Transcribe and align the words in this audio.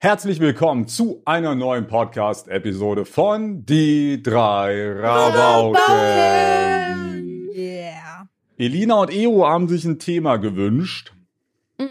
Herzlich 0.00 0.38
willkommen 0.38 0.86
zu 0.86 1.22
einer 1.24 1.56
neuen 1.56 1.88
Podcast-Episode 1.88 3.04
von 3.04 3.66
Die 3.66 4.22
drei 4.22 4.92
Rabauken. 4.92 5.80
Yeah. 7.52 8.28
Elina 8.56 8.94
und 9.00 9.10
Eo 9.12 9.44
haben 9.46 9.66
sich 9.68 9.84
ein 9.84 9.98
Thema 9.98 10.36
gewünscht. 10.36 11.12
Mhm. 11.78 11.86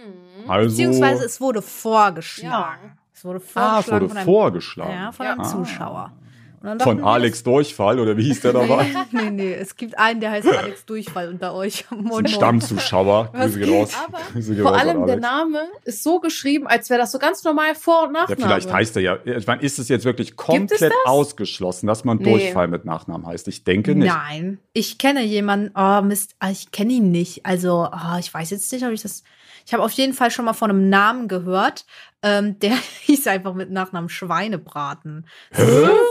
Also, 0.50 0.70
Beziehungsweise 0.78 1.26
es 1.26 1.42
wurde 1.42 1.62
vorgeschlagen. 1.62 2.98
Es 3.14 3.26
wurde 3.26 3.42
ah, 3.56 3.80
es 3.80 3.86
vorgeschlagen 3.86 3.92
wurde 4.02 4.08
von 4.10 4.18
einem, 4.18 4.26
vorgeschlagen. 4.26 4.92
ja, 4.94 5.12
von 5.12 5.26
Ja. 5.26 5.32
einem 5.34 5.42
Ah. 5.42 5.44
Zuschauer. 5.44 6.14
Und 6.60 6.66
dann 6.70 6.80
Von 6.80 7.04
Alex 7.04 7.44
Durchfall, 7.44 8.00
oder 8.00 8.18
wie 8.18 8.24
hieß 8.24 8.42
der 8.42 8.54
dabei? 8.54 8.88
Nee, 9.12 9.30
nee, 9.30 9.54
es 9.54 9.76
gibt 9.76 9.98
einen, 9.98 10.20
der 10.20 10.32
heißt 10.32 10.48
Alex 10.48 10.86
Durchfall 10.86 11.30
unter 11.30 11.54
euch. 11.54 11.86
Moin. 11.92 12.28
Stammzuschauer. 12.28 13.32
Grüße 13.34 13.60
gehen 13.60 13.74
raus. 13.74 13.92
Aber 14.06 14.18
Grüße 14.34 14.56
gehen 14.56 14.64
Vor 14.64 14.76
allem 14.76 15.06
der. 15.06 15.18
Name 15.18 15.60
ist 15.86 16.04
so 16.04 16.20
geschrieben, 16.20 16.66
als 16.68 16.90
wäre 16.90 17.00
das 17.00 17.12
so 17.12 17.20
ganz 17.20 17.44
normal 17.44 17.76
Vor- 17.76 18.08
und 18.08 18.16
Ja, 18.16 18.22
Nachname. 18.22 18.42
vielleicht 18.42 18.74
heißt 18.74 18.96
er 18.96 19.02
ja. 19.02 19.18
Ich 19.26 19.46
meine, 19.46 19.62
ist 19.62 19.78
es 19.80 19.88
jetzt 19.88 20.06
wirklich 20.06 20.36
komplett 20.36 20.82
das? 20.82 20.92
ausgeschlossen, 21.06 21.88
dass 21.88 22.04
man 22.04 22.18
Nee. 22.18 22.24
Durchfall 22.32 22.68
mit 22.68 22.86
Nachnamen 22.86 23.28
heißt? 23.28 23.48
Ich 23.48 23.64
denke 23.64 23.94
nicht. 23.96 24.08
Nein. 24.12 24.60
Ich 24.74 24.98
kenne 24.98 25.24
jemanden, 25.24 25.72
oh 25.78 26.02
Mist, 26.02 26.36
ah, 26.40 26.50
ich 26.50 26.72
kenne 26.72 26.94
ihn 26.94 27.12
nicht. 27.12 27.46
Also, 27.46 27.88
oh, 27.92 28.18
ich 28.20 28.34
weiß 28.34 28.50
jetzt 28.50 28.72
nicht, 28.74 28.84
ob 28.86 28.92
ich 28.92 29.02
das. 29.04 29.24
Ich 29.68 29.74
habe 29.74 29.84
auf 29.84 29.92
jeden 29.92 30.14
Fall 30.14 30.32
schon 30.32 30.46
mal 30.46 30.54
von 30.54 30.70
einem 30.72 30.88
Namen 30.90 31.28
gehört. 31.28 31.86
Ähm, 32.24 32.58
der 32.60 32.72
hieß 33.02 33.28
einfach 33.28 33.54
mit 33.54 33.70
Nachnamen 33.70 34.08
Schweinebraten. 34.10 35.28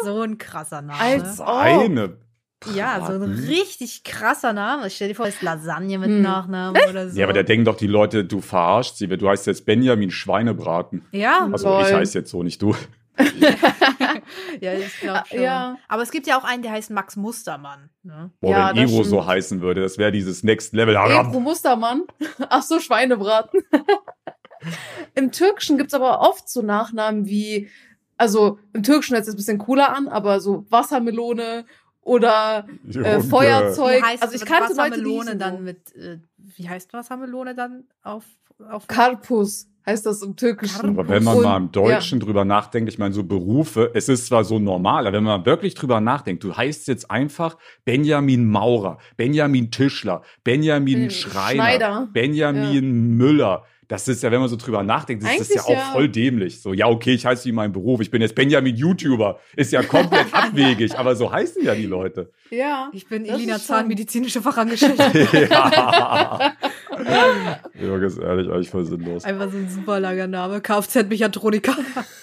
So 0.04 0.20
ein 0.20 0.36
krasser 0.38 0.82
Name. 0.82 1.00
Als 1.00 1.40
ob. 1.40 1.48
Eine. 1.48 2.18
Ja, 2.74 3.04
so 3.06 3.12
ein 3.12 3.22
richtig 3.22 4.02
krasser 4.04 4.52
Name. 4.52 4.90
Stell 4.90 5.08
dir 5.08 5.14
vor, 5.14 5.26
es 5.26 5.36
ist 5.36 5.42
Lasagne 5.42 5.98
mit 5.98 6.08
Hm. 6.08 6.22
Nachnamen 6.22 6.80
oder 6.90 7.08
so. 7.10 7.18
Ja, 7.18 7.24
aber 7.26 7.32
da 7.32 7.42
denken 7.42 7.64
doch 7.64 7.76
die 7.76 7.86
Leute, 7.86 8.24
du 8.24 8.40
verarscht 8.40 8.96
sie. 8.96 9.08
Du 9.08 9.28
heißt 9.28 9.46
jetzt 9.46 9.64
Benjamin 9.66 10.10
Schweinebraten. 10.10 11.04
ja, 11.12 11.48
Also 11.52 11.68
Lol. 11.68 11.82
ich 11.82 11.92
heiße 11.94 12.18
jetzt 12.18 12.30
so, 12.30 12.42
nicht 12.42 12.60
du. 12.60 12.74
ja, 14.60 14.72
ich 14.74 15.00
glaube 15.00 15.20
Ah, 15.20 15.24
schon. 15.26 15.40
ja. 15.42 15.78
Aber 15.88 16.02
es 16.02 16.10
gibt 16.10 16.26
ja 16.26 16.38
auch 16.38 16.44
einen, 16.44 16.62
der 16.62 16.72
heißt 16.72 16.90
Max 16.90 17.16
Mustermann. 17.16 17.90
Ne? 18.02 18.30
Boah, 18.40 18.50
Ja, 18.50 18.70
wenn 18.76 18.88
Ero 18.88 19.02
so 19.02 19.26
heißen 19.26 19.60
würde, 19.60 19.80
das 19.82 19.98
wäre 19.98 20.12
dieses 20.12 20.42
Next 20.42 20.72
Level. 20.74 20.96
Ebru 20.96 21.40
Mustermann. 21.40 22.02
Ach 22.48 22.62
so, 22.62 22.80
Schweinebraten. 22.80 23.60
Im 25.14 25.32
Türkischen 25.32 25.78
gibt's 25.78 25.94
aber 25.94 26.20
oft 26.20 26.48
so 26.48 26.62
Nachnamen 26.62 27.26
wie, 27.26 27.68
also 28.16 28.58
im 28.72 28.82
Türkischen 28.82 29.14
hört 29.14 29.26
es 29.26 29.32
ein 29.32 29.36
bisschen 29.36 29.58
cooler 29.58 29.94
an, 29.94 30.08
aber 30.08 30.40
so 30.40 30.64
Wassermelone 30.70 31.66
oder 32.06 32.66
äh, 32.92 33.20
Feuerzeug. 33.20 33.98
Wie 33.98 34.02
heißt 34.02 34.22
also 34.22 34.34
ich 34.36 34.44
kannte 34.44 34.74
Leute, 34.74 34.96
die 35.00 35.04
Wassermelone 35.04 35.22
hießen 35.24 35.38
dann 35.38 35.64
mit, 35.64 35.94
äh, 35.96 36.18
wie 36.36 36.68
heißt 36.68 36.92
Wassermelone 36.92 37.54
dann 37.54 37.84
auf, 38.02 38.24
auf 38.70 38.86
Karpus 38.86 39.68
heißt 39.84 40.04
das 40.06 40.20
im 40.22 40.34
Türkischen. 40.34 40.90
Aber 40.90 41.08
wenn 41.08 41.22
man 41.22 41.36
Und- 41.36 41.42
mal 41.44 41.56
im 41.58 41.70
Deutschen 41.72 42.18
drüber 42.20 42.44
nachdenkt, 42.44 42.88
ich 42.90 42.98
meine, 42.98 43.14
so 43.14 43.22
Berufe, 43.22 43.90
es 43.94 44.08
ist 44.08 44.26
zwar 44.26 44.42
so 44.44 44.58
normal, 44.58 45.06
aber 45.06 45.16
wenn 45.16 45.24
man 45.24 45.46
wirklich 45.46 45.74
drüber 45.74 46.00
nachdenkt, 46.00 46.42
du 46.42 46.56
heißt 46.56 46.88
jetzt 46.88 47.08
einfach 47.10 47.56
Benjamin 47.84 48.46
Maurer, 48.48 48.98
Benjamin 49.16 49.70
Tischler, 49.70 50.22
Benjamin 50.42 51.02
Hm, 51.04 51.10
Schreiner, 51.10 51.52
Schneider. 51.62 52.08
Benjamin 52.12 53.16
Müller. 53.16 53.64
Das 53.88 54.08
ist 54.08 54.22
ja, 54.22 54.32
wenn 54.32 54.40
man 54.40 54.48
so 54.48 54.56
drüber 54.56 54.82
nachdenkt, 54.82 55.22
ist 55.22 55.38
das 55.40 55.48
ja 55.48 55.54
Eigentlich 55.62 55.64
auch 55.64 55.80
ja. 55.80 55.92
voll 55.92 56.08
dämlich. 56.08 56.60
So, 56.60 56.72
ja, 56.72 56.88
okay, 56.88 57.14
ich 57.14 57.24
heiße 57.24 57.44
wie 57.44 57.52
mein 57.52 57.72
Beruf, 57.72 58.00
ich 58.00 58.10
bin 58.10 58.20
jetzt 58.20 58.34
Benjamin 58.34 58.74
YouTuber. 58.74 59.38
Ist 59.54 59.72
ja 59.72 59.82
komplett 59.82 60.26
abwegig, 60.32 60.98
aber 60.98 61.14
so 61.14 61.30
heißen 61.30 61.64
ja 61.64 61.74
die 61.74 61.86
Leute. 61.86 62.32
Ja. 62.50 62.90
Ich 62.92 63.08
bin 63.08 63.24
Elina 63.24 63.56
ist 63.56 63.66
schon- 63.66 63.76
Zahnmedizinische 63.76 64.42
Fachangestellte. 64.42 65.48
ja. 65.50 66.52
ja, 66.90 67.98
ganz 67.98 68.18
ehrlich, 68.18 68.48
eigentlich 68.50 68.70
voll 68.70 68.84
sinnlos. 68.84 69.24
Einfach 69.24 69.50
so 69.50 69.56
ein 69.58 69.68
super 69.68 70.00
langer 70.00 70.26
Name. 70.26 70.60
Kfz-Mechatroniker. 70.60 71.74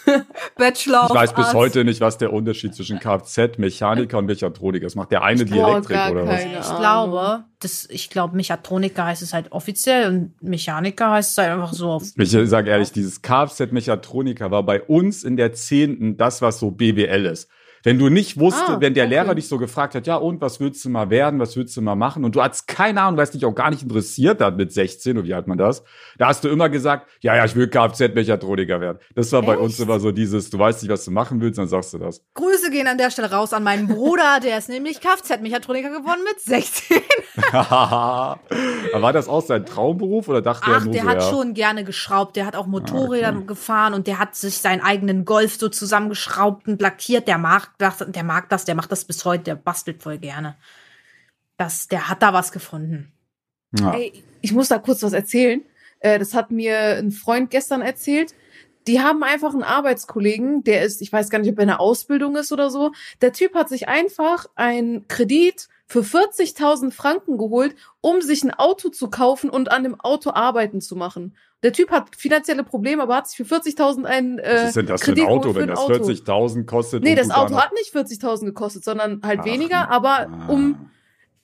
Bachelor 0.57 1.03
Ich 1.05 1.09
of 1.09 1.15
weiß 1.15 1.33
bis 1.33 1.45
Arts. 1.45 1.53
heute 1.53 1.83
nicht, 1.83 2.01
was 2.01 2.17
der 2.17 2.31
Unterschied 2.33 2.73
zwischen 2.75 2.99
Kfz, 2.99 3.57
Mechaniker 3.57 4.17
und 4.17 4.25
Mechatroniker 4.25 4.85
ist. 4.85 4.95
Macht 4.95 5.11
der 5.11 5.23
eine 5.23 5.45
die 5.45 5.57
Elektrik 5.57 5.95
gar 5.97 6.11
oder 6.11 6.27
was? 6.27 6.43
Ich 6.43 6.55
Ahnung. 6.55 6.79
glaube, 6.79 7.43
das, 7.59 7.87
ich 7.89 8.09
glaube, 8.09 8.35
Mechatroniker 8.35 9.05
heißt 9.05 9.21
es 9.21 9.33
halt 9.33 9.51
offiziell 9.51 10.07
und 10.09 10.41
Mechaniker 10.41 11.11
heißt 11.11 11.31
es 11.31 11.37
halt 11.37 11.51
einfach 11.51 11.73
so 11.73 11.89
auf. 11.89 12.03
Ich 12.17 12.29
sage 12.31 12.69
ehrlich, 12.69 12.91
dieses 12.91 13.21
Kfz-Mechatroniker 13.21 14.51
war 14.51 14.63
bei 14.63 14.81
uns 14.81 15.23
in 15.23 15.37
der 15.37 15.53
Zehnten 15.53 16.17
das, 16.17 16.41
was 16.41 16.59
so 16.59 16.71
BWL 16.71 17.25
ist. 17.25 17.49
Wenn 17.83 17.99
du 17.99 18.09
nicht 18.09 18.39
wusstest, 18.39 18.69
Ah, 18.69 18.77
wenn 18.79 18.93
der 18.93 19.05
okay. 19.05 19.13
Lehrer 19.15 19.35
dich 19.35 19.47
so 19.47 19.57
gefragt 19.57 19.93
hat, 19.95 20.07
ja 20.07 20.15
und, 20.15 20.39
was 20.41 20.59
willst 20.59 20.83
du 20.85 20.89
mal 20.89 21.09
werden, 21.09 21.39
was 21.39 21.55
willst 21.57 21.75
du 21.75 21.81
mal 21.81 21.95
machen? 21.95 22.23
Und 22.23 22.35
du 22.35 22.41
hattest 22.41 22.67
keine 22.67 23.01
Ahnung, 23.01 23.17
weil 23.17 23.25
es 23.25 23.31
dich 23.31 23.45
auch 23.45 23.53
gar 23.53 23.69
nicht 23.69 23.83
interessiert 23.83 24.41
hat 24.41 24.55
mit 24.57 24.71
16, 24.71 25.17
oder 25.17 25.27
wie 25.27 25.35
hat 25.35 25.47
man 25.47 25.57
das? 25.57 25.83
Da 26.17 26.27
hast 26.27 26.43
du 26.43 26.47
immer 26.49 26.69
gesagt, 26.69 27.07
ja, 27.21 27.35
ja, 27.35 27.43
ich 27.45 27.55
will 27.55 27.67
Kfz-Mechatroniker 27.67 28.79
werden. 28.79 28.99
Das 29.15 29.31
war 29.33 29.41
bei 29.41 29.57
uns 29.57 29.73
Echt? 29.73 29.81
immer 29.81 29.99
so 29.99 30.11
dieses, 30.11 30.49
du 30.49 30.57
weißt 30.59 30.81
nicht, 30.83 30.91
was 30.91 31.03
du 31.05 31.11
machen 31.11 31.41
willst, 31.41 31.59
dann 31.59 31.67
sagst 31.67 31.93
du 31.93 31.97
das. 31.97 32.23
Grüße 32.35 32.71
gehen 32.71 32.87
an 32.87 32.97
der 32.97 33.11
Stelle 33.11 33.31
raus 33.31 33.53
an 33.53 33.63
meinen 33.63 33.87
Bruder, 33.87 34.39
der 34.43 34.57
ist 34.57 34.69
nämlich 34.69 35.01
Kfz-Mechatroniker 35.01 35.89
geworden 35.89 36.21
mit 36.25 36.39
16. 36.39 36.97
Aber 37.51 38.39
war 39.01 39.13
das 39.13 39.27
auch 39.27 39.41
sein 39.45 39.65
Traumberuf 39.65 40.27
oder 40.29 40.41
dachte 40.41 40.69
er 40.71 40.77
Ach, 40.77 40.83
nur 40.85 40.93
der 40.93 41.03
so, 41.03 41.09
hat 41.09 41.21
ja? 41.21 41.29
schon 41.29 41.53
gerne 41.53 41.83
geschraubt. 41.83 42.35
Der 42.35 42.45
hat 42.45 42.55
auch 42.55 42.65
Motorräder 42.67 43.27
Ah, 43.27 43.35
okay. 43.37 43.45
gefahren 43.47 43.93
und 43.93 44.07
der 44.07 44.19
hat 44.19 44.35
sich 44.35 44.57
seinen 44.57 44.81
eigenen 44.81 45.25
Golf 45.25 45.57
so 45.57 45.69
zusammengeschraubt 45.69 46.67
und 46.67 46.81
lackiert. 46.81 47.27
Der 47.27 47.37
mag 47.37 47.69
das, 47.77 48.03
der 48.07 48.23
mag 48.23 48.49
das, 48.49 48.65
der 48.65 48.75
macht 48.75 48.91
das 48.91 49.05
bis 49.05 49.25
heute, 49.25 49.43
der 49.43 49.55
bastelt 49.55 50.01
voll 50.01 50.17
gerne. 50.17 50.55
Das, 51.57 51.87
der 51.87 52.09
hat 52.09 52.21
da 52.21 52.33
was 52.33 52.51
gefunden. 52.51 53.11
Ja. 53.77 53.93
Ey, 53.93 54.23
ich 54.41 54.53
muss 54.53 54.69
da 54.69 54.77
kurz 54.77 55.03
was 55.03 55.13
erzählen. 55.13 55.61
Äh, 55.99 56.19
das 56.19 56.33
hat 56.33 56.51
mir 56.51 56.97
ein 56.97 57.11
Freund 57.11 57.49
gestern 57.49 57.81
erzählt. 57.81 58.33
Die 58.87 58.99
haben 58.99 59.23
einfach 59.23 59.53
einen 59.53 59.63
Arbeitskollegen, 59.63 60.63
der 60.63 60.83
ist, 60.83 61.01
ich 61.01 61.11
weiß 61.11 61.29
gar 61.29 61.39
nicht, 61.39 61.51
ob 61.51 61.57
er 61.57 61.63
in 61.63 61.67
der 61.69 61.79
Ausbildung 61.79 62.35
ist 62.35 62.51
oder 62.51 62.69
so. 62.69 62.91
Der 63.21 63.31
Typ 63.31 63.55
hat 63.55 63.69
sich 63.69 63.87
einfach 63.87 64.47
einen 64.55 65.07
Kredit 65.07 65.69
für 65.85 66.01
40.000 66.01 66.91
Franken 66.91 67.37
geholt, 67.37 67.75
um 68.01 68.21
sich 68.21 68.43
ein 68.43 68.53
Auto 68.53 68.89
zu 68.89 69.09
kaufen 69.09 69.49
und 69.49 69.71
an 69.71 69.83
dem 69.83 69.99
Auto 69.99 70.31
arbeiten 70.31 70.81
zu 70.81 70.95
machen. 70.95 71.35
Der 71.63 71.71
Typ 71.73 71.89
hat 71.91 72.15
finanzielle 72.15 72.63
Probleme, 72.63 73.01
aber 73.03 73.15
hat 73.15 73.27
sich 73.29 73.37
für 73.37 73.55
40.000 73.55 74.03
ein 74.03 74.37
äh, 74.39 74.53
Was 74.53 74.67
ist 74.69 74.75
denn 74.75 74.85
das 74.85 75.01
für 75.03 75.11
ein 75.11 75.15
Kredit 75.15 75.29
Auto, 75.29 75.55
wenn 75.55 75.61
ein 75.63 75.67
das 75.69 75.79
Auto. 75.79 75.93
40.000 75.93 76.65
kostet? 76.65 77.03
Nee, 77.03 77.15
das 77.15 77.31
Auto 77.31 77.55
hat 77.55 77.71
nicht 77.73 77.95
40.000 77.95 78.45
gekostet, 78.45 78.83
sondern 78.83 79.21
halt 79.23 79.39
Ach, 79.41 79.45
weniger, 79.45 79.89
aber 79.89 80.27
um 80.49 80.75
Ah. 80.77 80.85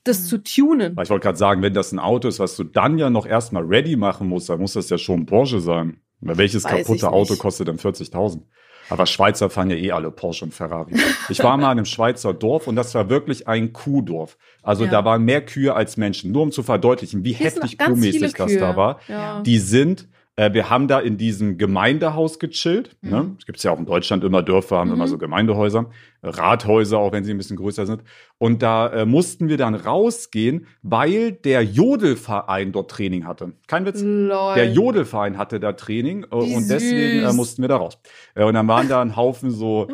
das 0.03 0.27
zu 0.27 0.37
tunen. 0.43 0.95
Weil 0.97 1.05
ich 1.05 1.09
wollte 1.09 1.23
gerade 1.23 1.37
sagen, 1.37 1.61
wenn 1.61 1.73
das 1.73 1.91
ein 1.93 1.99
Auto 1.99 2.27
ist, 2.27 2.39
was 2.39 2.55
du 2.57 2.63
dann 2.65 2.97
ja 2.97 3.09
noch 3.09 3.25
erstmal 3.25 3.63
ready 3.63 3.95
machen 3.95 4.27
musst, 4.27 4.49
dann 4.49 4.59
muss 4.59 4.73
das 4.73 4.89
ja 4.89 4.97
schon 4.97 5.21
ein 5.21 5.25
Porsche 5.25 5.61
sein. 5.61 6.01
Weil 6.21 6.37
welches 6.37 6.65
Weiß 6.65 6.85
kaputte. 6.85 7.09
Auto 7.09 7.35
kostet 7.37 7.69
dann 7.69 7.77
40.000? 7.77 8.41
Aber 8.89 9.05
Schweizer 9.05 9.49
fahren 9.49 9.69
ja 9.69 9.75
eh 9.77 9.91
alle 9.91 10.11
Porsche 10.11 10.45
und 10.45 10.53
Ferrari. 10.53 10.93
Ich 11.29 11.43
war 11.43 11.57
mal 11.57 11.71
in 11.71 11.77
einem 11.79 11.85
Schweizer 11.85 12.33
Dorf 12.33 12.67
und 12.67 12.75
das 12.75 12.93
war 12.95 13.09
wirklich 13.09 13.47
ein 13.47 13.71
Kuhdorf. 13.73 14.37
Also 14.63 14.85
Ja. 14.85 14.91
da 14.91 15.05
waren 15.05 15.23
mehr 15.23 15.45
Kühe 15.45 15.73
als 15.75 15.95
Menschen. 15.97 16.31
Nur 16.31 16.43
um 16.43 16.51
zu 16.51 16.63
verdeutlichen, 16.63 17.23
wie 17.23 17.33
Hier 17.33 17.51
sind 17.51 17.63
heftig 17.63 17.77
kuhmäßig 17.79 18.33
das 18.33 18.57
da 18.57 18.75
war. 18.75 18.99
Ja. 19.07 19.41
Die 19.41 19.59
sind, 19.59 20.07
äh, 20.39 20.53
wir 20.53 20.69
haben 20.69 20.87
da 20.87 20.99
in 20.99 21.17
diesem 21.17 21.57
Gemeindehaus 21.57 22.39
gechillt. 22.39 22.95
Mhm. 23.01 23.09
Ne? 23.09 23.35
Es 23.39 23.45
gibt 23.45 23.61
ja 23.63 23.71
auch 23.71 23.79
in 23.79 23.85
Deutschland 23.85 24.23
immer 24.23 24.41
Dörfer, 24.41 24.77
haben 24.77 24.87
Mhm. 24.89 24.93
immer 24.95 25.07
so 25.07 25.17
Gemeindehäuser, 25.17 25.89
Rathäuser, 26.23 26.97
auch 26.99 27.11
wenn 27.11 27.23
sie 27.23 27.31
ein 27.31 27.37
bisschen 27.37 27.57
größer 27.57 27.85
sind. 27.85 28.03
Und 28.37 28.61
da 28.61 28.87
äh, 28.87 29.05
mussten 29.05 29.49
wir 29.49 29.57
dann 29.57 29.75
rausgehen, 29.75 30.67
weil 30.81 31.31
der 31.33 31.63
Jodelverein 31.63 32.71
dort 32.71 32.91
Training 32.91 33.25
hatte. 33.25 33.53
Kein 33.67 33.85
Witz. 33.85 34.01
Lol. 34.01 34.55
Der 34.55 34.71
Jodelverein 34.71 35.37
hatte 35.37 35.59
da 35.59 35.73
Training 35.73 36.23
äh, 36.23 36.35
und 36.35 36.69
deswegen 36.69 37.23
äh, 37.25 37.33
mussten 37.33 37.61
wir 37.61 37.69
da 37.69 37.77
raus. 37.77 37.97
Äh, 38.35 38.43
und 38.45 38.53
dann 38.53 38.67
waren 38.67 38.87
da 38.87 39.01
ein 39.01 39.15
Haufen 39.15 39.51
so, 39.51 39.87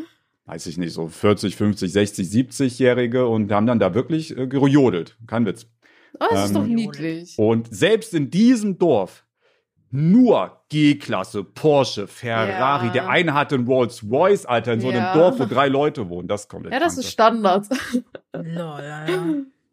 weiß 0.45 0.67
ich 0.67 0.77
nicht, 0.77 0.93
so 0.93 1.07
40, 1.07 1.55
50, 1.55 1.91
60, 1.91 2.27
70-Jährige 2.27 3.27
und 3.27 3.51
haben 3.51 3.65
dann 3.67 3.79
da 3.79 3.93
wirklich 3.95 4.37
äh, 4.37 4.47
gejodelt. 4.47 5.17
Kein 5.27 5.45
Witz. 5.45 5.67
Oh, 6.19 6.25
das 6.31 6.45
ist 6.45 6.55
Ähm, 6.55 6.61
doch 6.61 6.67
niedlich. 6.67 7.33
Und 7.37 7.73
selbst 7.73 8.13
in 8.13 8.29
diesem 8.29 8.77
Dorf 8.77 9.24
nur 9.95 10.61
G-Klasse, 10.69 11.43
Porsche, 11.43 12.07
Ferrari. 12.07 12.87
Ja. 12.87 12.91
Der 12.93 13.09
eine 13.09 13.33
hatte 13.33 13.55
einen 13.55 13.65
Rolls 13.67 14.03
Royce, 14.09 14.45
Alter, 14.45 14.73
in 14.73 14.81
so 14.81 14.89
einem 14.89 14.97
Ja. 14.97 15.13
Dorf, 15.13 15.39
wo 15.39 15.45
drei 15.45 15.67
Leute 15.67 16.09
wohnen. 16.09 16.27
Das 16.27 16.47
kommt 16.47 16.69
Ja, 16.71 16.79
das 16.79 16.97
ist 16.97 17.11
Standard. 17.11 17.67
Lol, 18.33 18.61
Alter. 18.61 19.23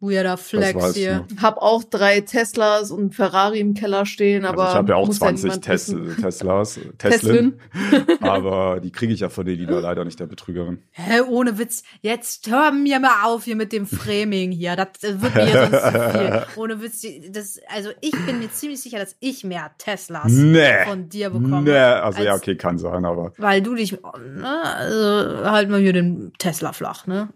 Weirder 0.03 0.37
Flex 0.37 0.75
weiß 0.79 0.95
hier. 0.95 1.25
Hab 1.41 1.57
auch 1.57 1.83
drei 1.83 2.21
Teslas 2.21 2.91
und 2.91 3.15
Ferrari 3.15 3.59
im 3.59 3.73
Keller 3.73 4.05
stehen, 4.05 4.45
aber 4.45 4.63
also 4.63 4.71
ich 4.73 4.77
habe 4.77 4.89
ja 4.91 4.95
auch 4.97 5.07
muss 5.07 5.17
20 5.19 5.43
niemand 5.43 5.63
Tes 5.65 5.95
wissen. 5.95 6.21
Teslas, 6.21 6.79
Teslin. 6.97 7.53
Teslin, 7.89 8.07
aber 8.21 8.79
die 8.81 8.91
kriege 8.91 9.13
ich 9.13 9.21
ja 9.21 9.29
von 9.29 9.45
der 9.45 9.55
Lina 9.55 9.79
leider 9.79 10.05
nicht, 10.05 10.19
der 10.19 10.27
Betrügerin. 10.27 10.83
Hä, 10.91 11.21
ohne 11.21 11.57
Witz. 11.57 11.83
Jetzt 12.01 12.49
hör 12.51 12.71
mir 12.71 12.99
mal 12.99 13.23
auf 13.25 13.45
hier 13.45 13.55
mit 13.55 13.71
dem 13.71 13.87
Framing 13.87 14.51
hier. 14.51 14.75
Das 14.75 14.87
äh, 15.03 15.21
wird 15.21 15.35
mir 15.35 15.47
sonst 15.47 15.93
zu 15.93 16.09
viel. 16.11 16.43
Ohne 16.61 16.81
Witz. 16.81 17.05
Das, 17.31 17.59
also 17.73 17.89
ich 18.01 18.11
bin 18.25 18.39
mir 18.39 18.51
ziemlich 18.51 18.81
sicher, 18.81 18.99
dass 18.99 19.15
ich 19.19 19.43
mehr 19.43 19.71
Teslas 19.77 20.31
Nee. 20.31 20.85
von 20.85 21.09
dir 21.09 21.29
bekomme. 21.29 21.61
Nee, 21.61 21.71
also 21.77 22.21
ja, 22.21 22.33
als- 22.33 22.41
okay, 22.41 22.55
kann 22.55 22.77
sein, 22.77 23.05
aber 23.05 23.33
Weil 23.37 23.61
du 23.61 23.75
dich, 23.75 23.93
ne, 23.93 24.63
also 24.75 25.49
halt 25.49 25.69
mal 25.69 25.79
hier 25.79 25.93
den 25.93 26.33
Tesla 26.37 26.73
flach, 26.73 27.07
ne? 27.07 27.29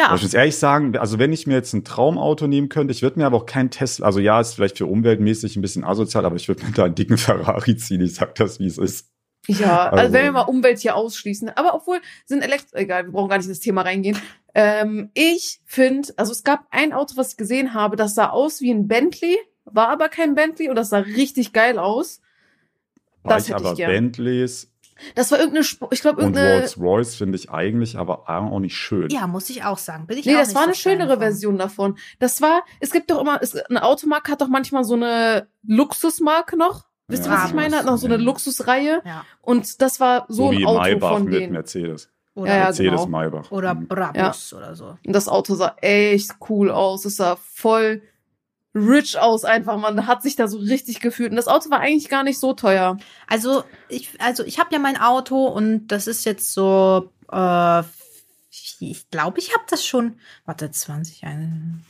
Ja. 0.00 0.14
Ich 0.14 0.22
muss 0.22 0.32
ehrlich 0.34 0.56
sagen, 0.56 0.96
also 0.96 1.18
wenn 1.18 1.32
ich 1.32 1.46
mir 1.46 1.54
jetzt 1.54 1.74
ein 1.74 1.84
Traumauto 1.84 2.46
nehmen 2.46 2.68
könnte, 2.70 2.92
ich 2.92 3.02
würde 3.02 3.18
mir 3.18 3.26
aber 3.26 3.36
auch 3.36 3.46
kein 3.46 3.70
Tesla, 3.70 4.06
also 4.06 4.18
ja, 4.18 4.40
ist 4.40 4.54
vielleicht 4.54 4.78
für 4.78 4.86
umweltmäßig 4.86 5.56
ein 5.56 5.62
bisschen 5.62 5.84
asozial, 5.84 6.24
aber 6.24 6.36
ich 6.36 6.48
würde 6.48 6.64
mir 6.64 6.72
da 6.72 6.84
einen 6.84 6.94
dicken 6.94 7.18
Ferrari 7.18 7.76
ziehen. 7.76 8.00
Ich 8.00 8.14
sag 8.14 8.34
das, 8.36 8.58
wie 8.60 8.66
es 8.66 8.78
ist. 8.78 9.08
Ja, 9.46 9.84
also, 9.88 9.96
Also- 10.02 10.12
wenn 10.14 10.24
wir 10.24 10.32
mal 10.32 10.40
Umwelt 10.42 10.78
hier 10.78 10.96
ausschließen. 10.96 11.50
Aber 11.50 11.74
obwohl 11.74 12.00
sind 12.24 12.42
Elektro, 12.42 12.78
egal, 12.78 13.04
wir 13.06 13.12
brauchen 13.12 13.28
gar 13.28 13.36
nicht 13.36 13.46
in 13.46 13.52
das 13.52 13.60
Thema 13.60 13.82
reingehen. 13.82 14.16
Ähm, 14.54 15.10
ich 15.14 15.60
finde, 15.66 16.08
also 16.16 16.32
es 16.32 16.44
gab 16.44 16.66
ein 16.70 16.92
Auto, 16.92 17.16
was 17.16 17.32
ich 17.32 17.36
gesehen 17.36 17.74
habe, 17.74 17.96
das 17.96 18.14
sah 18.14 18.30
aus 18.30 18.60
wie 18.60 18.70
ein 18.72 18.88
Bentley, 18.88 19.36
war 19.64 19.88
aber 19.88 20.08
kein 20.08 20.34
Bentley 20.34 20.68
und 20.68 20.76
das 20.76 20.88
sah 20.90 20.98
richtig 20.98 21.52
geil 21.52 21.78
aus. 21.78 22.20
War 23.22 23.34
Das 23.36 23.44
ich 23.44 23.50
hätte 23.50 23.62
ich 23.62 23.66
aber 23.68 23.76
gern. 23.76 23.90
Bentleys 23.90 24.72
Das 25.14 25.30
war 25.30 25.38
irgendeine, 25.38 25.62
Sp 25.66 25.86
ich 25.90 26.00
glaube 26.00 26.18
und 26.18 26.36
irgendeine, 26.36 26.54
Rolls 26.60 26.78
Royce 26.78 27.14
finde 27.16 27.36
ich 27.36 27.50
eigentlich 27.50 27.96
aber 27.98 28.28
auch 28.28 28.58
nicht 28.60 28.76
schön. 28.76 29.08
Ja, 29.10 29.26
muss 29.26 29.48
ich 29.50 29.64
auch 29.64 29.78
sagen. 29.78 30.06
Bin 30.06 30.18
ich 30.18 30.26
nee, 30.26 30.34
auch 30.34 30.38
das 30.40 30.48
nicht 30.48 30.56
war 30.56 30.62
so 30.62 30.68
eine 30.68 30.74
Fan 30.74 30.92
schönere 30.92 31.10
von. 31.14 31.18
Version 31.20 31.58
davon. 31.58 31.98
Das 32.18 32.40
war, 32.42 32.62
es 32.80 32.90
gibt 32.92 33.10
doch 33.10 33.20
immer, 33.20 33.38
es, 33.42 33.56
eine 33.56 33.82
Automarke 33.82 34.32
hat 34.32 34.40
doch 34.40 34.48
manchmal 34.48 34.84
so 34.84 34.94
eine 34.94 35.48
Luxusmarke 35.66 36.56
noch. 36.56 36.84
Wisst 37.08 37.26
ihr, 37.26 37.32
Ja, 37.32 37.38
was 37.42 37.48
ich 37.48 37.54
meine? 37.54 37.76
Hat 37.76 37.86
noch 37.86 37.96
so 37.96 38.06
eine 38.06 38.16
ja. 38.16 38.20
Luxusreihe. 38.22 39.02
Ja. 39.04 39.24
Und 39.40 39.82
das 39.82 39.98
war 39.98 40.26
so, 40.28 40.44
so 40.44 40.50
ein 40.50 40.58
wie 40.58 40.66
Auto 40.66 40.78
Maybach 40.80 41.12
von 41.14 41.24
mit 41.24 41.34
denen. 41.34 41.52
Mercedes. 41.52 42.08
Oder, 42.34 42.50
Ja, 42.50 42.56
ja, 42.56 42.64
Mercedes 42.66 42.90
genau. 42.92 43.06
Maybach. 43.06 43.50
oder 43.50 43.74
Mhm. 43.74 43.88
Brabus 43.88 44.54
oder 44.54 44.74
so. 44.76 44.96
Und 45.04 45.12
das 45.12 45.26
Auto 45.28 45.54
sah 45.56 45.74
echt 45.80 46.32
cool 46.48 46.70
aus. 46.70 47.04
Es 47.04 47.16
sah 47.16 47.36
voll 47.36 48.02
rich 48.74 49.18
aus 49.18 49.44
einfach. 49.44 49.76
Man 49.76 50.06
hat 50.06 50.22
sich 50.22 50.36
da 50.36 50.48
so 50.48 50.58
richtig 50.58 51.00
gefühlt. 51.00 51.30
Und 51.30 51.36
das 51.36 51.48
Auto 51.48 51.70
war 51.70 51.80
eigentlich 51.80 52.08
gar 52.08 52.22
nicht 52.22 52.38
so 52.38 52.52
teuer. 52.52 52.96
Also 53.26 53.64
ich, 53.88 54.10
also 54.20 54.44
ich 54.44 54.58
habe 54.58 54.72
ja 54.72 54.78
mein 54.78 54.96
Auto 54.96 55.46
und 55.46 55.88
das 55.88 56.06
ist 56.06 56.24
jetzt 56.24 56.52
so, 56.52 57.10
äh, 57.30 57.82
ich 58.80 59.10
glaube, 59.10 59.38
ich 59.38 59.52
habe 59.52 59.64
das 59.68 59.84
schon. 59.84 60.18
Warte, 60.44 60.70
20, 60.70 61.24
ein, 61.24 61.84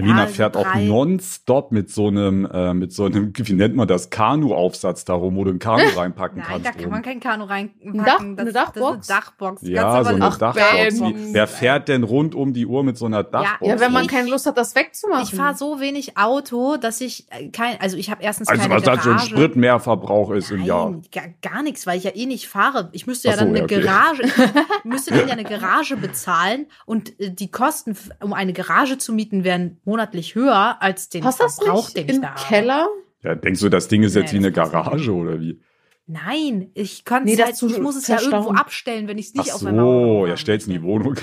Lina 0.00 0.22
Ja, 0.22 0.26
fährt 0.26 0.54
so 0.54 0.60
auch 0.60 0.74
nonstop 0.74 1.72
mit 1.72 1.90
so 1.90 2.08
einem, 2.08 2.46
äh, 2.46 2.74
mit 2.74 2.92
so 2.92 3.04
einem, 3.06 3.32
wie 3.36 3.52
nennt 3.52 3.76
man 3.76 3.86
das, 3.88 4.10
Kanu-Aufsatz 4.10 5.04
darum, 5.04 5.36
wo 5.36 5.44
du 5.44 5.50
ein 5.52 5.58
Kanu 5.58 5.82
reinpacken 5.96 6.38
Nein, 6.38 6.46
kannst. 6.48 6.66
da 6.66 6.70
kann 6.72 6.80
oben. 6.82 6.90
man 6.90 7.02
kein 7.02 7.20
Kanu 7.20 7.44
reinpacken. 7.44 8.00
Ein 8.00 8.04
Dach- 8.04 8.16
das, 8.16 8.20
eine 8.20 8.36
Das 8.36 8.46
ist 8.46 8.56
Dachbox? 8.56 9.10
eine 9.10 9.20
Dachbox. 9.20 9.62
ja, 9.62 10.04
so 10.04 10.10
eine 10.14 10.24
Ach, 10.24 10.38
Dachbox. 10.38 11.00
Wie- 11.00 11.34
Wer 11.34 11.46
fährt 11.46 11.88
denn 11.88 12.02
rund 12.04 12.34
um 12.34 12.52
die 12.52 12.66
Uhr 12.66 12.84
mit 12.84 12.96
so 12.98 13.06
einer 13.06 13.22
Dachbox? 13.24 13.68
Ja, 13.68 13.80
wenn 13.80 13.92
man 13.92 14.04
ich- 14.04 14.10
keine 14.10 14.28
Lust 14.30 14.46
hat, 14.46 14.56
das 14.58 14.74
wegzumachen. 14.74 15.24
Ich 15.24 15.34
fahre 15.34 15.54
so 15.54 15.80
wenig 15.80 16.16
Auto, 16.16 16.76
dass 16.76 17.00
ich 17.00 17.26
äh, 17.30 17.48
kein, 17.48 17.80
also 17.80 17.96
ich 17.96 18.10
habe 18.10 18.22
erstens 18.22 18.48
Also 18.48 18.62
keine 18.62 18.74
was 18.76 18.82
das 18.82 19.00
für 19.02 19.12
ein. 19.12 19.18
Spritmehrverbrauch 19.18 20.30
ist 20.32 20.50
im 20.50 20.58
Nein, 20.58 20.66
Jahr. 20.66 20.94
Gar, 21.12 21.24
gar 21.42 21.62
nichts, 21.62 21.86
weil 21.86 21.98
ich 21.98 22.04
ja 22.04 22.10
eh 22.14 22.26
nicht 22.26 22.48
fahre. 22.48 22.88
Ich 22.92 23.06
müsste 23.06 23.28
ja 23.28 23.34
so, 23.34 23.40
dann 23.40 23.48
eine 23.48 23.58
ja, 23.58 23.64
okay. 23.64 23.80
Garage, 23.80 24.22
ich 24.78 24.84
müsste 24.84 25.14
dann 25.14 25.26
ja 25.28 25.32
eine 25.34 25.44
Garage 25.44 25.96
bezahlen 25.96 26.66
und 26.86 27.18
äh, 27.20 27.30
die 27.30 27.50
Kosten, 27.50 27.96
um 28.22 28.32
eine 28.32 28.52
Garage 28.52 28.98
zu 28.98 29.12
mieten, 29.12 29.44
wären 29.44 29.78
monatlich 29.90 30.34
höher 30.34 30.80
als 30.80 31.08
den 31.08 31.22
Passt 31.22 31.40
das 31.40 31.56
Verbrauch, 31.56 31.84
nicht 31.86 31.96
den 31.96 32.08
ich 32.08 32.14
im 32.16 32.22
da 32.22 32.28
habe. 32.34 32.40
Keller? 32.48 32.88
Ja, 33.22 33.34
denkst 33.34 33.60
du, 33.60 33.68
das 33.68 33.88
Ding 33.88 34.02
ist 34.02 34.14
Nee, 34.14 34.20
jetzt 34.22 34.32
wie 34.32 34.36
eine 34.38 34.52
Garage 34.52 35.12
oder 35.12 35.40
wie? 35.40 35.60
Nein, 36.06 36.70
ich 36.74 37.04
kann 37.04 37.22
Nee, 37.22 37.36
halt, 37.36 37.54
zu 37.54 37.68
ich 37.68 37.78
muss 37.78 37.94
es 37.94 38.08
ja 38.08 38.20
irgendwo 38.20 38.50
abstellen, 38.50 39.06
wenn 39.06 39.16
ich 39.16 39.26
es 39.26 39.34
nicht 39.34 39.50
Ach 39.50 39.54
auf 39.56 39.62
meinem 39.62 39.78
Auto 39.78 39.92
so, 40.14 40.16
habe. 40.18 40.28
ja, 40.30 40.36
stell's 40.36 40.66
in 40.66 40.72
die 40.72 40.82
Wohnung. 40.82 41.14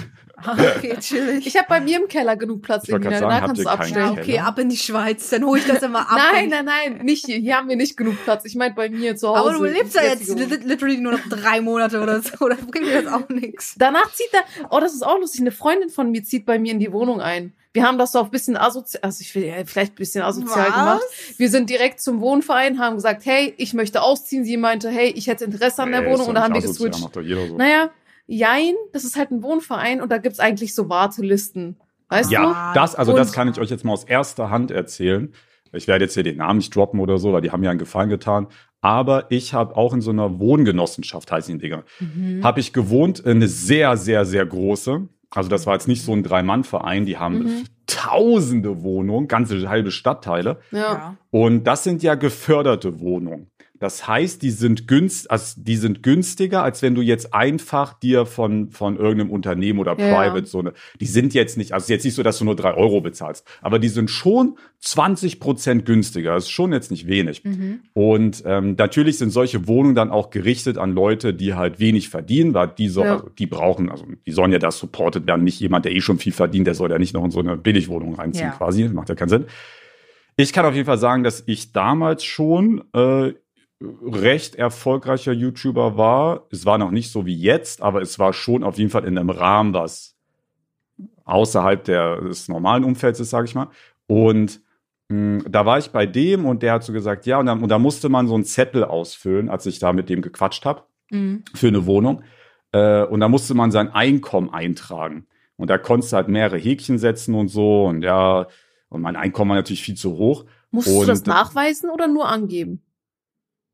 Okay, 0.45 0.95
chillig. 1.01 1.45
Ich 1.45 1.57
habe 1.57 1.65
bei 1.67 1.81
mir 1.81 1.99
im 1.99 2.07
Keller 2.07 2.37
genug 2.37 2.61
Platz. 2.61 2.83
Ich 2.85 2.91
wollte 2.93 3.09
grad 3.09 3.21
Da 3.21 3.29
sagen, 3.29 3.45
kannst 3.47 3.65
du 3.65 3.67
abstellen. 3.69 4.05
ja, 4.05 4.11
okay, 4.13 4.21
Keller? 4.23 4.45
ab 4.45 4.59
in 4.59 4.69
die 4.69 4.77
Schweiz, 4.77 5.29
dann 5.29 5.43
hole 5.45 5.59
ich 5.59 5.65
das 5.67 5.81
immer 5.83 6.01
ab. 6.09 6.17
Nein, 6.31 6.49
nein, 6.49 6.63
nein, 6.65 7.03
nicht 7.03 7.25
hier. 7.25 7.37
Hier 7.37 7.57
haben 7.57 7.67
wir 7.67 7.75
nicht 7.75 7.97
genug 7.97 8.15
Platz. 8.23 8.45
Ich 8.45 8.55
meine 8.55 8.75
bei 8.75 8.87
mir 8.87 9.15
zu 9.17 9.27
Hause. 9.29 9.39
Aber 9.39 9.53
du 9.57 9.63
lebst 9.65 9.95
ja 9.95 10.03
jetzt 10.03 10.29
literally 10.63 10.97
nur 10.99 11.13
noch 11.13 11.27
drei 11.27 11.59
Monate 11.59 11.99
oder 12.01 12.21
so, 12.21 12.45
oder 12.45 12.55
bringt 12.55 12.85
mir 12.85 13.01
das 13.01 13.11
auch 13.11 13.27
nichts. 13.27 13.75
Danach 13.77 14.09
zieht 14.13 14.29
er, 14.31 14.43
oh, 14.69 14.79
das 14.79 14.93
ist 14.93 15.05
auch 15.05 15.19
lustig, 15.19 15.41
eine 15.41 15.51
Freundin 15.51 15.89
von 15.89 16.11
mir 16.11 16.23
zieht 16.23 16.45
bei 16.45 16.59
mir 16.59 16.71
in 16.71 16.79
die 16.79 16.93
Wohnung 16.93 17.19
ein. 17.19 17.53
Wir 17.77 17.83
haben 17.83 17.99
das 17.99 18.11
so 18.13 18.19
auf 18.19 18.31
bisschen 18.31 18.57
asozial, 18.57 19.03
also 19.03 19.21
ich 19.21 19.35
will 19.35 19.43
ja, 19.45 19.53
vielleicht 19.65 19.91
ein 19.93 19.95
bisschen 19.97 20.23
asozial 20.23 20.65
Was? 20.69 20.75
gemacht. 20.75 21.01
Wir 21.37 21.47
sind 21.51 21.69
direkt 21.69 22.01
zum 22.01 22.21
Wohnverein, 22.21 22.79
haben 22.79 22.95
gesagt, 22.95 23.23
hey, 23.27 23.53
ich 23.57 23.75
möchte 23.75 24.01
ausziehen. 24.01 24.43
Sie 24.45 24.57
meinte, 24.57 24.89
hey, 24.89 25.09
ich 25.09 25.27
hätte 25.27 25.45
Interesse 25.45 25.83
an 25.83 25.91
der 25.91 26.01
Nee, 26.01 26.07
Wohnung 26.07 26.21
und 26.21 26.33
doch 26.33 26.41
da 26.41 26.43
haben 26.45 26.55
wir 26.55 26.61
geswitcht. 26.61 27.01
Macht 27.01 27.15
doch 27.15 27.21
jeder 27.21 27.45
so. 27.47 27.55
Naja, 27.55 27.91
jein, 28.25 28.73
das 28.93 29.03
ist 29.03 29.15
halt 29.15 29.29
ein 29.29 29.43
Wohnverein 29.43 30.01
und 30.01 30.11
da 30.11 30.17
gibt's 30.17 30.39
eigentlich 30.39 30.73
so 30.73 30.89
Wartelisten. 30.89 31.77
Weißt 32.09 32.31
du? 32.31 32.33
Ja, 32.33 32.71
das, 32.73 32.95
also 32.95 33.11
Und- 33.11 33.19
das 33.19 33.31
kann 33.31 33.47
ich 33.47 33.59
euch 33.59 33.69
jetzt 33.69 33.85
mal 33.85 33.93
aus 33.93 34.05
erster 34.05 34.49
Hand 34.49 34.71
erzählen. 34.71 35.31
Ich 35.71 35.87
werde 35.87 36.05
jetzt 36.05 36.15
hier 36.15 36.23
den 36.23 36.37
Namen 36.37 36.57
nicht 36.57 36.75
droppen 36.75 36.99
oder 36.99 37.19
so, 37.19 37.31
weil 37.31 37.41
die 37.41 37.51
haben 37.51 37.63
ja 37.63 37.69
einen 37.69 37.77
Gefallen 37.79 38.09
getan. 38.09 38.47
Aber 38.81 39.29
ich 39.29 39.53
habe 39.53 39.75
auch 39.77 39.93
in 39.93 40.01
so 40.01 40.09
einer 40.09 40.39
Wohngenossenschaft, 40.39 41.31
heißen 41.31 41.59
die 41.59 41.61
Dinger, 41.61 41.83
Mhm. 41.99 42.43
habe 42.43 42.59
ich 42.59 42.73
gewohnt, 42.73 43.23
eine 43.23 43.47
sehr, 43.47 43.97
sehr, 43.97 44.25
sehr 44.25 44.47
große. 44.47 45.07
Also 45.29 45.49
das 45.49 45.65
war 45.65 45.73
jetzt 45.73 45.87
nicht 45.87 46.03
so 46.03 46.13
ein 46.13 46.23
Drei-Mann-Verein, 46.23 47.05
die 47.05 47.17
haben 47.17 47.39
Mhm. 47.39 47.63
tausende 47.85 48.81
Wohnungen, 48.83 49.27
ganze 49.27 49.69
halbe 49.69 49.91
Stadtteile. 49.91 50.59
Ja. 50.71 51.15
Und 51.31 51.65
das 51.65 51.83
sind 51.83 52.03
ja 52.03 52.15
geförderte 52.15 52.99
Wohnungen. 52.99 53.49
Das 53.79 54.07
heißt, 54.07 54.41
die 54.41 54.49
sind 54.49 54.87
günst, 54.87 55.29
also 55.29 55.61
die 55.61 55.75
sind 55.75 56.01
günstiger, 56.03 56.63
als 56.63 56.81
wenn 56.81 56.95
du 56.95 57.01
jetzt 57.01 57.33
einfach 57.33 57.93
dir 57.93 58.25
von, 58.25 58.69
von 58.71 58.97
irgendeinem 58.97 59.29
Unternehmen 59.31 59.79
oder 59.79 59.91
Ja, 59.99 60.15
Private 60.15 60.39
ja. 60.39 60.45
so 60.45 60.59
eine, 60.59 60.73
die 60.99 61.05
sind 61.05 61.33
jetzt 61.33 61.57
nicht, 61.57 61.73
also 61.73 61.91
jetzt 61.93 62.03
nicht 62.05 62.15
so, 62.15 62.23
dass 62.23 62.39
du 62.39 62.45
nur 62.45 62.55
drei 62.55 62.73
Euro 62.73 63.01
bezahlst, 63.01 63.45
aber 63.61 63.79
die 63.79 63.89
sind 63.89 64.09
schon 64.09 64.57
20 64.79 65.39
Prozent 65.39 65.85
günstiger. 65.85 66.33
Das 66.35 66.45
ist 66.45 66.49
schon 66.51 66.71
jetzt 66.73 66.91
nicht 66.91 67.07
wenig. 67.07 67.43
Mhm. 67.43 67.79
Und 67.93 68.43
ähm, 68.45 68.75
natürlich 68.77 69.17
sind 69.17 69.31
solche 69.31 69.67
Wohnungen 69.67 69.95
dann 69.95 70.11
auch 70.11 70.29
gerichtet 70.29 70.77
an 70.77 70.91
Leute, 70.93 71.33
die 71.33 71.53
halt 71.53 71.79
wenig 71.79 72.09
verdienen, 72.09 72.53
weil 72.53 72.67
die 72.69 72.87
so, 72.89 73.03
Ja. 73.03 73.13
also 73.17 73.29
die 73.29 73.47
brauchen, 73.47 73.89
also 73.89 74.05
die 74.25 74.31
sollen 74.31 74.51
ja 74.51 74.59
das 74.59 74.77
supported 74.79 75.25
werden. 75.27 75.43
Nicht 75.43 75.59
jemand, 75.59 75.85
der 75.85 75.93
eh 75.93 76.01
schon 76.01 76.19
viel 76.19 76.33
verdient, 76.33 76.67
der 76.67 76.75
soll 76.75 76.91
ja 76.91 76.99
nicht 76.99 77.13
noch 77.13 77.23
in 77.25 77.31
so 77.31 77.39
eine 77.39 77.57
Billigwohnung 77.57 78.15
reinziehen, 78.15 78.51
quasi. 78.51 78.85
Macht 78.89 79.09
ja 79.09 79.15
keinen 79.15 79.29
Sinn. 79.29 79.45
Ich 80.35 80.53
kann 80.53 80.65
auf 80.65 80.75
jeden 80.75 80.85
Fall 80.85 80.99
sagen, 80.99 81.23
dass 81.23 81.43
ich 81.47 81.71
damals 81.71 82.23
schon 82.23 82.83
äh, 82.93 83.33
recht 83.81 84.55
erfolgreicher 84.55 85.31
YouTuber 85.33 85.97
war. 85.97 86.47
Es 86.51 86.65
war 86.65 86.77
noch 86.77 86.91
nicht 86.91 87.11
so 87.11 87.25
wie 87.25 87.35
jetzt, 87.37 87.81
aber 87.81 88.01
es 88.01 88.17
war 88.19 88.33
schon 88.33 88.63
auf 88.63 88.77
jeden 88.77 88.89
Fall 88.89 89.05
in 89.05 89.17
einem 89.17 89.29
Rahmen, 89.29 89.73
was 89.73 90.15
außerhalb 91.25 91.83
der, 91.83 92.21
des 92.21 92.47
normalen 92.47 92.83
Umfelds 92.83 93.19
ist, 93.19 93.29
sage 93.29 93.45
ich 93.45 93.55
mal. 93.55 93.67
Und 94.07 94.61
mh, 95.09 95.43
da 95.49 95.65
war 95.65 95.77
ich 95.77 95.91
bei 95.91 96.05
dem 96.05 96.45
und 96.45 96.63
der 96.63 96.73
hat 96.73 96.83
so 96.83 96.93
gesagt, 96.93 97.25
ja, 97.25 97.39
und, 97.39 97.45
dann, 97.45 97.61
und 97.61 97.69
da 97.69 97.79
musste 97.79 98.09
man 98.09 98.27
so 98.27 98.33
einen 98.35 98.45
Zettel 98.45 98.83
ausfüllen, 98.83 99.49
als 99.49 99.65
ich 99.65 99.79
da 99.79 99.93
mit 99.93 100.09
dem 100.09 100.21
gequatscht 100.21 100.65
habe 100.65 100.83
Mhm. 101.09 101.45
für 101.53 101.69
eine 101.69 101.85
Wohnung. 101.85 102.23
Äh, 102.73 103.03
und 103.05 103.21
da 103.21 103.29
musste 103.29 103.53
man 103.53 103.71
sein 103.71 103.87
Einkommen 103.89 104.49
eintragen. 104.53 105.25
Und 105.55 105.69
da 105.69 105.77
konntest 105.77 106.11
du 106.11 106.17
halt 106.17 106.27
mehrere 106.27 106.57
Häkchen 106.57 106.97
setzen 106.97 107.33
und 107.33 107.47
so. 107.47 107.85
Und 107.85 108.01
ja, 108.01 108.47
und 108.89 109.01
mein 109.01 109.15
Einkommen 109.15 109.49
war 109.49 109.55
natürlich 109.55 109.83
viel 109.83 109.95
zu 109.95 110.17
hoch. 110.17 110.43
Musst 110.69 110.87
du 110.89 111.05
das 111.05 111.19
Und- 111.19 111.27
nachweisen 111.27 111.89
oder 111.89 112.07
nur 112.09 112.27
angeben? 112.27 112.81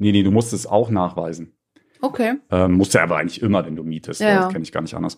Nee, 0.03 0.11
nee, 0.11 0.23
du 0.23 0.31
musst 0.31 0.53
es 0.53 0.67
auch 0.67 0.89
nachweisen. 0.91 1.53
Okay. 2.01 2.33
Ähm, 2.51 2.73
musst 2.73 2.93
du 2.93 2.99
aber 3.01 3.17
eigentlich 3.17 3.41
immer, 3.41 3.65
wenn 3.65 3.75
du 3.75 3.83
mietest. 3.83 4.21
Ja, 4.21 4.29
ja. 4.29 4.35
Das 4.41 4.49
kenne 4.51 4.63
ich 4.63 4.71
gar 4.71 4.81
nicht 4.81 4.93
anders. 4.93 5.17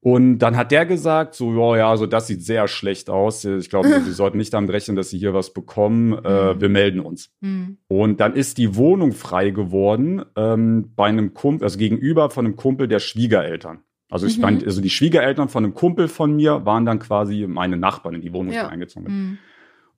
Und 0.00 0.38
dann 0.38 0.56
hat 0.56 0.70
der 0.70 0.86
gesagt, 0.86 1.34
so, 1.34 1.52
ja, 1.52 1.78
ja, 1.78 1.90
also 1.90 2.06
das 2.06 2.28
sieht 2.28 2.42
sehr 2.44 2.68
schlecht 2.68 3.10
aus. 3.10 3.44
Ich 3.44 3.68
glaube, 3.68 3.88
Sie 4.04 4.12
sollten 4.12 4.38
nicht 4.38 4.54
damit 4.54 4.70
rechnen, 4.70 4.96
dass 4.96 5.10
Sie 5.10 5.18
hier 5.18 5.34
was 5.34 5.52
bekommen. 5.52 6.12
Äh, 6.24 6.54
Mhm. 6.54 6.60
wir 6.60 6.68
melden 6.68 7.00
uns. 7.00 7.32
Mhm. 7.40 7.78
Und 7.88 8.20
dann 8.20 8.34
ist 8.34 8.58
die 8.58 8.76
Wohnung 8.76 9.10
frei 9.12 9.50
geworden 9.50 10.24
ähm, 10.36 10.92
bei 10.94 11.06
einem 11.06 11.34
Kumpel, 11.34 11.64
also 11.64 11.78
gegenüber 11.78 12.30
von 12.30 12.46
einem 12.46 12.54
Kumpel 12.56 12.86
der 12.86 13.00
Schwiegereltern. 13.00 13.80
Also 14.08 14.26
ich 14.28 14.36
Mhm. 14.36 14.42
meine, 14.42 14.64
also 14.64 14.80
die 14.80 14.88
Schwiegereltern 14.90 15.48
von 15.48 15.64
einem 15.64 15.74
Kumpel 15.74 16.06
von 16.06 16.36
mir 16.36 16.64
waren 16.64 16.86
dann 16.86 17.00
quasi 17.00 17.46
meine 17.48 17.76
Nachbarn 17.76 18.14
in 18.14 18.20
die 18.22 18.32
Wohnung, 18.32 18.54
Ja. 18.54 18.68
eingezogen 18.68 19.04
bin. 19.06 19.14
Mhm. 19.14 19.38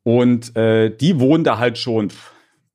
Und 0.02 0.56
äh, 0.56 0.88
die 0.96 1.20
wohnen 1.20 1.44
da 1.44 1.58
halt 1.58 1.76
schon 1.76 2.08
pff, 2.08 2.32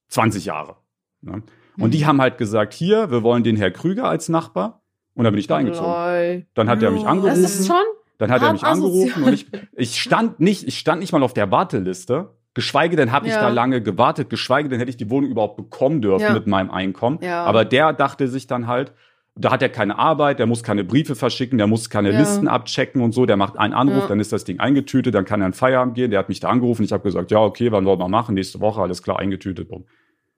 20 0.09 0.45
Jahre. 0.45 0.75
Ne? 1.21 1.41
Und 1.77 1.87
Mhm. 1.87 1.91
die 1.91 2.05
haben 2.05 2.21
halt 2.21 2.37
gesagt, 2.37 2.73
hier, 2.73 3.11
wir 3.11 3.23
wollen 3.23 3.43
den 3.43 3.57
Herr 3.57 3.71
Krüger 3.71 4.07
als 4.07 4.29
Nachbar. 4.29 4.81
Und 5.13 5.23
dann 5.23 5.33
bin 5.33 5.39
ich 5.39 5.47
da 5.47 5.57
eingezogen. 5.57 6.45
Dann 6.53 6.69
hat 6.69 6.81
er 6.83 6.91
mich 6.91 7.01
Ja, 7.03 7.07
Das 7.07 7.11
angerufen. 7.17 7.43
ist 7.43 7.67
schon. 7.67 7.75
Dann 8.17 8.31
hat 8.31 8.41
er 8.41 8.53
mich 8.53 8.63
angerufen 8.63 9.23
und 9.23 9.33
ich, 9.33 9.47
ich 9.73 9.99
stand 10.01 10.39
nicht, 10.39 10.65
ich 10.67 10.77
stand 10.79 11.01
nicht 11.01 11.11
mal 11.11 11.21
auf 11.23 11.33
der 11.33 11.51
Warteliste. 11.51 12.29
Geschweige 12.53 12.95
denn 12.95 13.11
habe 13.11 13.27
ich 13.27 13.33
Ja. 13.33 13.41
da 13.41 13.49
lange 13.49 13.81
gewartet, 13.81 14.29
geschweige 14.29 14.69
denn 14.69 14.79
hätte 14.79 14.89
ich 14.89 14.95
die 14.97 15.09
Wohnung 15.09 15.29
überhaupt 15.29 15.57
bekommen 15.57 16.01
dürfen 16.01 16.21
Ja. 16.23 16.33
mit 16.33 16.47
meinem 16.47 16.71
Einkommen. 16.71 17.19
Ja. 17.21 17.43
Aber 17.43 17.65
der 17.65 17.91
dachte 17.91 18.29
sich 18.29 18.47
dann 18.47 18.67
halt, 18.67 18.93
da 19.37 19.51
hat 19.51 19.61
er 19.61 19.69
keine 19.69 19.99
Arbeit, 19.99 20.39
der 20.39 20.45
muss 20.45 20.63
keine 20.63 20.83
Briefe 20.85 21.15
verschicken, 21.15 21.57
der 21.57 21.67
muss 21.67 21.89
keine 21.89 22.11
Ja. 22.11 22.19
Listen 22.19 22.47
abchecken 22.47 23.01
und 23.01 23.11
so, 23.13 23.25
der 23.25 23.35
macht 23.35 23.57
einen 23.57 23.73
Anruf, 23.73 24.03
Ja. 24.03 24.07
dann 24.07 24.19
ist 24.21 24.31
das 24.31 24.45
Ding 24.45 24.59
eingetütet, 24.59 25.13
dann 25.13 25.25
kann 25.25 25.41
er 25.41 25.47
in 25.47 25.53
Feierabend 25.53 25.95
gehen, 25.95 26.09
der 26.11 26.19
hat 26.19 26.29
mich 26.29 26.39
da 26.39 26.49
angerufen, 26.49 26.83
ich 26.83 26.93
habe 26.93 27.03
gesagt, 27.03 27.31
ja, 27.31 27.39
okay, 27.39 27.71
wann 27.71 27.85
wollen 27.85 27.99
wir 27.99 28.07
machen, 28.07 28.35
nächste 28.35 28.61
Woche, 28.61 28.81
alles 28.81 29.03
klar, 29.03 29.19
eingetütet. 29.19 29.67
Bumm. 29.67 29.83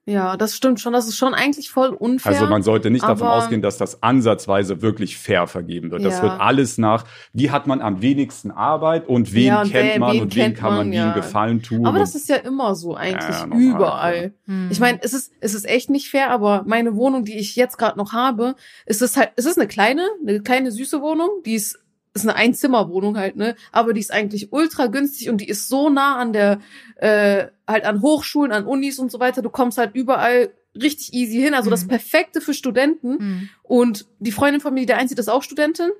Ja, 0.08 0.38
das 0.38 0.56
stimmt 0.56 0.80
schon. 0.80 0.94
Das 0.94 1.06
ist 1.06 1.16
schon 1.18 1.34
eigentlich 1.34 1.70
voll 1.70 1.90
unfair. 1.90 2.32
Also 2.32 2.46
man 2.46 2.62
sollte 2.62 2.88
nicht 2.90 3.04
davon 3.04 3.26
ausgehen, 3.28 3.60
dass 3.60 3.76
das 3.76 4.02
ansatzweise 4.02 4.80
wirklich 4.80 5.18
fair 5.18 5.46
vergeben 5.46 5.90
wird. 5.90 6.02
Das 6.02 6.16
Ja. 6.16 6.22
wird 6.22 6.40
alles 6.40 6.78
nach, 6.78 7.04
wie 7.34 7.50
hat 7.50 7.66
man 7.66 7.82
am 7.82 8.00
wenigsten 8.00 8.50
Arbeit 8.50 9.06
und 9.06 9.34
wen 9.34 9.46
Ja, 9.48 9.60
und 9.62 9.70
kennt 9.70 9.90
wer- 9.90 9.98
man 10.00 10.14
wen 10.14 10.22
und 10.22 10.34
wen 10.34 10.54
kann 10.54 10.68
man 10.70 10.76
man, 10.78 10.92
wie 10.92 10.96
ja. 10.96 11.04
einen 11.04 11.14
Gefallen 11.14 11.62
tun. 11.62 11.84
Aber 11.86 11.98
das 11.98 12.14
ist 12.14 12.28
ja 12.30 12.36
immer 12.36 12.74
so 12.74 12.94
eigentlich 12.94 13.28
Ja, 13.38 13.46
normal, 13.46 13.62
überall. 13.62 14.32
Mhm. 14.46 14.68
Ich 14.70 14.80
meine, 14.80 14.98
es 15.02 15.12
ist, 15.12 15.32
es 15.40 15.52
ist 15.54 15.68
echt 15.68 15.90
nicht 15.90 16.08
fair, 16.08 16.30
aber 16.30 16.62
meine 16.66 16.96
Wohnung, 16.96 17.24
die 17.26 17.36
ich 17.38 17.54
jetzt 17.54 17.76
gerade 17.76 17.98
noch 17.98 18.14
habe, 18.14 18.54
ist 18.86 19.02
es 19.02 19.14
halt, 19.16 19.32
es 19.36 19.44
ist 19.44 19.58
eine 19.58 19.68
kleine, 19.68 20.06
eine 20.26 20.40
kleine 20.40 20.72
süße 20.72 21.02
Wohnung, 21.02 21.28
die 21.44 21.54
ist 21.54 21.78
ist 22.18 22.28
eine 22.28 22.36
Einzimmerwohnung 22.36 23.16
halt, 23.16 23.36
ne? 23.36 23.54
Aber 23.72 23.92
die 23.92 24.00
ist 24.00 24.12
eigentlich 24.12 24.52
ultra 24.52 24.86
günstig 24.86 25.28
und 25.30 25.40
die 25.40 25.48
ist 25.48 25.68
so 25.68 25.88
nah 25.90 26.16
an 26.16 26.32
der, 26.32 26.60
äh, 26.96 27.46
halt 27.66 27.84
an 27.84 28.02
Hochschulen, 28.02 28.52
an 28.52 28.66
Unis 28.66 28.98
und 28.98 29.10
so 29.10 29.20
weiter. 29.20 29.42
Du 29.42 29.50
kommst 29.50 29.78
halt 29.78 29.94
überall 29.94 30.50
richtig 30.74 31.12
easy 31.14 31.40
hin. 31.40 31.54
Also 31.54 31.70
das 31.70 31.84
Mhm. 31.84 31.88
Perfekte 31.88 32.40
für 32.40 32.54
Studenten. 32.54 33.10
Mhm. 33.18 33.48
Und 33.62 34.06
die 34.18 34.32
Freundin 34.32 34.60
von 34.60 34.74
mir, 34.74 34.80
die 34.80 34.86
da 34.86 34.96
einzieht, 34.96 35.18
ist 35.18 35.28
auch 35.28 35.42
Studentin. 35.42 35.90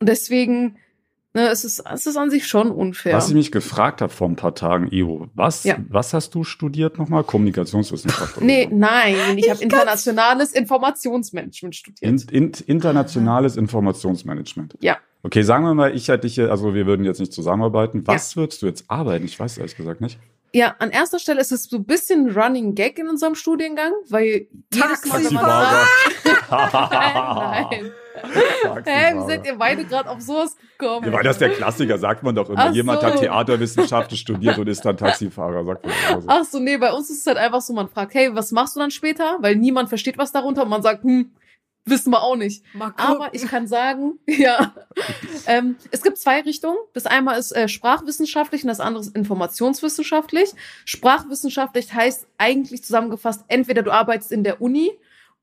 Und 0.00 0.08
deswegen, 0.08 0.76
ne, 1.34 1.48
es 1.48 1.64
ist, 1.64 1.82
es 1.92 2.06
ist 2.06 2.16
an 2.16 2.30
sich 2.30 2.46
schon 2.46 2.70
unfair. 2.70 3.14
Was 3.14 3.28
ich 3.28 3.34
mich 3.34 3.52
gefragt 3.52 4.00
habe 4.00 4.12
vor 4.12 4.28
ein 4.28 4.36
paar 4.36 4.54
Tagen, 4.54 4.88
Ivo, 4.90 5.28
was, 5.34 5.64
Ja. 5.64 5.76
was 5.88 6.14
hast 6.14 6.34
du 6.34 6.44
studiert 6.44 6.98
nochmal? 6.98 7.24
Kommunikationswissenschaft? 7.24 8.36
oder 8.36 8.46
Nee, 8.46 8.68
nein, 8.70 9.16
ich 9.36 9.50
habe 9.50 9.62
internationales 9.62 10.52
Informationsmanagement 10.52 11.74
studiert. 11.74 12.30
In, 12.30 12.44
in, 12.44 12.52
internationales 12.66 13.56
Informationsmanagement. 13.56 14.76
Ja. 14.80 14.98
Okay, 15.22 15.42
sagen 15.42 15.64
wir 15.64 15.74
mal, 15.74 15.94
ich 15.94 16.08
hätte 16.08 16.26
dich 16.26 16.34
hier, 16.34 16.50
also 16.50 16.74
wir 16.74 16.86
würden 16.86 17.04
jetzt 17.04 17.18
nicht 17.18 17.32
zusammenarbeiten. 17.32 18.06
Was 18.06 18.36
würdest 18.36 18.62
du 18.62 18.66
jetzt 18.66 18.84
arbeiten? 18.88 19.24
Ich 19.24 19.40
weiß 19.40 19.58
ehrlich 19.58 19.76
gesagt 19.76 20.00
nicht. 20.00 20.18
Ja, 20.54 20.76
an 20.78 20.90
erster 20.90 21.18
Stelle 21.18 21.40
ist 21.40 21.50
es 21.50 21.64
so 21.64 21.78
ein 21.78 21.84
bisschen 21.84 22.30
Running 22.30 22.76
Gag 22.76 22.96
in 23.00 23.08
unserem 23.08 23.34
Studiengang, 23.34 23.92
weil 24.08 24.46
jedes 24.72 25.04
Mal, 25.04 25.24
wenn 25.24 25.34
man 25.34 25.44
Taxifahrer. 25.44 25.86
sagt, 26.22 26.90
nein, 26.90 27.70
nein. 27.70 27.92
Hä, 28.84 29.14
wie 29.16 29.26
seid 29.26 29.46
ihr 29.46 29.56
beide 29.56 29.84
gerade 29.84 30.08
auf 30.08 30.20
sowas 30.20 30.56
gekommen? 30.78 31.06
Ja, 31.06 31.12
weil 31.12 31.24
das 31.24 31.38
der 31.38 31.50
Klassiker, 31.50 31.98
sagt 31.98 32.22
man 32.22 32.36
doch 32.36 32.48
immer. 32.48 32.66
Ach 32.66 32.72
Jemand 32.72 33.00
so. 33.00 33.06
hat 33.08 33.18
Theaterwissenschaften 33.18 34.16
studiert 34.16 34.56
und 34.56 34.68
ist 34.68 34.84
dann 34.84 34.96
Taxifahrer, 34.96 35.64
sagt 35.64 35.86
man 35.86 35.94
immer 36.08 36.20
so. 36.22 36.28
Ach 36.30 36.44
so, 36.44 36.60
nee, 36.60 36.76
bei 36.76 36.92
uns 36.92 37.10
ist 37.10 37.18
es 37.18 37.26
halt 37.26 37.38
einfach 37.38 37.60
so, 37.60 37.72
man 37.72 37.88
fragt, 37.88 38.14
hey, 38.14 38.32
was 38.32 38.52
machst 38.52 38.76
du 38.76 38.80
dann 38.80 38.92
später? 38.92 39.38
Weil 39.40 39.56
niemand 39.56 39.88
versteht 39.88 40.18
was 40.18 40.30
darunter 40.30 40.62
und 40.62 40.68
man 40.68 40.82
sagt, 40.82 41.02
hm, 41.02 41.32
wissen 41.86 42.10
wir 42.10 42.22
auch 42.22 42.36
nicht. 42.36 42.64
Aber 42.96 43.32
ich 43.32 43.46
kann 43.46 43.66
sagen, 43.66 44.18
ja, 44.26 44.74
ähm, 45.46 45.76
es 45.90 46.02
gibt 46.02 46.18
zwei 46.18 46.40
Richtungen. 46.40 46.78
Das 46.92 47.06
einmal 47.06 47.38
ist 47.38 47.52
äh, 47.52 47.68
sprachwissenschaftlich 47.68 48.62
und 48.62 48.68
das 48.68 48.80
andere 48.80 49.04
ist 49.04 49.14
informationswissenschaftlich. 49.16 50.50
Sprachwissenschaftlich 50.84 51.92
heißt 51.92 52.26
eigentlich 52.38 52.82
zusammengefasst, 52.84 53.44
entweder 53.48 53.82
du 53.82 53.90
arbeitest 53.90 54.32
in 54.32 54.44
der 54.44 54.60
Uni 54.60 54.90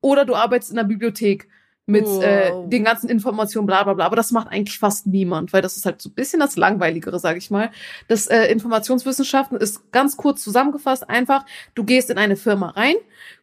oder 0.00 0.24
du 0.24 0.34
arbeitest 0.34 0.70
in 0.70 0.76
der 0.76 0.84
Bibliothek 0.84 1.48
mit 1.86 2.06
äh, 2.06 2.50
Wow. 2.52 2.70
den 2.70 2.84
ganzen 2.84 3.08
Informationen, 3.08 3.66
bla 3.66 3.82
bla 3.82 3.94
bla. 3.94 4.06
Aber 4.06 4.16
das 4.16 4.30
macht 4.30 4.48
eigentlich 4.48 4.78
fast 4.78 5.06
niemand, 5.06 5.52
weil 5.52 5.62
das 5.62 5.76
ist 5.76 5.84
halt 5.84 6.00
so 6.00 6.10
ein 6.10 6.14
bisschen 6.14 6.38
das 6.40 6.56
Langweiligere, 6.56 7.18
sage 7.18 7.38
ich 7.38 7.50
mal. 7.50 7.70
Das 8.08 8.28
äh, 8.28 8.46
Informationswissenschaften 8.52 9.56
ist 9.58 9.90
ganz 9.90 10.16
kurz 10.16 10.42
zusammengefasst 10.42 11.08
einfach, 11.10 11.44
du 11.74 11.84
gehst 11.84 12.08
in 12.10 12.18
eine 12.18 12.36
Firma 12.36 12.70
rein, 12.70 12.94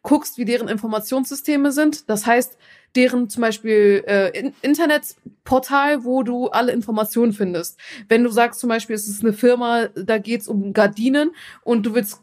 guckst, 0.03 0.37
wie 0.37 0.45
deren 0.45 0.69
Informationssysteme 0.69 1.71
sind. 1.73 2.09
Das 2.09 2.25
heißt, 2.25 2.57
deren 2.95 3.29
zum 3.29 3.41
Beispiel 3.41 4.03
äh, 4.07 4.37
in 4.37 4.53
Internetportal, 4.61 6.03
wo 6.03 6.23
du 6.23 6.47
alle 6.47 6.71
Informationen 6.71 7.33
findest. 7.33 7.79
Wenn 8.07 8.23
du 8.23 8.29
sagst 8.29 8.59
zum 8.59 8.69
Beispiel, 8.69 8.95
es 8.95 9.07
ist 9.07 9.23
eine 9.23 9.33
Firma, 9.33 9.87
da 9.95 10.17
geht's 10.17 10.47
um 10.47 10.73
Gardinen 10.73 11.31
und 11.63 11.85
du 11.85 11.93
willst 11.93 12.21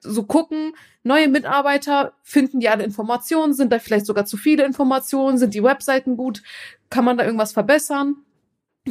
so 0.00 0.22
gucken, 0.22 0.72
neue 1.02 1.28
Mitarbeiter, 1.28 2.12
finden 2.22 2.60
die 2.60 2.68
alle 2.68 2.84
Informationen, 2.84 3.54
sind 3.54 3.72
da 3.72 3.78
vielleicht 3.78 4.06
sogar 4.06 4.24
zu 4.24 4.36
viele 4.36 4.64
Informationen, 4.64 5.38
sind 5.38 5.54
die 5.54 5.62
Webseiten 5.62 6.16
gut, 6.16 6.42
kann 6.90 7.04
man 7.04 7.18
da 7.18 7.24
irgendwas 7.24 7.52
verbessern? 7.52 8.16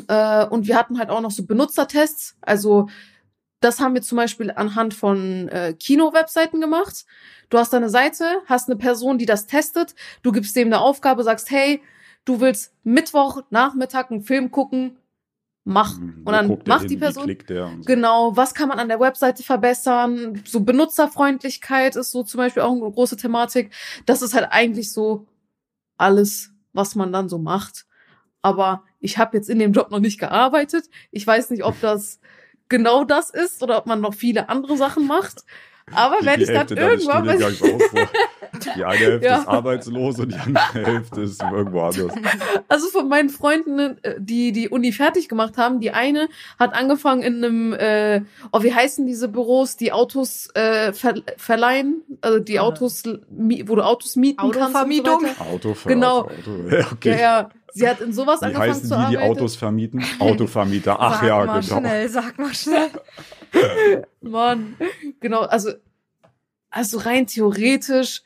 Äh, 0.08 0.46
und 0.48 0.68
wir 0.68 0.78
hatten 0.78 1.00
halt 1.00 1.10
auch 1.10 1.22
noch 1.22 1.32
so 1.32 1.46
Benutzertests, 1.46 2.38
also 2.42 2.88
das 3.60 3.80
haben 3.80 3.94
wir 3.96 4.02
zum 4.02 4.18
Beispiel 4.18 4.52
anhand 4.52 4.94
von 4.94 5.48
äh, 5.50 5.74
Kino-Webseiten 5.74 6.62
gemacht. 6.62 7.06
Du 7.50 7.58
hast 7.58 7.74
eine 7.74 7.90
Seite, 7.90 8.26
hast 8.46 8.70
eine 8.70 8.78
Person, 8.78 9.18
die 9.18 9.26
das 9.26 9.48
testet, 9.48 9.96
du 10.24 10.32
gibst 10.32 10.56
dem 10.56 10.68
eine 10.68 10.80
Aufgabe, 10.80 11.24
sagst, 11.24 11.50
hey, 11.52 11.82
du 12.26 12.40
willst 12.42 12.74
Mittwoch 12.84 13.42
Nachmittag 13.50 14.12
einen 14.12 14.22
Film 14.22 14.52
gucken, 14.52 14.98
mach. 15.64 15.98
Hm, 15.98 16.22
Und 16.26 16.34
dann 16.34 16.60
macht 16.68 16.82
hin, 16.82 16.90
die 16.90 16.98
Person. 16.98 17.24
klickt 17.26 17.50
der 17.50 17.66
und 17.68 17.84
so. 17.84 17.88
Genau, 17.88 18.36
was 18.36 18.54
kann 18.54 18.70
man 18.70 18.80
an 18.80 18.88
der 18.88 19.00
Webseite 19.00 19.44
verbessern? 19.44 20.42
So 20.46 20.60
Benutzerfreundlichkeit 20.62 21.96
ist 21.96 22.12
so 22.12 22.24
zum 22.24 22.40
Beispiel 22.40 22.64
auch 22.64 22.72
eine 22.72 22.92
große 22.92 23.18
Thematik. 23.18 23.72
Das 24.06 24.22
ist 24.22 24.34
halt 24.34 24.48
eigentlich 24.52 24.92
so 24.92 25.28
alles, 25.98 26.52
was 26.74 26.96
man 26.96 27.12
dann 27.14 27.30
so 27.30 27.38
macht. 27.38 27.86
Aber 28.42 28.84
ich 29.00 29.18
habe 29.18 29.38
jetzt 29.38 29.50
in 29.50 29.60
dem 29.60 29.74
Job 29.74 29.90
noch 29.92 30.00
nicht 30.00 30.20
gearbeitet. 30.20 30.86
Ich 31.12 31.26
weiß 31.26 31.50
nicht, 31.52 31.64
ob 31.64 31.80
das 31.82 32.20
genau 32.70 33.04
das 33.04 33.30
ist 33.30 33.62
oder 33.64 33.78
ob 33.78 33.86
man 33.86 34.02
noch 34.02 34.14
viele 34.14 34.50
andere 34.50 34.78
Sachen 34.78 35.08
macht. 35.08 35.44
Aber 35.94 36.18
Die- 36.20 36.26
wenn 36.26 36.42
ich 36.42 36.48
dann 36.48 36.68
irgendwann. 36.68 37.26
Die 38.76 38.84
eine 38.86 38.98
Hälfte 38.98 39.26
Ja. 39.28 39.38
ist 39.40 39.48
arbeitslos 39.48 40.18
und 40.20 40.32
die 40.32 40.36
andere 40.38 40.86
Hälfte 40.86 41.22
ist 41.22 41.44
irgendwo 41.44 41.82
anders. 41.82 42.14
Also 42.70 42.88
von 42.88 43.10
meinen 43.10 43.30
Freunden, 43.30 43.80
äh, 44.02 44.16
die 44.18 44.52
die 44.54 44.70
Uni 44.70 44.94
fertig 44.94 45.28
gemacht 45.28 45.58
haben, 45.58 45.82
die 45.82 45.92
eine 45.92 46.30
hat 46.58 46.74
angefangen 46.74 47.22
in 47.22 47.44
einem, 47.44 47.74
äh, 47.74 48.22
oh, 48.54 48.64
wie 48.64 48.74
heißen 48.74 49.06
diese 49.06 49.28
Büros, 49.28 49.76
die 49.78 49.92
Autos 49.92 50.50
äh, 50.56 50.94
ver 50.94 51.16
verleihen, 51.38 52.02
also 52.22 52.40
die 52.40 52.56
Äh. 52.56 52.60
Autos, 52.60 53.04
wo 53.06 53.76
du 53.76 53.82
Autos 53.84 54.16
mieten 54.16 54.40
Autovermietung? 54.40 55.20
kannst. 55.22 55.40
und 55.42 55.48
so. 55.48 55.54
Autofahrer. 55.54 55.94
Genau. 55.94 56.18
Auto. 56.22 56.32
Ja, 56.72 56.88
okay. 56.94 57.10
Ja, 57.12 57.18
ja. 57.20 57.50
Sie 57.76 57.90
hat 57.90 58.00
in 58.00 58.14
sowas 58.14 58.40
Wie 58.40 58.46
angefangen 58.46 58.72
heißen 58.72 58.88
zu 58.88 58.96
die, 58.96 59.10
die 59.10 59.18
arbeiten. 59.18 59.32
Autos 59.32 59.56
vermieten? 59.58 60.06
Autovermieter. 60.20 60.98
Ach 60.98 61.20
sag 61.20 61.28
ja, 61.28 61.46
mal 61.46 61.60
genau. 61.60 61.80
schnell, 61.80 62.10
sag 62.10 62.40
mal 62.40 62.54
schnell. 62.54 62.90
Mann, 64.22 64.78
genau, 65.20 65.42
also, 65.42 65.72
also 66.70 67.00
rein 67.00 67.28
theoretisch 67.28 68.24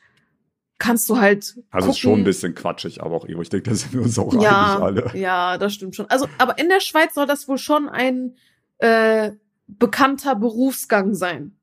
kannst 0.78 1.10
du 1.10 1.18
halt 1.18 1.58
Also 1.70 1.86
gucken, 1.86 1.90
ist 1.90 1.98
schon 1.98 2.20
ein 2.20 2.24
bisschen 2.24 2.54
quatschig, 2.54 3.02
aber 3.02 3.16
auch 3.16 3.26
Ivo, 3.26 3.42
ich 3.42 3.48
denke, 3.48 3.70
da 3.70 3.76
sind 3.76 3.92
wir 3.92 4.02
uns 4.02 4.16
auch 4.20 4.32
ja, 4.40 4.78
alle. 4.78 5.10
Ja, 5.14 5.58
das 5.58 5.74
stimmt 5.74 5.96
schon. 5.96 6.08
Also, 6.08 6.28
aber 6.38 6.56
in 6.58 6.68
der 6.68 6.80
Schweiz 6.80 7.14
soll 7.14 7.26
das 7.26 7.48
wohl 7.48 7.58
schon 7.58 7.88
ein 7.88 8.36
äh, 8.78 9.32
bekannter 9.66 10.36
Berufsgang 10.36 11.14
sein. 11.14 11.56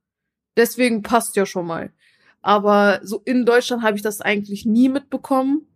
Deswegen 0.58 1.03
passt 1.03 1.38
ja 1.38 1.46
schon 1.46 1.65
mal. 1.65 1.94
Aber 2.41 3.00
so 3.01 3.22
in 3.24 3.46
Deutschland 3.46 3.82
habe 3.82 3.96
ich 3.96 4.03
das 4.03 4.20
eigentlich 4.20 4.65
nie 4.65 4.89
mitbekommen. 4.89 5.67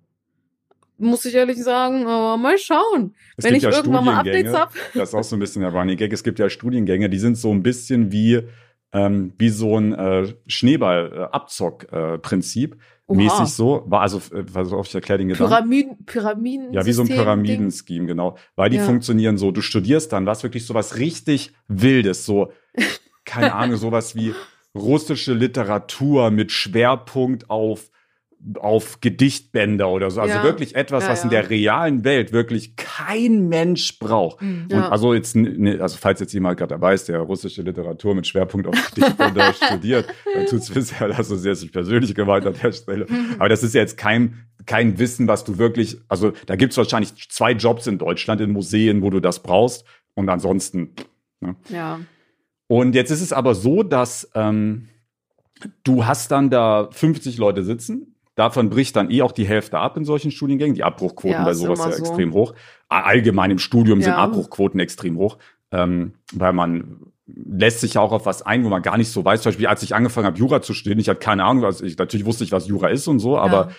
Muss 1.02 1.26
ich 1.26 1.34
ehrlich 1.36 1.62
sagen, 1.64 2.06
aber 2.06 2.38
mal 2.38 2.58
schauen. 2.58 3.16
Es 3.38 3.46
Wenn 3.46 3.56
ich 3.56 3.64
ja 3.64 3.72
irgendwann 3.72 4.06
mal 4.06 4.18
Updates 4.20 4.52
Studiengänge, 4.52 4.60
hab. 4.60 4.74
Das 4.94 5.10
ist 5.10 5.16
auch 5.16 5.24
so 5.24 5.36
ein 5.36 5.40
bisschen 5.40 5.62
der 5.64 5.72
Running 5.72 5.98
Gag. 5.98 6.14
Es 6.14 6.24
gibt 6.24 6.38
ja 6.40 6.50
Studiengänge, 6.50 7.10
die 7.10 7.18
sind 7.20 7.38
so 7.38 7.52
ein 7.52 7.64
bisschen 7.64 8.12
wie, 8.12 8.42
ähm, 8.94 9.34
wie 9.38 9.50
so 9.50 9.78
ein 9.78 9.94
äh, 9.94 10.34
Schneeball-Abzock-Prinzip. 10.48 12.78
Oha. 13.08 13.18
mäßig 13.18 13.48
so. 13.48 13.84
War 13.88 14.02
also, 14.02 14.22
äh, 14.34 14.44
pass 14.44 14.72
auf, 14.72 14.88
ich 14.88 14.96
erkläre 14.96 15.18
den 15.20 15.28
Gedanken. 15.30 15.50
Pyramiden, 15.54 16.06
Pyramiden. 16.06 16.72
Ja, 16.74 16.86
wie 16.86 16.94
so 16.94 17.02
ein. 17.02 17.10
Pyramiden-Scheme, 17.10 18.06
genau. 18.06 18.38
Weil 18.56 18.70
die 18.70 18.78
Ja. 18.78 18.86
funktionieren 18.86 19.38
so, 19.38 19.52
du 19.52 19.62
studierst 19.62 20.14
dann 20.14 20.26
was 20.26 20.44
wirklich 20.44 20.66
so 20.66 20.74
was 20.74 20.98
richtig 20.98 21.52
Wildes, 21.68 22.26
so, 22.26 22.54
keine 23.26 23.54
Ahnung, 23.54 23.76
sowas 23.78 24.16
wie 24.16 24.34
russische 24.74 25.34
Literatur 25.34 26.32
mit 26.32 26.54
Schwerpunkt 26.54 27.50
auf 27.50 27.92
auf 28.60 29.02
Gedichtbänder 29.02 29.88
oder 29.90 30.10
so. 30.10 30.20
Also 30.22 30.36
Ja. 30.36 30.44
wirklich 30.44 30.76
etwas, 30.76 31.04
Ja, 31.04 31.10
was 31.12 31.24
in 31.24 31.30
der 31.30 31.50
realen 31.50 32.04
Welt 32.04 32.32
wirklich 32.32 32.76
kein 32.76 33.50
Mensch 33.50 34.00
braucht. 34.00 34.42
Mhm. 34.42 34.68
Und 34.72 34.84
also 34.84 35.14
jetzt, 35.14 35.36
ne, 35.36 35.80
also 35.80 35.98
falls 36.00 36.20
jetzt 36.20 36.34
jemand 36.34 36.58
gerade 36.58 36.70
dabei 36.70 36.94
ist, 36.94 37.08
der 37.08 37.20
russische 37.20 37.62
Literatur 37.62 38.16
mit 38.16 38.26
Schwerpunkt 38.26 38.68
auf 38.68 38.92
Gedichtbänder 38.96 39.54
studiert, 39.54 40.08
dann 40.34 40.46
tut's 40.48 40.70
bisher, 40.72 41.16
also 41.16 41.36
sehr 41.36 41.56
sich 41.56 41.72
persönlich 41.72 42.16
gemeint 42.16 42.46
an 42.48 42.56
der 42.62 42.72
Stelle. 42.72 43.06
Aber 43.38 43.50
das 43.50 43.62
ist 43.64 43.76
ja 43.76 43.82
jetzt 43.82 43.98
kein, 43.98 44.46
kein 44.66 44.98
Wissen, 44.98 45.28
was 45.28 45.44
du 45.44 45.58
wirklich, 45.60 45.98
also 46.08 46.34
da 46.48 46.56
gibt's 46.56 46.78
wahrscheinlich 46.78 47.30
zwei 47.30 47.52
Jobs 47.52 47.86
in 47.88 47.98
Deutschland 48.00 48.42
in 48.42 48.52
Museen, 48.52 49.02
wo 49.02 49.10
du 49.10 49.20
das 49.20 49.44
brauchst. 49.44 49.86
Und 50.14 50.30
ansonsten. 50.30 50.94
Ja. 51.70 52.00
Und 52.68 52.96
jetzt 52.96 53.12
ist 53.12 53.22
es 53.22 53.34
aber 53.34 53.56
so, 53.56 53.84
dass 53.84 54.30
ähm, 54.36 54.88
du 55.84 56.06
hast 56.06 56.32
dann 56.32 56.50
da 56.50 56.90
50 56.92 57.38
Leute 57.38 57.64
sitzen. 57.64 58.11
Davon 58.42 58.72
bricht 58.72 58.96
dann 58.96 59.12
eh 59.12 59.22
auch 59.22 59.34
die 59.34 59.46
Hälfte 59.46 59.78
ab 59.78 59.98
in 59.98 60.04
solchen 60.04 60.32
Studiengängen. 60.32 60.74
Die 60.74 60.84
Abbruchquoten 60.84 61.30
Ja, 61.42 61.44
bei 61.44 61.54
sowas 61.54 61.78
ja 61.78 61.92
so. 61.92 61.98
extrem 62.00 62.34
hoch. 62.34 62.56
Allgemein 62.90 63.52
im 63.52 63.60
Studium 63.60 64.02
sind 64.02 64.14
Ja. 64.14 64.18
Abbruchquoten 64.18 64.80
extrem 64.80 65.16
hoch, 65.18 65.38
ähm, 65.72 66.14
weil 66.34 66.52
man 66.52 67.02
lässt 67.28 67.82
sich 67.82 67.94
ja 67.94 68.02
auch 68.02 68.12
auf 68.12 68.26
was 68.26 68.42
ein, 68.42 68.64
wo 68.64 68.70
man 68.70 68.82
gar 68.82 68.98
nicht 68.98 69.12
so 69.12 69.24
weiß. 69.24 69.44
Zum 69.44 69.52
Beispiel, 69.52 69.68
als 69.68 69.84
ich 69.84 69.94
angefangen 69.94 70.26
habe, 70.26 70.40
Jura 70.40 70.64
zu 70.64 70.74
studieren, 70.74 70.98
ich 71.00 71.08
hatte 71.08 71.20
keine 71.20 71.44
Ahnung, 71.44 71.62
was 71.62 71.82
ich 71.82 71.96
natürlich 72.00 72.26
wusste 72.26 72.44
ich, 72.44 72.52
was 72.52 72.68
Jura 72.68 72.88
ist 72.90 73.08
und 73.08 73.20
so, 73.20 73.38
aber 73.38 73.68
Ja. 73.68 73.70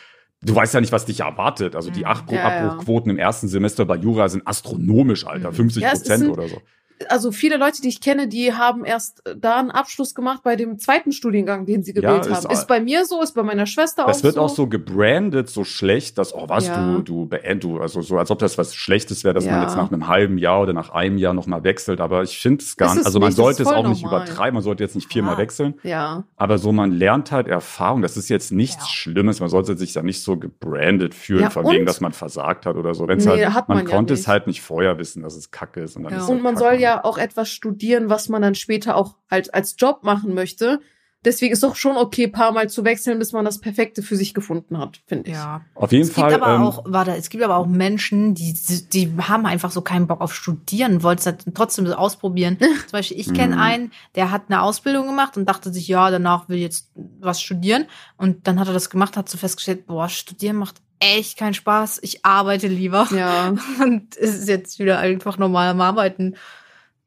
du 0.42 0.54
weißt 0.54 0.74
ja 0.74 0.80
nicht, 0.80 0.92
was 0.92 1.06
dich 1.06 1.18
erwartet. 1.20 1.74
Also 1.74 1.90
die 1.90 2.00
Mhm. 2.00 2.06
Abbruch. 2.06 2.38
Abbruchquoten 2.38 3.10
im 3.10 3.18
ersten 3.18 3.48
Semester 3.48 3.84
bei 3.84 3.96
Jura 3.96 4.28
sind 4.28 4.46
astronomisch, 4.46 5.26
Alter, 5.26 5.50
Mhm. 5.50 5.54
50 5.56 5.82
Ja, 5.82 5.88
es 5.92 6.02
ist 6.02 6.08
Prozent 6.08 6.30
oder 6.30 6.46
so. 6.46 6.62
Also 7.08 7.32
viele 7.32 7.56
Leute, 7.56 7.80
die 7.82 7.88
ich 7.88 8.00
kenne, 8.00 8.28
die 8.28 8.52
haben 8.52 8.84
erst 8.84 9.22
da 9.36 9.58
einen 9.58 9.70
Abschluss 9.70 10.14
gemacht 10.14 10.42
bei 10.42 10.56
dem 10.56 10.78
zweiten 10.78 11.12
Studiengang, 11.12 11.66
den 11.66 11.82
sie 11.82 11.92
gewählt 11.92 12.26
Ja, 12.26 12.36
haben. 12.36 12.50
Ist 12.52 12.66
bei 12.68 12.80
mir 12.80 13.04
so, 13.04 13.22
ist 13.22 13.32
bei 13.34 13.42
meiner 13.42 13.66
Schwester 13.66 14.04
Das 14.06 14.18
auch 14.20 14.22
wird 14.24 14.34
so. 14.34 14.40
auch 14.42 14.48
so 14.48 14.66
gebrandet, 14.66 15.48
so 15.50 15.64
schlecht, 15.64 16.18
dass, 16.18 16.34
oh 16.34 16.48
was, 16.48 16.66
Ja. 16.66 16.94
du, 16.96 17.02
du 17.02 17.26
beend, 17.26 17.64
du, 17.64 17.78
also 17.80 18.00
so, 18.02 18.18
als 18.18 18.30
ob 18.30 18.38
das 18.38 18.58
was 18.58 18.74
Schlechtes 18.74 19.24
wäre, 19.24 19.34
dass 19.34 19.44
man 19.44 19.54
Ja. 19.54 19.62
jetzt 19.62 19.76
nach 19.76 19.90
einem 19.90 20.08
halben 20.08 20.38
Jahr 20.38 20.60
oder 20.62 20.72
nach 20.72 20.90
einem 20.90 21.18
Jahr 21.18 21.34
nochmal 21.34 21.64
wechselt. 21.64 22.00
Aber 22.00 22.22
ich 22.22 22.38
finde 22.38 22.62
es 22.62 22.76
gar 22.76 22.94
nicht, 22.94 23.06
also 23.06 23.18
man 23.18 23.28
nicht, 23.28 23.38
das 23.38 23.44
sollte 23.44 23.62
es 23.62 23.68
auch 23.68 23.88
nicht 23.88 24.02
normal. 24.02 24.22
übertreiben, 24.26 24.54
man 24.54 24.62
sollte 24.62 24.82
jetzt 24.82 24.94
nicht 24.94 25.12
viermal 25.12 25.38
wechseln. 25.38 25.74
Ja. 25.82 26.24
Aber 26.36 26.58
so, 26.58 26.72
man 26.72 26.92
lernt 26.92 27.32
halt 27.32 27.46
Erfahrung. 27.48 28.02
Das 28.02 28.16
ist 28.16 28.28
jetzt 28.28 28.52
nichts. 28.52 28.88
Schlimmes. 28.88 29.40
Man 29.40 29.48
sollte 29.48 29.76
sich 29.76 29.92
da 29.92 30.02
nicht 30.02 30.22
so 30.22 30.36
gebrandet 30.36 31.14
fühlen, 31.14 31.50
von 31.50 31.66
wegen, 31.68 31.80
und- 31.80 31.86
dass 31.86 32.00
man 32.00 32.12
versagt 32.12 32.66
hat 32.66 32.76
oder 32.76 32.94
so. 32.94 33.08
Wenn's 33.08 33.24
Nee, 33.24 33.44
halt, 33.46 33.68
man, 33.68 33.78
man 33.78 33.86
konnte 33.86 34.14
es 34.14 34.20
nicht. 34.20 34.28
halt 34.28 34.46
nicht 34.46 34.62
vorher 34.62 34.98
wissen, 34.98 35.22
dass 35.22 35.36
es 35.36 35.50
Kacke 35.50 35.80
ist. 35.80 35.96
Und, 35.96 36.04
dann 36.04 36.12
ist 36.14 36.22
Und 36.28 36.34
halt 36.34 36.42
man 36.42 36.54
Kacke. 36.54 36.64
soll 36.70 36.80
ja 36.80 36.91
auch 37.00 37.18
etwas 37.18 37.50
studieren, 37.50 38.08
was 38.08 38.28
man 38.28 38.42
dann 38.42 38.54
später 38.54 38.96
auch 38.96 39.16
halt 39.30 39.52
als 39.54 39.76
Job 39.78 40.04
machen 40.04 40.34
möchte. 40.34 40.80
Deswegen 41.24 41.52
ist 41.52 41.62
doch 41.62 41.76
schon 41.76 41.96
okay, 41.96 42.26
paar 42.26 42.50
Mal 42.50 42.68
zu 42.68 42.84
wechseln, 42.84 43.20
bis 43.20 43.30
man 43.32 43.44
das 43.44 43.60
Perfekte 43.60 44.02
für 44.02 44.16
sich 44.16 44.34
gefunden 44.34 44.76
hat, 44.78 45.00
finde 45.06 45.30
ich. 45.30 45.36
Ja. 45.36 45.60
Auf 45.76 45.92
jeden 45.92 46.02
Es 46.02 46.08
gibt 46.08 46.18
Fall. 46.18 46.34
aber 46.34 46.54
ähm, 46.56 46.62
auch, 46.62 46.82
warte, 46.84 47.12
es 47.14 47.30
gibt 47.30 47.44
aber 47.44 47.58
auch 47.58 47.66
Menschen, 47.68 48.34
die, 48.34 48.52
die 48.92 49.12
haben 49.18 49.46
einfach 49.46 49.70
so 49.70 49.82
keinen 49.82 50.08
Bock 50.08 50.20
auf 50.20 50.34
Studieren, 50.34 51.04
wollten 51.04 51.20
es 51.20 51.26
halt 51.26 51.44
trotzdem 51.54 51.86
so 51.86 51.94
ausprobieren. 51.94 52.56
Zum 52.58 52.90
Beispiel, 52.90 53.20
ich 53.20 53.32
kenne 53.32 53.54
Mhm. 53.54 53.60
einen, 53.62 53.92
der 54.16 54.32
hat 54.32 54.42
eine 54.48 54.62
Ausbildung 54.62 55.06
gemacht 55.06 55.36
und 55.36 55.48
dachte 55.48 55.72
sich, 55.72 55.86
ja, 55.86 56.10
danach 56.10 56.48
will 56.48 56.56
ich 56.56 56.62
jetzt 56.62 56.90
was 57.20 57.40
studieren. 57.40 57.84
Und 58.16 58.48
dann 58.48 58.58
hat 58.58 58.66
er 58.66 58.74
das 58.74 58.90
gemacht, 58.90 59.16
hat 59.16 59.28
so 59.28 59.38
festgestellt, 59.38 59.86
boah, 59.86 60.08
studieren 60.08 60.56
macht 60.56 60.82
echt 60.98 61.38
keinen 61.38 61.54
Spaß. 61.54 62.00
Ich 62.02 62.24
arbeite 62.24 62.66
lieber. 62.66 63.06
Ja. 63.14 63.54
Und 63.84 64.16
es 64.16 64.34
ist 64.34 64.48
jetzt 64.48 64.80
wieder 64.80 64.98
einfach 64.98 65.38
normal 65.38 65.68
am 65.68 65.80
Arbeiten. 65.80 66.34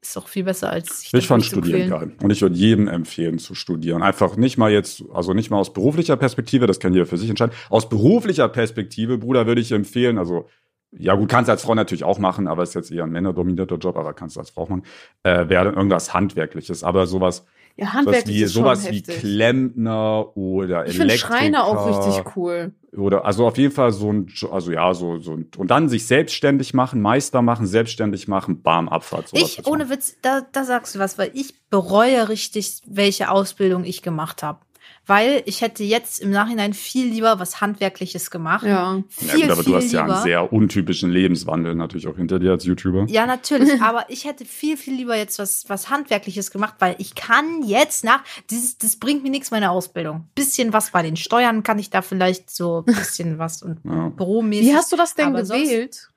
Ist 0.05 0.15
doch 0.15 0.27
viel 0.27 0.43
besser 0.43 0.69
als 0.69 1.01
sich 1.01 1.13
Ich 1.13 1.27
fand 1.27 1.43
Studieren 1.43 1.89
geil. 1.89 2.12
Und 2.21 2.29
ich 2.29 2.41
würde 2.41 2.55
jedem 2.55 2.88
empfehlen 2.88 3.39
zu 3.39 3.55
studieren. 3.55 4.03
Einfach 4.03 4.38
nicht 4.38 4.57
mal 4.57 4.71
jetzt, 4.71 5.03
also 5.12 5.33
nicht 5.33 5.50
mal 5.50 5.57
aus 5.57 5.74
beruflicher 5.74 6.15
Perspektive, 6.15 6.67
das 6.67 6.79
kann 6.79 6.93
jeder 6.93 7.07
für 7.07 7.17
sich 7.17 7.27
entscheiden. 7.27 7.55
Aus 7.69 7.89
beruflicher 7.89 8.47
Perspektive, 8.47 9.17
Bruder, 9.17 9.47
würde 9.47 9.62
ich 9.62 9.71
empfehlen, 9.71 10.19
also, 10.19 10.47
ja 10.91 11.15
gut, 11.15 11.29
kannst 11.29 11.47
du 11.47 11.53
als 11.53 11.63
Frau 11.63 11.74
natürlich 11.74 12.03
auch 12.03 12.19
machen, 12.19 12.47
aber 12.47 12.62
ist 12.62 12.75
jetzt 12.75 12.91
eher 12.91 13.03
ein 13.03 13.09
männerdominierter 13.09 13.77
Job, 13.77 13.97
aber 13.97 14.13
kannst 14.13 14.35
du 14.35 14.41
als 14.41 14.51
Frau 14.51 14.62
auch 14.62 14.69
machen, 14.69 14.83
äh, 15.24 15.50
wäre 15.50 15.65
dann 15.65 15.74
irgendwas 15.74 16.13
Handwerkliches. 16.13 16.83
Aber 16.83 17.07
sowas, 17.07 17.47
Ja, 17.77 17.88
sowas 17.88 17.96
handwerklich 17.96 18.36
wie, 18.38 18.44
ist 18.44 18.53
schon 18.53 18.63
sowas 18.63 18.89
wie 18.89 18.98
heftig. 18.98 19.20
Klempner 19.20 20.38
oder 20.38 20.86
Ich 20.86 20.96
finde 20.96 21.13
Elektriker. 21.13 21.38
Schreiner 21.38 21.65
auch 21.65 22.08
richtig 22.08 22.36
cool. 22.36 22.74
Oder 22.96 23.25
also 23.25 23.46
auf 23.46 23.58
jeden 23.58 23.74
Fall 23.74 23.91
so 23.91 24.12
ein, 24.12 24.32
also 24.50 24.72
ja, 24.72 24.94
so, 24.94 25.20
so 25.20 25.34
ein, 25.34 25.50
und 25.58 25.70
dann 25.70 25.89
sich 25.89 26.08
selbstständig 26.08 26.74
machen, 26.74 27.01
Meister 27.01 27.41
machen, 27.41 27.67
selbstständig 27.67 28.29
machen, 28.29 28.62
bam, 28.62 28.88
Abfahrt. 28.88 29.27
sowas 29.27 29.58
Ich, 29.60 29.67
ohne. 29.67 29.89
Witz, 29.89 30.15
da, 30.22 30.41
da 30.53 30.63
sagst 30.63 30.96
du 30.96 31.00
was, 31.00 31.17
weil 31.17 31.32
ich 31.34 31.67
bereue 31.70 32.29
richtig, 32.29 32.82
welche 32.88 33.29
Ausbildung 33.29 33.84
ich 33.84 34.01
gemacht 34.01 34.44
habe. 34.44 34.60
Weil 35.07 35.43
ich 35.45 35.62
hätte 35.62 35.83
jetzt 35.83 36.19
im 36.19 36.31
Nachhinein 36.31 36.74
viel 36.74 37.07
lieber 37.07 37.39
was 37.39 37.62
Handwerkliches 37.62 38.31
gemacht. 38.31 38.65
Ja. 38.65 39.03
Viel, 39.09 39.27
ja, 39.27 39.33
gut, 39.35 39.43
aber 39.51 39.55
viel 39.63 39.71
du 39.71 39.77
hast 39.77 39.91
ja 39.91 40.01
lieber. 40.01 40.15
einen 40.15 40.24
sehr 40.24 40.51
untypischen 40.53 41.12
Lebenswandel 41.12 41.75
natürlich 41.75 42.07
auch 42.07 42.15
hinter 42.17 42.39
dir 42.39 42.51
als 42.51 42.65
YouTuber. 42.65 43.05
Ja, 43.07 43.25
natürlich, 43.25 43.79
aber 43.81 44.05
ich 44.09 44.25
hätte 44.25 44.45
viel, 44.45 44.77
viel 44.77 44.95
lieber 44.95 45.15
jetzt 45.15 45.38
was, 45.39 45.65
was 45.67 45.89
Handwerkliches 45.89 46.50
gemacht, 46.51 46.75
weil 46.79 46.95
ich 46.97 47.13
kann 47.15 47.63
jetzt 47.63 48.03
nach, 48.03 48.24
dieses, 48.50 48.77
das 48.77 48.95
bringt 48.95 49.24
mir 49.24 49.29
nichts, 49.29 49.51
meine 49.51 49.69
Ausbildung. 49.71 50.27
Bisschen 50.35 50.74
was 50.74 50.91
bei 50.91 51.01
den 51.03 51.15
Steuern 51.17 51.63
kann 51.63 51.77
ich 51.79 51.89
da 51.89 52.01
vielleicht 52.01 52.50
so 52.50 52.83
ein 52.88 52.95
bisschen 52.95 53.38
was 53.38 53.62
und 53.62 53.79
Ja. 53.83 54.09
büromäßig. 54.09 54.65
Wie 54.67 54.75
hast 54.75 54.91
du 54.91 54.95
das 54.95 55.13
denn 55.15 55.27
Aber 55.27 55.45
sonst- 55.45 55.63
gewählt? 55.69 56.09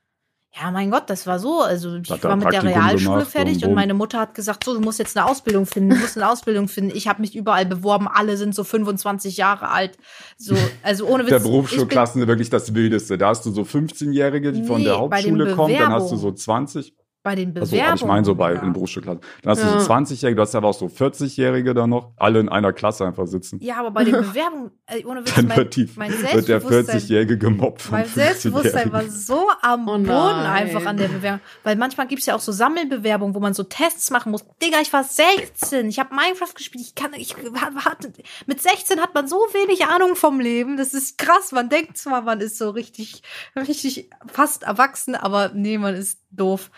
Ja, 0.60 0.70
mein 0.72 0.90
Gott, 0.90 1.04
das 1.08 1.26
war 1.26 1.38
so. 1.38 1.60
Also 1.60 1.96
ich 1.96 2.10
war 2.10 2.36
mit 2.36 2.52
der 2.52 2.64
Realschule 2.64 3.24
fertig 3.24 3.64
und 3.64 3.68
und 3.68 3.74
meine 3.74 3.94
Mutter 3.94 4.18
hat 4.18 4.34
gesagt, 4.34 4.64
so, 4.64 4.74
du 4.74 4.80
musst 4.80 4.98
jetzt 4.98 5.16
eine 5.16 5.26
Ausbildung 5.26 5.66
finden, 5.66 5.90
du 5.90 5.96
musst 5.96 6.16
eine 6.16 6.28
Ausbildung 6.28 6.68
finden. 6.68 6.96
Ich 6.96 7.06
habe 7.06 7.20
mich 7.20 7.36
überall 7.36 7.66
beworben, 7.66 8.08
alle 8.08 8.36
sind 8.36 8.54
so 8.54 8.64
25 8.64 9.36
Jahre 9.36 9.70
alt. 9.70 9.98
So, 10.36 10.56
also 10.82 11.06
ohne 11.06 11.24
Witz. 11.24 11.30
Der 11.30 11.40
Berufsschulklassen 11.40 12.26
wirklich 12.26 12.50
das 12.50 12.74
Wildeste. 12.74 13.18
Da 13.18 13.28
hast 13.28 13.46
du 13.46 13.50
so 13.50 13.62
15-Jährige, 13.62 14.52
die 14.52 14.64
von 14.64 14.78
Nee, 14.78 14.84
der 14.84 14.98
bei 15.08 15.22
den 15.22 15.32
Hauptschule 15.32 15.54
kommen, 15.54 15.76
dann 15.78 15.92
hast 15.92 16.10
du 16.10 16.16
so 16.16 16.32
Bewerbungen. 16.32 16.36
20. 16.36 16.94
Bei 17.28 17.34
den 17.34 17.48
Also, 17.48 17.72
Bewerbungen. 17.72 17.86
aber 17.88 17.96
ich 17.96 18.04
meine 18.06 18.24
so 18.24 18.34
bei 18.34 18.54
ja. 18.54 18.62
in 18.62 18.72
Berufsschulklassen. 18.72 19.20
Dann 19.42 19.50
hast 19.50 19.62
Ja. 19.62 19.72
du 19.74 19.80
so 19.80 19.92
20-Jährige, 19.92 20.36
du 20.36 20.40
hast 20.42 20.54
aber 20.54 20.68
auch 20.68 20.74
so 20.74 20.86
40-Jährige 20.86 21.74
da 21.74 21.86
noch, 21.86 22.12
alle 22.16 22.40
in 22.40 22.48
einer 22.48 22.72
Klasse 22.72 23.04
einfach 23.06 23.26
sitzen. 23.26 23.58
Ja, 23.62 23.76
aber 23.80 23.90
bei 23.90 24.04
den 24.04 24.12
Bewerbungen, 24.28 24.70
äh, 24.86 25.04
ohne 25.04 25.20
Witz, 25.20 25.34
Dann 25.34 25.46
mein, 25.48 25.56
wird, 25.58 25.76
die, 25.76 25.90
mein 25.96 26.10
wird 26.10 26.22
der 26.48 26.60
Selbstbewusstsein 26.60 27.00
40-Jährige 27.00 27.36
gemobbt 27.38 27.90
Mein 27.90 28.06
Selbstbewusstsein 28.06 28.90
war 28.92 29.00
15-Jährigen. 29.02 29.20
so 29.20 29.48
am 29.60 29.88
Oh 29.88 29.98
Boden 29.98 30.08
einfach 30.08 30.86
an 30.86 30.96
der 30.96 31.08
Bewerbung. 31.08 31.40
Weil 31.64 31.76
manchmal 31.76 32.06
gibt's 32.06 32.24
ja 32.24 32.34
auch 32.34 32.40
so 32.40 32.50
Sammelbewerbungen, 32.52 33.34
wo 33.34 33.40
man 33.40 33.52
so 33.52 33.62
Tests 33.64 34.10
machen 34.10 34.32
muss. 34.32 34.44
Digga, 34.62 34.78
ich 34.80 34.90
war 34.92 35.04
16, 35.04 35.88
ich 35.90 35.98
habe 35.98 36.14
Minecraft 36.14 36.54
gespielt, 36.54 36.84
ich 36.86 36.94
kann, 36.94 37.12
ich 37.14 37.36
hatte, 37.84 38.12
mit 38.46 38.62
16 38.62 39.00
hat 39.00 39.14
man 39.14 39.28
so 39.28 39.36
wenig 39.52 39.84
Ahnung 39.86 40.16
vom 40.16 40.40
Leben. 40.40 40.76
Das 40.78 40.94
ist 40.94 41.18
krass. 41.18 41.52
Man 41.52 41.68
denkt 41.68 41.98
zwar, 41.98 42.22
man 42.22 42.40
ist 42.40 42.56
so 42.56 42.70
richtig, 42.70 43.22
richtig 43.56 44.08
fast 44.32 44.62
erwachsen, 44.62 45.14
aber 45.14 45.50
nee, 45.54 45.76
man 45.78 45.94
ist 45.94 46.20
doof. 46.30 46.70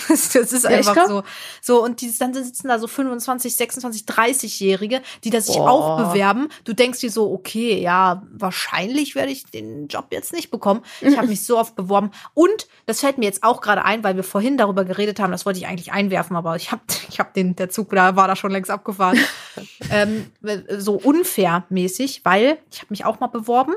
Das 0.08 0.34
ist 0.52 0.66
einfach 0.66 1.06
so. 1.06 1.22
So, 1.60 1.82
und 1.82 2.00
die, 2.00 2.12
dann 2.18 2.34
sitzen 2.34 2.68
da 2.68 2.78
so 2.78 2.86
25, 2.86 3.54
26, 3.54 4.02
30-Jährige, 4.02 5.02
die 5.22 5.30
das 5.30 5.46
sich 5.46 5.56
Boah. 5.56 5.70
auch 5.70 5.96
bewerben. 5.96 6.48
Du 6.64 6.72
denkst 6.72 7.00
dir 7.00 7.10
so, 7.10 7.32
okay, 7.32 7.80
ja, 7.80 8.22
wahrscheinlich 8.32 9.14
werde 9.14 9.32
ich 9.32 9.44
den 9.46 9.88
Job 9.88 10.06
jetzt 10.10 10.32
nicht 10.32 10.50
bekommen. 10.50 10.82
Ich 11.00 11.16
habe 11.16 11.26
mich 11.34 11.44
so 11.44 11.58
oft 11.58 11.76
beworben. 11.76 12.10
Und 12.34 12.66
das 12.86 13.00
fällt 13.00 13.18
mir 13.18 13.26
jetzt 13.26 13.42
auch 13.42 13.60
gerade 13.60 13.84
ein, 13.84 14.04
weil 14.04 14.16
wir 14.16 14.24
vorhin 14.24 14.56
darüber 14.56 14.84
geredet 14.84 15.20
haben, 15.20 15.30
das 15.30 15.46
wollte 15.46 15.58
ich 15.58 15.66
eigentlich 15.66 15.92
einwerfen, 15.92 16.36
aber 16.36 16.56
ich 16.56 16.72
habe 16.72 16.82
ich 17.08 17.20
hab 17.20 17.34
den, 17.34 17.56
der 17.56 17.70
Zug 17.70 17.90
da 17.90 18.16
war 18.16 18.28
da 18.28 18.36
schon 18.36 18.50
längst 18.50 18.70
abgefahren. 18.70 19.18
ähm, 19.90 20.30
so 20.78 20.94
unfair 20.94 21.64
mäßig, 21.68 22.22
weil 22.24 22.58
ich 22.70 22.78
habe 22.78 22.88
mich 22.90 23.04
auch 23.04 23.20
mal 23.20 23.28
beworben 23.28 23.74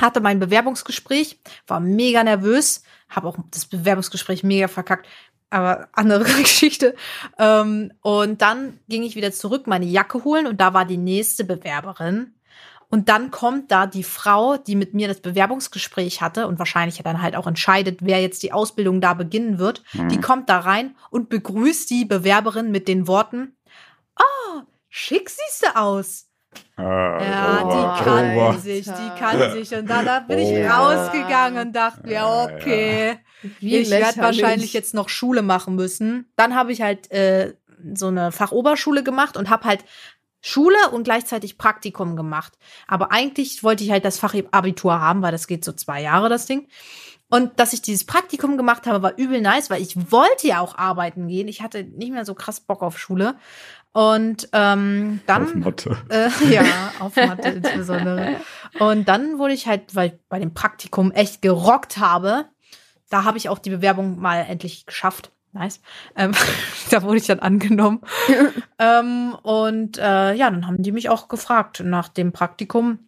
hatte 0.00 0.20
mein 0.20 0.38
Bewerbungsgespräch, 0.38 1.38
war 1.66 1.80
mega 1.80 2.24
nervös, 2.24 2.82
habe 3.08 3.28
auch 3.28 3.36
das 3.50 3.66
Bewerbungsgespräch 3.66 4.42
mega 4.42 4.68
verkackt, 4.68 5.06
aber 5.50 5.88
andere 5.92 6.24
Geschichte. 6.40 6.94
Ähm, 7.38 7.92
und 8.00 8.40
dann 8.40 8.78
ging 8.88 9.02
ich 9.02 9.16
wieder 9.16 9.32
zurück, 9.32 9.66
meine 9.66 9.86
Jacke 9.86 10.24
holen 10.24 10.46
und 10.46 10.60
da 10.60 10.72
war 10.74 10.84
die 10.84 10.96
nächste 10.96 11.44
Bewerberin. 11.44 12.34
Und 12.92 13.08
dann 13.08 13.30
kommt 13.30 13.70
da 13.70 13.86
die 13.86 14.02
Frau, 14.02 14.56
die 14.56 14.74
mit 14.74 14.94
mir 14.94 15.06
das 15.06 15.20
Bewerbungsgespräch 15.20 16.20
hatte 16.20 16.48
und 16.48 16.58
wahrscheinlich 16.58 17.00
dann 17.04 17.22
halt 17.22 17.36
auch 17.36 17.46
entscheidet, 17.46 18.00
wer 18.02 18.20
jetzt 18.20 18.42
die 18.42 18.52
Ausbildung 18.52 19.00
da 19.00 19.14
beginnen 19.14 19.60
wird. 19.60 19.84
Die 20.10 20.20
kommt 20.20 20.48
da 20.48 20.58
rein 20.58 20.96
und 21.10 21.28
begrüßt 21.28 21.88
die 21.88 22.04
Bewerberin 22.04 22.72
mit 22.72 22.88
den 22.88 23.06
Worten, 23.06 23.56
oh, 24.18 24.62
schick 24.88 25.30
siehst 25.30 25.62
du 25.62 25.76
aus. 25.76 26.29
Ah, 26.76 27.18
Ja, 27.22 27.62
over, 27.64 27.70
die 27.98 28.04
kann 28.04 28.36
over. 28.36 28.58
sich, 28.58 28.84
die 28.86 29.18
kann 29.18 29.52
sich. 29.52 29.74
Und 29.74 29.88
da, 29.88 30.02
da 30.02 30.20
bin 30.20 30.38
ich 30.38 30.48
Oh. 30.48 30.68
rausgegangen 30.68 31.68
und 31.68 31.72
dachte 31.76 32.02
mir, 32.06 32.12
Ja, 32.12 32.44
okay, 32.44 33.18
Wie 33.60 33.76
ich 33.76 33.90
werde 33.90 34.20
wahrscheinlich 34.20 34.72
jetzt 34.72 34.94
noch 34.94 35.08
Schule 35.08 35.42
machen 35.42 35.74
müssen. 35.76 36.30
Dann 36.36 36.54
habe 36.54 36.72
ich 36.72 36.82
halt 36.82 37.10
äh, 37.10 37.54
so 37.94 38.08
eine 38.08 38.32
Fachoberschule 38.32 39.02
gemacht 39.02 39.36
und 39.36 39.48
habe 39.50 39.64
halt 39.64 39.84
Schule 40.42 40.76
und 40.92 41.04
gleichzeitig 41.04 41.58
Praktikum 41.58 42.16
gemacht. 42.16 42.54
Aber 42.86 43.12
eigentlich 43.12 43.62
wollte 43.62 43.84
ich 43.84 43.90
halt 43.90 44.04
das 44.06 44.18
Fachabitur 44.18 44.98
haben, 45.00 45.20
weil 45.22 45.32
das 45.32 45.46
geht 45.46 45.64
so 45.64 45.72
zwei 45.72 46.00
Jahre, 46.00 46.28
das 46.30 46.46
Ding. 46.46 46.66
Und 47.32 47.60
dass 47.60 47.72
ich 47.72 47.80
dieses 47.82 48.04
Praktikum 48.04 48.56
gemacht 48.56 48.86
habe, 48.88 49.02
war 49.02 49.16
übel 49.16 49.40
nice, 49.40 49.70
weil 49.70 49.80
ich 49.82 50.10
wollte 50.10 50.48
ja 50.48 50.58
auch 50.60 50.76
arbeiten 50.76 51.28
gehen. 51.28 51.46
Ich 51.46 51.62
hatte 51.62 51.84
nicht 51.84 52.10
mehr 52.10 52.24
so 52.24 52.34
krass 52.34 52.58
Bock 52.60 52.82
auf 52.82 52.98
Schule. 52.98 53.36
Und 53.92 54.48
ähm, 54.52 55.20
dann 55.26 55.42
Auf 55.44 55.54
Mathe. 55.54 55.96
äh, 56.10 56.28
ja, 56.52 56.62
auf 57.00 57.16
Mathe 57.16 57.48
insbesondere. 57.48 58.36
Und 58.78 59.08
dann 59.08 59.38
wurde 59.38 59.54
ich 59.54 59.66
halt, 59.66 59.94
weil 59.94 60.10
ich 60.10 60.14
bei 60.28 60.38
dem 60.38 60.54
Praktikum 60.54 61.10
echt 61.10 61.42
gerockt 61.42 61.98
habe, 61.98 62.46
da 63.08 63.24
habe 63.24 63.38
ich 63.38 63.48
auch 63.48 63.58
die 63.58 63.70
Bewerbung 63.70 64.20
mal 64.20 64.46
endlich 64.48 64.86
geschafft. 64.86 65.32
Nice. 65.52 65.80
Ähm, 66.16 66.32
da 66.90 67.02
wurde 67.02 67.18
ich 67.18 67.26
dann 67.26 67.40
angenommen. 67.40 68.00
ähm, 68.78 69.34
und 69.42 69.98
äh, 69.98 70.34
ja, 70.34 70.48
dann 70.50 70.66
haben 70.66 70.82
die 70.82 70.92
mich 70.92 71.08
auch 71.08 71.26
gefragt 71.26 71.82
nach 71.84 72.08
dem 72.08 72.30
Praktikum, 72.30 73.00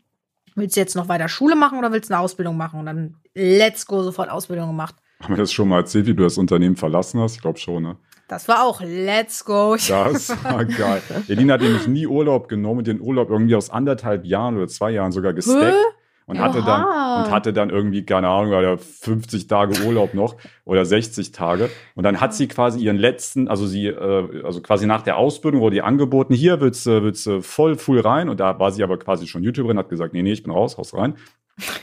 willst 0.57 0.77
du 0.77 0.81
jetzt 0.81 0.97
noch 0.97 1.09
weiter 1.09 1.29
Schule 1.29 1.55
machen 1.55 1.79
oder 1.79 1.93
willst 1.93 2.11
du 2.11 2.15
eine 2.15 2.23
Ausbildung 2.23 2.57
machen? 2.57 2.81
Und 2.81 2.87
dann 2.87 3.15
let's 3.35 3.87
go, 3.87 4.03
sofort 4.03 4.29
Ausbildung 4.29 4.67
gemacht. 4.67 4.97
Haben 5.21 5.35
wir 5.35 5.39
das 5.39 5.53
schon 5.53 5.69
mal 5.69 5.79
erzählt, 5.79 6.07
wie 6.07 6.15
du 6.15 6.25
das 6.25 6.37
Unternehmen 6.37 6.75
verlassen 6.75 7.21
hast? 7.21 7.37
Ich 7.37 7.41
glaube 7.41 7.61
schon, 7.61 7.85
ne? 7.85 7.97
Das 8.33 8.49
war 8.49 8.65
auch 8.65 8.81
let's 8.81 9.45
go. 9.45 9.77
Das 9.77 10.31
war 10.43 10.65
geil. 10.65 11.03
Edina 11.29 11.53
hat 11.53 11.61
nämlich 11.61 11.87
nie 11.87 12.07
Urlaub 12.07 12.49
genommen 12.49 12.83
den 12.83 12.99
Urlaub 12.99 13.29
irgendwie 13.29 13.55
aus 13.55 13.69
anderthalb 13.69 14.25
Jahren 14.25 14.57
oder 14.57 14.69
zwei 14.69 14.91
Jahren 14.91 15.13
sogar 15.13 15.35
gesteckt. 15.35 15.77
Und 16.25 16.39
hatte, 16.39 16.63
dann, 16.63 16.83
und 16.85 17.31
hatte 17.31 17.53
dann 17.53 17.69
irgendwie, 17.69 18.07
keine 18.07 18.29
Ahnung, 18.29 18.55
oder 18.55 18.79
50 18.79 19.49
Tage 19.49 19.85
Urlaub 19.85 20.15
noch 20.15 20.37
oder 20.65 20.87
60 20.87 21.33
Tage. 21.33 21.69
Und 21.95 22.05
dann 22.05 22.23
hat 22.23 22.33
sie 22.33 22.49
quasi 22.49 22.81
ihren 22.81 22.97
letzten, 22.97 23.49
also 23.49 23.67
sie, 23.67 23.89
äh, 23.89 24.43
also 24.45 24.63
quasi 24.63 24.87
nach 24.87 25.03
der 25.03 25.19
Ausbildung 25.19 25.61
wurde 25.61 25.77
ihr 25.77 25.85
angeboten, 25.85 26.33
hier 26.33 26.63
willst 26.63 26.87
du 26.87 27.43
voll 27.43 27.77
full 27.77 28.01
rein. 28.01 28.31
Und 28.31 28.41
da 28.41 28.59
war 28.59 28.73
sie 28.73 28.83
aber 28.83 28.99
quasi 28.99 29.27
schon 29.27 29.43
YouTuberin, 29.43 29.77
hat 29.77 29.91
gesagt, 29.91 30.15
nee, 30.15 30.23
nee, 30.23 30.33
ich 30.33 30.43
bin 30.43 30.53
raus, 30.53 30.79
haus 30.79 30.95
rein. 30.95 31.17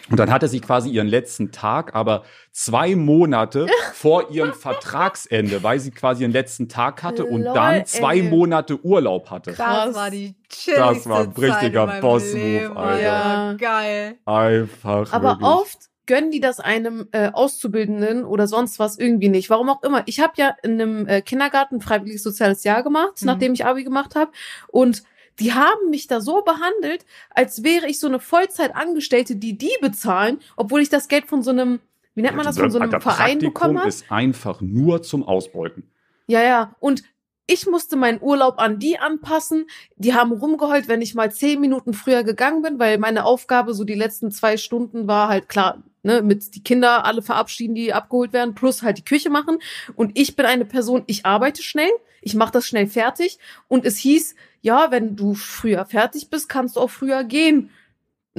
Und 0.10 0.20
dann 0.20 0.32
hatte 0.32 0.48
sie 0.48 0.60
quasi 0.60 0.90
ihren 0.90 1.08
letzten 1.08 1.52
Tag, 1.52 1.94
aber 1.96 2.24
zwei 2.52 2.96
Monate 2.96 3.68
vor 3.94 4.32
ihrem 4.32 4.54
Vertragsende, 4.54 5.62
weil 5.64 5.80
sie 5.80 5.92
quasi 5.92 6.24
ihren 6.24 6.32
letzten 6.32 6.68
Tag 6.68 7.04
hatte 7.04 7.26
und 7.26 7.44
Lol, 7.44 7.54
dann 7.54 7.86
zwei 7.86 8.18
ey. 8.18 8.24
Monate 8.24 8.84
Urlaub 8.84 9.30
hatte. 9.30 9.54
Das 9.54 9.96
war 9.96 10.10
die 10.10 10.36
chilligste 10.50 10.80
Das 10.96 11.08
war 11.10 11.20
ein 11.22 11.30
richtiger 11.32 11.88
Boss-Move, 12.02 12.76
Alter. 12.76 13.02
Ja. 13.02 13.54
Geil. 13.54 14.16
Einfach. 14.26 15.14
Aber 15.14 15.30
wirklich. 15.34 15.48
oft 15.48 15.78
gönnen 16.08 16.32
die 16.32 16.40
das 16.40 16.60
einem 16.60 17.08
äh, 17.12 17.30
Auszubildenden 17.32 18.26
oder 18.26 18.48
sonst 18.48 18.80
was 18.80 18.98
irgendwie 18.98 19.30
nicht. 19.30 19.52
Warum 19.52 19.70
auch 19.70 19.84
immer. 19.84 20.02
Ich 20.08 20.20
habe 20.20 20.34
ja 20.38 20.56
in 20.64 20.82
einem 20.82 21.08
äh, 21.08 21.22
Kindergarten 21.22 21.76
ein 21.76 21.82
freiwilliges 21.82 22.24
soziales 22.24 22.64
Jahr 22.64 22.82
gemacht, 22.82 23.22
Mhm. 23.22 23.28
nachdem 23.28 23.54
ich 23.54 23.64
Abi 23.66 23.84
gemacht 23.84 24.16
habe. 24.16 24.32
Und 24.70 25.04
die 25.40 25.54
haben 25.54 25.90
mich 25.90 26.08
da 26.08 26.22
so 26.22 26.42
behandelt, 26.42 27.06
als 27.30 27.64
wäre 27.64 27.88
ich 27.88 28.00
so 28.00 28.08
eine 28.08 28.20
Vollzeitangestellte, 28.20 29.36
die 29.36 29.58
die 29.58 29.76
bezahlen, 29.82 30.40
obwohl 30.56 30.82
ich 30.82 30.90
das 30.90 31.08
Geld 31.08 31.28
von 31.28 31.44
so 31.44 31.52
einem, 31.52 31.80
wie 32.16 32.22
nennt 32.22 32.36
man 32.36 32.46
das, 32.46 32.58
von 32.58 32.72
so 32.72 32.80
einem 32.80 32.92
Verein 32.92 33.40
Praktikum 33.40 33.54
bekommen 33.54 33.80
habe. 33.80 33.90
ist 33.90 34.12
einfach 34.12 34.62
nur 34.62 35.02
zum 35.04 35.24
Ausbeuten. 35.24 35.90
Ja, 36.28 36.44
ja. 36.44 36.76
Und 36.80 37.04
ich 37.50 37.66
musste 37.66 37.96
meinen 37.96 38.22
Urlaub 38.22 38.60
an 38.60 38.78
die 38.78 39.00
anpassen. 39.00 39.66
Die 39.96 40.14
haben 40.14 40.32
rumgeheult, 40.32 40.88
wenn 40.88 41.02
ich 41.02 41.16
mal 41.16 41.32
zehn 41.32 41.60
Minuten 41.60 41.94
früher 41.94 42.24
gegangen 42.24 42.62
bin, 42.62 42.78
weil 42.78 43.00
meine 43.00 43.26
Aufgabe 43.26 43.74
so 43.74 43.84
die 43.84 43.96
letzten 43.96 44.30
zwei 44.30 44.56
Stunden 44.56 45.08
war 45.08 45.30
halt 45.30 45.50
klar, 45.50 45.82
ne, 46.04 46.22
mit 46.22 46.54
die 46.54 46.62
Kinder 46.62 47.06
alle 47.06 47.24
verabschieden, 47.24 47.74
die 47.74 47.92
abgeholt 47.92 48.34
werden, 48.34 48.54
plus 48.54 48.84
halt 48.84 49.00
die 49.00 49.04
Küche 49.04 49.32
machen. 49.32 49.58
Und 49.96 50.16
ich 50.16 50.36
bin 50.36 50.46
eine 50.46 50.64
Person, 50.64 51.04
ich 51.08 51.26
arbeite 51.26 51.64
schnell, 51.64 51.90
ich 52.22 52.36
mache 52.36 52.52
das 52.52 52.68
schnell 52.68 52.86
fertig. 52.86 53.40
Und 53.68 53.84
es 53.84 53.98
hieß, 53.98 54.36
ja, 54.62 54.92
wenn 54.92 55.16
du 55.16 55.34
früher 55.34 55.86
fertig 55.86 56.30
bist, 56.30 56.50
kannst 56.50 56.76
du 56.76 56.82
auch 56.82 56.92
früher 56.92 57.24
gehen. 57.24 57.72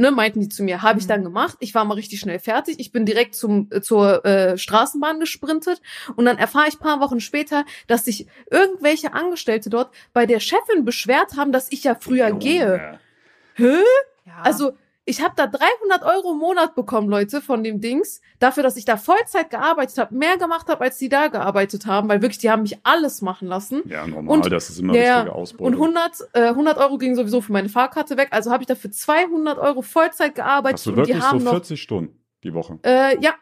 Ne, 0.01 0.11
meinten 0.11 0.41
die 0.41 0.49
zu 0.49 0.63
mir, 0.63 0.81
habe 0.81 0.99
ich 0.99 1.05
Mhm. 1.05 1.09
dann 1.09 1.25
gemacht. 1.25 1.57
Ich 1.61 1.75
war 1.75 1.85
mal 1.85 1.95
richtig 1.95 2.21
schnell 2.21 2.39
fertig. 2.39 2.77
Ich 2.79 2.91
bin 2.91 3.05
direkt 3.05 3.35
zum 3.35 3.69
äh, 3.71 3.83
zur 3.83 4.25
äh, 4.25 4.57
Straßenbahn 4.57 5.21
gesprintet 5.21 5.83
und 6.17 6.25
dann 6.25 6.39
erfahre 6.39 6.69
ich 6.69 6.79
paar 6.79 7.01
Wochen 7.01 7.21
später, 7.21 7.65
dass 7.87 8.07
sich 8.07 8.27
irgendwelche 8.51 9.13
Angestellte 9.13 9.69
dort 9.69 9.93
bei 10.15 10.25
der 10.25 10.41
Chefin 10.41 10.85
beschwert 10.87 11.37
haben, 11.37 11.53
dass 11.53 11.71
ich 11.71 11.85
ja 11.85 11.95
früher 12.01 12.33
gehe. 12.33 12.99
Hä? 13.55 13.75
Ja. 14.25 14.43
Also 14.43 14.73
ich 15.11 15.23
habe 15.23 15.35
da 15.37 15.47
300 15.47 16.03
Euro 16.05 16.33
im 16.33 16.39
Monat 16.39 16.75
bekommen, 16.75 17.09
Leute, 17.09 17.41
von 17.41 17.63
dem 17.63 17.81
Dings, 17.81 18.21
dafür, 18.39 18.63
dass 18.63 18.77
ich 18.77 18.85
da 18.85 18.97
Vollzeit 18.97 19.51
gearbeitet 19.51 19.99
habe, 19.99 20.15
mehr 20.15 20.37
gemacht 20.39 20.69
habe, 20.69 20.83
als 20.85 20.99
die 20.99 21.09
da 21.09 21.29
gearbeitet 21.29 21.87
haben, 21.87 22.09
weil 22.09 22.23
wirklich, 22.23 22.39
die 22.39 22.51
haben 22.51 22.63
mich 22.63 22.79
alles 22.85 23.21
machen 23.21 23.49
lassen. 23.49 23.83
Ja, 23.87 24.07
normal, 24.07 24.37
Und- 24.37 24.51
das 24.53 24.71
ist 24.71 24.79
immer 24.79 24.95
ja, 24.95 25.17
richtige 25.19 25.33
Und 25.35 25.41
Ausbeutung. 25.43 25.81
100, 25.81 26.13
äh, 26.33 26.55
100 26.55 26.79
Euro 26.79 26.97
gingen 26.99 27.17
sowieso 27.17 27.41
für 27.41 27.53
meine 27.53 27.69
Fahrkarte 27.69 28.17
weg, 28.17 28.29
also 28.31 28.51
habe 28.51 28.63
ich 28.63 28.67
dafür 28.69 28.91
200 28.91 29.59
Euro 29.59 29.83
Vollzeit 29.83 30.35
gearbeitet 30.35 30.75
Hast 30.79 30.87
du 30.87 30.91
und 30.91 30.97
wirklich 30.97 31.17
die 31.17 31.23
so 31.23 31.29
haben 31.29 31.43
noch, 31.45 31.51
40 31.53 31.83
Stunden 31.83 32.25
die 32.45 32.55
Woche? 32.55 32.79
äh, 32.85 33.19
ja, 33.21 33.35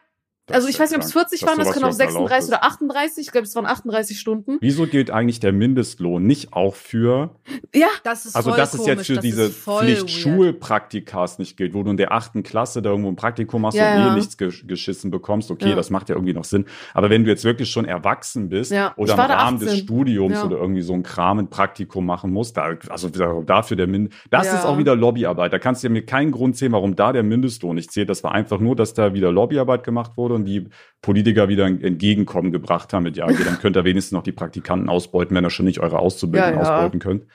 also 0.51 0.67
ich 0.67 0.79
weiß 0.79 0.89
nicht, 0.91 0.97
ob 0.99 1.03
es 1.05 1.11
krank, 1.13 1.27
40 1.29 1.41
dass 1.41 1.49
waren, 1.49 1.57
das 1.59 1.73
können 1.73 1.85
auch 1.85 1.93
überhaupt 1.95 1.99
erlaubt 2.01 2.29
36 2.29 2.43
ist. 2.43 2.49
oder 2.49 2.63
38, 2.63 3.25
ich 3.27 3.31
glaube, 3.31 3.45
es 3.47 3.55
waren 3.55 3.65
38 3.65 4.19
Stunden. 4.19 4.57
Wieso 4.61 4.87
gilt 4.87 5.11
eigentlich 5.11 5.39
der 5.39 5.51
Mindestlohn 5.53 6.25
nicht 6.25 6.53
auch 6.53 6.75
für, 6.75 7.31
Ja, 7.73 7.87
das 8.03 8.25
ist 8.25 8.35
also 8.35 8.51
das 8.51 8.73
ist 8.73 8.85
jetzt 8.87 9.05
für 9.07 9.17
diese 9.17 9.49
Pflicht. 9.49 10.09
Schulpraktikas 10.09 11.39
nicht 11.39 11.57
gilt, 11.57 11.73
wo 11.73 11.83
du 11.83 11.91
in 11.91 11.97
der 11.97 12.11
achten 12.11 12.43
Klasse 12.43 12.81
da 12.81 12.89
irgendwo 12.89 13.09
ein 13.09 13.15
Praktikum 13.15 13.61
machst 13.61 13.77
Ja, 13.77 13.95
und 13.95 14.01
eh 14.01 14.05
ja. 14.07 14.15
nichts 14.15 14.37
gesch 14.37 14.65
geschissen 14.67 15.11
bekommst, 15.11 15.51
okay, 15.51 15.69
Ja. 15.69 15.75
das 15.75 15.89
macht 15.89 16.09
ja 16.09 16.15
irgendwie 16.15 16.33
noch 16.33 16.43
Sinn. 16.43 16.65
Aber 16.93 17.09
wenn 17.09 17.23
du 17.23 17.29
jetzt 17.29 17.43
wirklich 17.43 17.69
schon 17.69 17.85
erwachsen 17.85 18.49
bist 18.49 18.71
Ja, 18.71 18.93
oder 18.97 19.13
im 19.13 19.19
Rahmen 19.19 19.59
des 19.59 19.69
18. 19.69 19.83
Studiums 19.83 20.33
Ja. 20.35 20.45
oder 20.45 20.57
irgendwie 20.57 20.81
so 20.81 20.93
ein 20.93 21.03
Kram, 21.03 21.39
ein 21.39 21.49
Praktikum 21.49 22.05
machen 22.05 22.31
musst, 22.31 22.57
da, 22.57 22.75
also 22.89 23.09
dafür 23.09 23.77
der 23.77 23.87
Mind 23.87 24.11
das 24.29 24.47
ist 24.47 24.65
auch 24.65 24.77
wieder 24.77 24.95
Lobbyarbeit. 24.95 25.53
Da 25.53 25.59
kannst 25.59 25.83
du 25.83 25.89
mir 25.89 26.05
keinen 26.05 26.31
Grund 26.31 26.57
sehen, 26.57 26.71
warum 26.71 26.95
da 26.95 27.11
der 27.13 27.23
Mindestlohn 27.23 27.75
nicht 27.75 27.91
zählt. 27.91 28.09
Das 28.09 28.23
war 28.23 28.31
einfach 28.33 28.59
nur, 28.59 28.75
dass 28.75 28.93
da 28.93 29.13
wieder 29.13 29.31
Lobbyarbeit 29.31 29.83
gemacht 29.83 30.11
wurde 30.15 30.33
und 30.39 30.45
die 30.45 30.69
Politiker 31.01 31.47
wieder 31.47 31.65
Entgegenkommen 31.65 32.51
gebracht 32.51 32.91
haben 32.93 33.03
mit, 33.03 33.15
ja, 33.17 33.25
okay, 33.25 33.43
dann 33.43 33.59
könnt 33.59 33.77
ihr 33.77 33.83
wenigstens 33.85 34.11
noch 34.11 34.23
die 34.23 34.31
Praktikanten 34.31 34.89
ausbeuten, 34.89 35.35
wenn 35.35 35.45
ihr 35.45 35.49
schon 35.49 35.65
nicht 35.65 35.79
eure 35.79 35.99
Auszubildenden 35.99 36.59
Ja, 36.59 36.63
ja. 36.65 36.75
ausbeuten 36.77 36.99
könnt. 36.99 37.25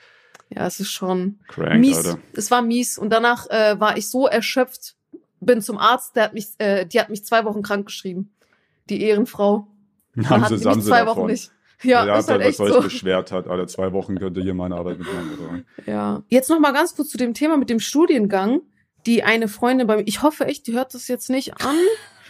ja, 0.49 0.67
es 0.67 0.79
ist 0.79 0.91
schon 0.91 1.39
Crank, 1.47 1.79
mies. 1.79 1.97
Alter. 1.97 2.19
Es 2.33 2.51
war 2.51 2.61
mies 2.61 2.97
und 2.97 3.09
danach 3.09 3.49
äh, 3.49 3.79
war 3.79 3.97
ich 3.97 4.09
so 4.09 4.27
erschöpft, 4.27 4.95
bin 5.39 5.61
zum 5.61 5.77
Arzt, 5.77 6.15
der 6.15 6.23
hat 6.25 6.33
mich, 6.33 6.47
äh, 6.59 6.85
die 6.85 6.99
hat 6.99 7.09
mich 7.09 7.25
zwei 7.25 7.45
Wochen 7.45 7.61
krank 7.61 7.85
geschrieben. 7.87 8.31
Die 8.89 9.01
Ehrenfrau. 9.01 9.67
Haben 10.25 10.43
hatten 10.43 10.57
sie, 10.57 10.65
haben 10.67 10.75
mich 10.77 10.85
sie 10.85 10.89
zwei 10.91 10.99
davon. 10.99 11.23
Wochen 11.23 11.31
nicht. 11.31 11.51
Ja, 11.83 12.05
ja, 12.05 12.17
ist 12.19 12.29
halt 12.29 12.39
was 12.39 12.47
echt 12.47 12.59
euch 12.61 12.71
so. 12.73 12.81
beschwert 12.81 13.31
hat, 13.31 13.47
alle 13.47 13.67
zwei 13.67 13.91
Wochen 13.91 14.17
könnt 14.17 14.37
ihr 14.37 14.43
hier 14.43 14.53
meine 14.53 14.75
Arbeit 14.75 14.97
mitmachen. 14.97 15.37
Oder? 15.37 15.91
Ja. 15.91 16.23
Jetzt 16.29 16.49
noch 16.49 16.59
mal 16.59 16.71
ganz 16.71 16.95
kurz 16.95 17.09
zu 17.09 17.17
dem 17.17 17.33
Thema 17.33 17.57
mit 17.57 17.69
dem 17.69 17.79
Studiengang. 17.79 18.61
Die 19.05 19.23
eine 19.23 19.47
Freundin 19.47 19.85
bei 19.85 19.97
mir, 19.97 20.03
ich 20.07 20.23
hoffe 20.23 20.45
echt, 20.45 20.65
die 20.67 20.73
hört 20.73 20.93
das 20.95 21.07
jetzt 21.09 21.29
nicht 21.29 21.61
an. 21.63 21.75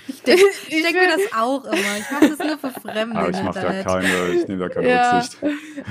Ich 0.07 0.21
denke 0.21 0.43
ich 0.69 0.81
denk 0.83 0.93
mir 0.93 1.07
das 1.07 1.33
auch 1.35 1.65
immer. 1.65 1.97
Ich 1.99 2.11
mache 2.11 2.29
das 2.29 2.39
nur 2.39 2.57
für 2.57 2.79
Fremde 2.79 3.17
Aber 3.17 3.29
ich 3.29 3.41
mache 3.41 3.59
da 3.59 3.83
keine, 3.83 4.33
ich 4.33 4.47
nehme 4.47 4.59
da 4.59 4.69
keine 4.69 4.89
Ja. 4.89 5.17
Rücksicht. 5.19 5.37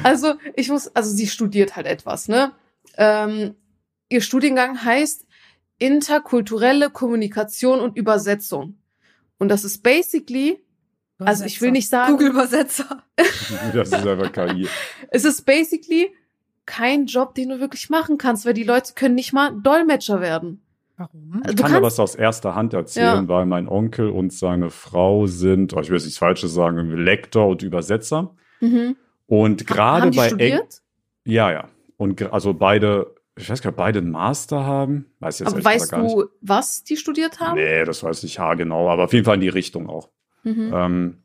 Also, 0.02 0.34
ich 0.54 0.68
muss, 0.68 0.94
also 0.94 1.10
sie 1.10 1.26
studiert 1.26 1.76
halt 1.76 1.86
etwas, 1.86 2.28
ne? 2.28 2.52
Ähm, 2.96 3.54
ihr 4.08 4.20
Studiengang 4.20 4.84
heißt 4.84 5.26
interkulturelle 5.78 6.90
Kommunikation 6.90 7.80
und 7.80 7.96
Übersetzung. 7.96 8.78
Und 9.38 9.48
das 9.48 9.64
ist 9.64 9.82
basically, 9.82 10.64
also 11.18 11.44
ich 11.44 11.60
will 11.60 11.72
nicht 11.72 11.88
sagen, 11.88 12.12
Google-Übersetzer. 12.12 13.02
Das 13.72 13.88
ist 13.88 13.94
einfach 14.06 14.32
KI. 14.32 14.68
es 15.10 15.24
ist 15.24 15.44
basically 15.44 16.14
kein 16.66 17.06
Job, 17.06 17.34
den 17.34 17.50
du 17.50 17.60
wirklich 17.60 17.90
machen 17.90 18.18
kannst, 18.18 18.46
weil 18.46 18.54
die 18.54 18.64
Leute 18.64 18.94
können 18.94 19.14
nicht 19.14 19.32
mal 19.32 19.52
Dolmetscher 19.62 20.20
werden. 20.20 20.63
Warum? 20.96 21.32
Also 21.42 21.50
Ich 21.50 21.56
du 21.56 21.62
kann 21.62 21.72
kannst, 21.72 21.82
was 21.86 22.00
aus 22.00 22.14
erster 22.14 22.54
Hand 22.54 22.72
erzählen, 22.74 23.24
Ja. 23.24 23.28
weil 23.28 23.46
mein 23.46 23.68
Onkel 23.68 24.08
und 24.10 24.32
seine 24.32 24.70
Frau 24.70 25.26
sind, 25.26 25.74
oh, 25.74 25.80
ich 25.80 25.88
will 25.88 25.96
jetzt 25.96 26.04
nichts 26.04 26.18
Falsches 26.18 26.54
sagen, 26.54 26.90
Lektor 26.96 27.48
und 27.48 27.62
Übersetzer. 27.62 28.34
mhm. 28.60 28.96
Und 29.26 29.66
gerade 29.66 30.10
bei 30.10 30.28
Eng 30.28 30.60
ja, 31.24 31.50
ja. 31.50 31.68
Und 31.96 32.30
also 32.32 32.52
beide, 32.52 33.14
ich 33.38 33.48
weiß 33.48 33.62
gar 33.62 33.70
nicht, 33.70 33.78
beide 33.78 34.00
einen 34.00 34.10
Master 34.10 34.64
haben. 34.66 35.06
Weiß 35.20 35.38
jetzt 35.38 35.52
Aber 35.54 35.64
weißt 35.64 35.92
du, 35.92 36.26
was 36.42 36.84
die 36.84 36.96
studiert 36.98 37.40
haben? 37.40 37.54
Nee, 37.54 37.84
das 37.84 38.02
weiß 38.02 38.22
ich 38.24 38.34
ja 38.36 38.52
genau, 38.54 38.88
aber 38.90 39.04
auf 39.04 39.12
jeden 39.14 39.24
Fall 39.24 39.36
in 39.36 39.40
die 39.40 39.48
Richtung 39.48 39.88
auch. 39.88 40.10
Mhm. 40.42 40.70
Ähm, 40.74 41.18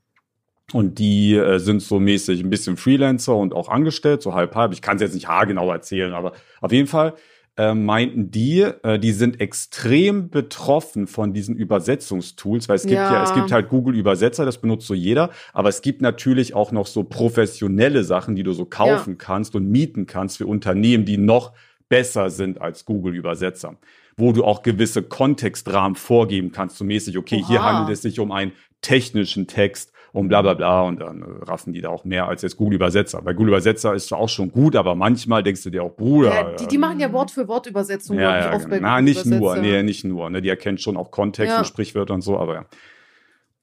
und 0.71 0.99
die 0.99 1.35
äh, 1.35 1.57
sind 1.59 1.81
so 1.81 1.99
mäßig 1.99 2.41
ein 2.41 2.49
bisschen 2.49 2.77
Freelancer 2.77 3.35
und 3.35 3.53
auch 3.53 3.67
angestellt, 3.67 4.21
so 4.21 4.33
halb 4.33 4.55
halb. 4.55 4.71
Ich 4.71 4.81
kann 4.81 4.95
es 4.95 5.01
jetzt 5.01 5.13
nicht 5.15 5.27
haargenau 5.27 5.69
erzählen, 5.71 6.13
aber 6.13 6.31
auf 6.61 6.71
jeden 6.71 6.87
Fall 6.87 7.15
äh, 7.59 7.73
meinten 7.75 8.31
die, 8.31 8.61
äh, 8.61 8.97
die 8.99 9.11
sind 9.11 9.41
extrem 9.41 10.29
betroffen 10.29 11.07
von 11.07 11.33
diesen 11.33 11.57
Übersetzungstools, 11.57 12.69
weil 12.69 12.77
es 12.77 12.83
gibt 12.83 12.93
ja, 12.93 13.11
Ja. 13.15 13.23
es 13.23 13.33
gibt 13.33 13.51
halt 13.51 13.67
Google 13.67 13.95
Übersetzer, 13.95 14.45
das 14.45 14.59
benutzt 14.59 14.87
so 14.87 14.93
jeder, 14.93 15.29
aber 15.51 15.67
es 15.67 15.81
gibt 15.81 16.01
natürlich 16.01 16.53
auch 16.53 16.71
noch 16.71 16.87
so 16.87 17.03
professionelle 17.03 18.05
Sachen, 18.05 18.35
die 18.37 18.43
du 18.43 18.53
so 18.53 18.63
kaufen 18.63 19.17
kannst 19.17 19.55
und 19.55 19.69
mieten 19.69 20.05
kannst 20.05 20.37
für 20.37 20.47
Unternehmen, 20.47 21.03
die 21.03 21.17
noch 21.17 21.51
besser 21.89 22.29
sind 22.29 22.61
als 22.61 22.85
Google 22.85 23.13
Übersetzer, 23.13 23.75
wo 24.15 24.31
du 24.31 24.45
auch 24.45 24.61
gewisse 24.63 25.03
Kontextrahmen 25.03 25.95
vorgeben 25.95 26.53
kannst, 26.53 26.77
so 26.77 26.85
mäßig, 26.85 27.17
okay, 27.17 27.43
hier 27.45 27.59
Oha. 27.59 27.73
handelt 27.73 27.89
es 27.97 28.01
sich 28.03 28.21
um 28.21 28.31
einen 28.31 28.53
technischen 28.81 29.47
Text 29.47 29.91
und 30.11 30.27
bla 30.27 30.41
bla 30.41 30.53
bla 30.53 30.81
und 30.83 30.99
dann 30.99 31.21
äh, 31.21 31.45
raffen 31.45 31.73
die 31.73 31.81
da 31.81 31.89
auch 31.89 32.05
mehr 32.05 32.27
als 32.27 32.41
jetzt 32.41 32.57
Google 32.57 32.75
Übersetzer. 32.75 33.19
Weil 33.23 33.35
Google 33.35 33.49
Übersetzer 33.49 33.93
ist 33.93 34.07
zwar 34.07 34.19
auch 34.19 34.29
schon 34.29 34.51
gut, 34.51 34.75
aber 34.75 34.95
manchmal 34.95 35.43
denkst 35.43 35.63
du 35.63 35.69
dir 35.69 35.83
auch, 35.83 35.95
Bruder. 35.95 36.33
ja, 36.33 36.55
die, 36.55 36.67
die 36.67 36.77
machen 36.77 36.99
ja 36.99 37.11
Wort 37.11 37.31
für 37.31 37.47
Wort 37.47 37.67
Übersetzung, 37.67 38.17
ja, 38.17 38.37
ja, 38.39 38.55
oft 38.55 38.69
genau. 38.69 38.79
Na, 38.81 39.01
nicht 39.01 39.25
nur, 39.25 39.57
nee, 39.57 39.83
nicht 39.83 40.03
nur. 40.03 40.29
Ne? 40.29 40.41
Die 40.41 40.49
erkennt 40.49 40.81
schon 40.81 40.97
auch 40.97 41.11
Kontext 41.11 41.51
Ja. 41.51 41.59
und 41.59 41.65
Sprichwörter 41.65 42.13
und 42.13 42.21
so, 42.21 42.37
aber 42.37 42.53
ja. 42.53 42.65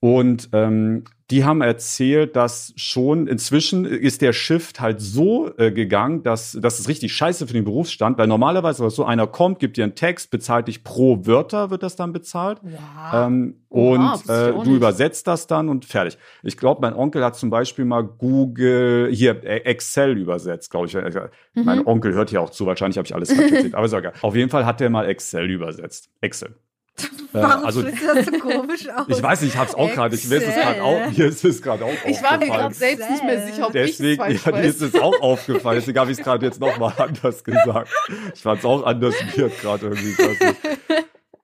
Und 0.07 0.51
ähm, 0.53 1.03
die 1.33 1.45
haben 1.45 1.61
erzählt, 1.61 2.37
dass 2.37 2.73
schon 2.77 3.27
inzwischen 3.27 3.85
ist 3.85 4.23
der 4.23 4.33
Shift 4.33 4.79
halt 4.81 5.01
so 5.01 5.51
äh, 5.59 5.73
gegangen, 5.73 6.23
dass 6.23 6.57
das 6.61 6.79
ist 6.79 6.89
richtig 6.89 7.13
scheiße 7.13 7.49
für 7.49 7.53
den 7.53 7.65
Berufsstand, 7.65 8.17
weil 8.17 8.29
normalerweise 8.29 8.81
war 8.81 8.87
es 8.87 8.95
so, 8.95 9.05
einer 9.05 9.27
kommt, 9.27 9.59
gibt 9.59 9.77
dir 9.77 9.83
einen 9.83 9.97
Text, 9.97 10.31
bezahlt 10.31 10.69
dich 10.69 10.85
pro 10.85 11.27
Wörter, 11.27 11.71
wird 11.71 11.83
das 11.83 11.97
dann 11.97 12.13
bezahlt. 12.13 12.61
Wow. 12.63 12.79
Ähm, 13.15 13.57
Oha, 13.69 14.13
und 14.15 14.31
äh, 14.31 14.53
du 14.53 14.77
übersetzt 14.77 15.27
das 15.27 15.49
dann 15.49 15.69
und 15.69 15.85
fertig. 15.85 16.19
Ich 16.45 16.57
glaube, 16.57 16.81
mein 16.83 16.95
Onkel 16.95 17.25
hat 17.25 17.35
zum 17.35 17.51
Beispiel 17.51 17.85
mal 17.85 18.03
Google, 18.05 19.11
hier, 19.13 19.43
äh, 19.43 19.63
Excel 19.65 20.17
übersetzt, 20.17 20.71
glaube 20.71 20.87
ich. 20.87 20.95
Äh, 20.95 21.31
Mein 21.55 21.81
Mhm. 21.81 21.87
Onkel 21.89 22.15
hört 22.15 22.31
hier 22.31 22.41
auch 22.41 22.51
zu, 22.51 22.67
wahrscheinlich 22.67 22.99
habe 22.99 23.07
ich 23.07 23.15
alles 23.15 23.33
falsch 23.33 23.51
erzählt, 23.51 23.75
aber 23.75 23.87
ist 23.87 23.93
egal. 23.93 24.13
Auf 24.23 24.37
jeden 24.37 24.51
Fall 24.51 24.65
hat 24.65 24.79
der 24.79 24.91
mal 24.91 25.07
Excel 25.07 25.51
übersetzt. 25.51 26.11
Excel. 26.21 26.55
Äh, 27.35 27.43
Warum 27.43 27.65
also, 27.67 27.83
sieht 27.83 27.95
das 28.03 28.25
so 28.25 28.33
komisch 28.39 28.89
aus? 28.97 29.05
ich 29.09 29.23
weiß 29.23 29.43
nicht, 29.43 29.53
ich 29.53 29.61
hab's 29.61 29.75
auch 29.75 29.91
gerade, 29.93 30.15
ich 30.15 30.27
mir 30.27 30.37
ist 30.37 30.49
es 30.49 30.55
gerade 30.55 30.83
auch, 30.83 31.11
mir 31.11 31.27
ist 31.27 31.45
es 31.45 31.61
gerade 31.61 31.85
auch 31.85 31.91
Ich 32.07 32.23
war 32.23 32.39
mir 32.39 32.45
aufgefallen. 32.45 32.61
gerade 32.61 32.75
selbst 32.75 33.11
nicht 33.11 33.25
mehr 33.25 33.47
sicher, 33.47 33.67
ob 33.67 33.73
Deswegen, 33.73 34.23
ich 34.31 34.37
es 34.39 34.45
ja, 34.45 34.53
falsch 34.53 34.63
mir 34.63 34.69
ist 34.71 34.81
weiß. 34.81 34.95
es 34.95 35.01
auch 35.03 35.21
aufgefallen, 35.21 35.79
deswegen 35.79 35.99
habe 35.99 36.11
ich 36.13 36.19
es 36.19 36.25
gerade 36.25 36.47
jetzt 36.47 36.61
nochmal 36.61 36.95
anders 36.97 37.45
gesagt. 37.45 37.91
Ich 38.35 38.41
fand 38.41 38.61
es 38.61 38.65
auch 38.65 38.83
anders 38.87 39.15
weird 39.37 39.61
gerade 39.61 39.87
irgendwie. 39.87 40.11
Ich 40.13 40.19
weiß 40.19 40.41
nicht. 40.41 40.61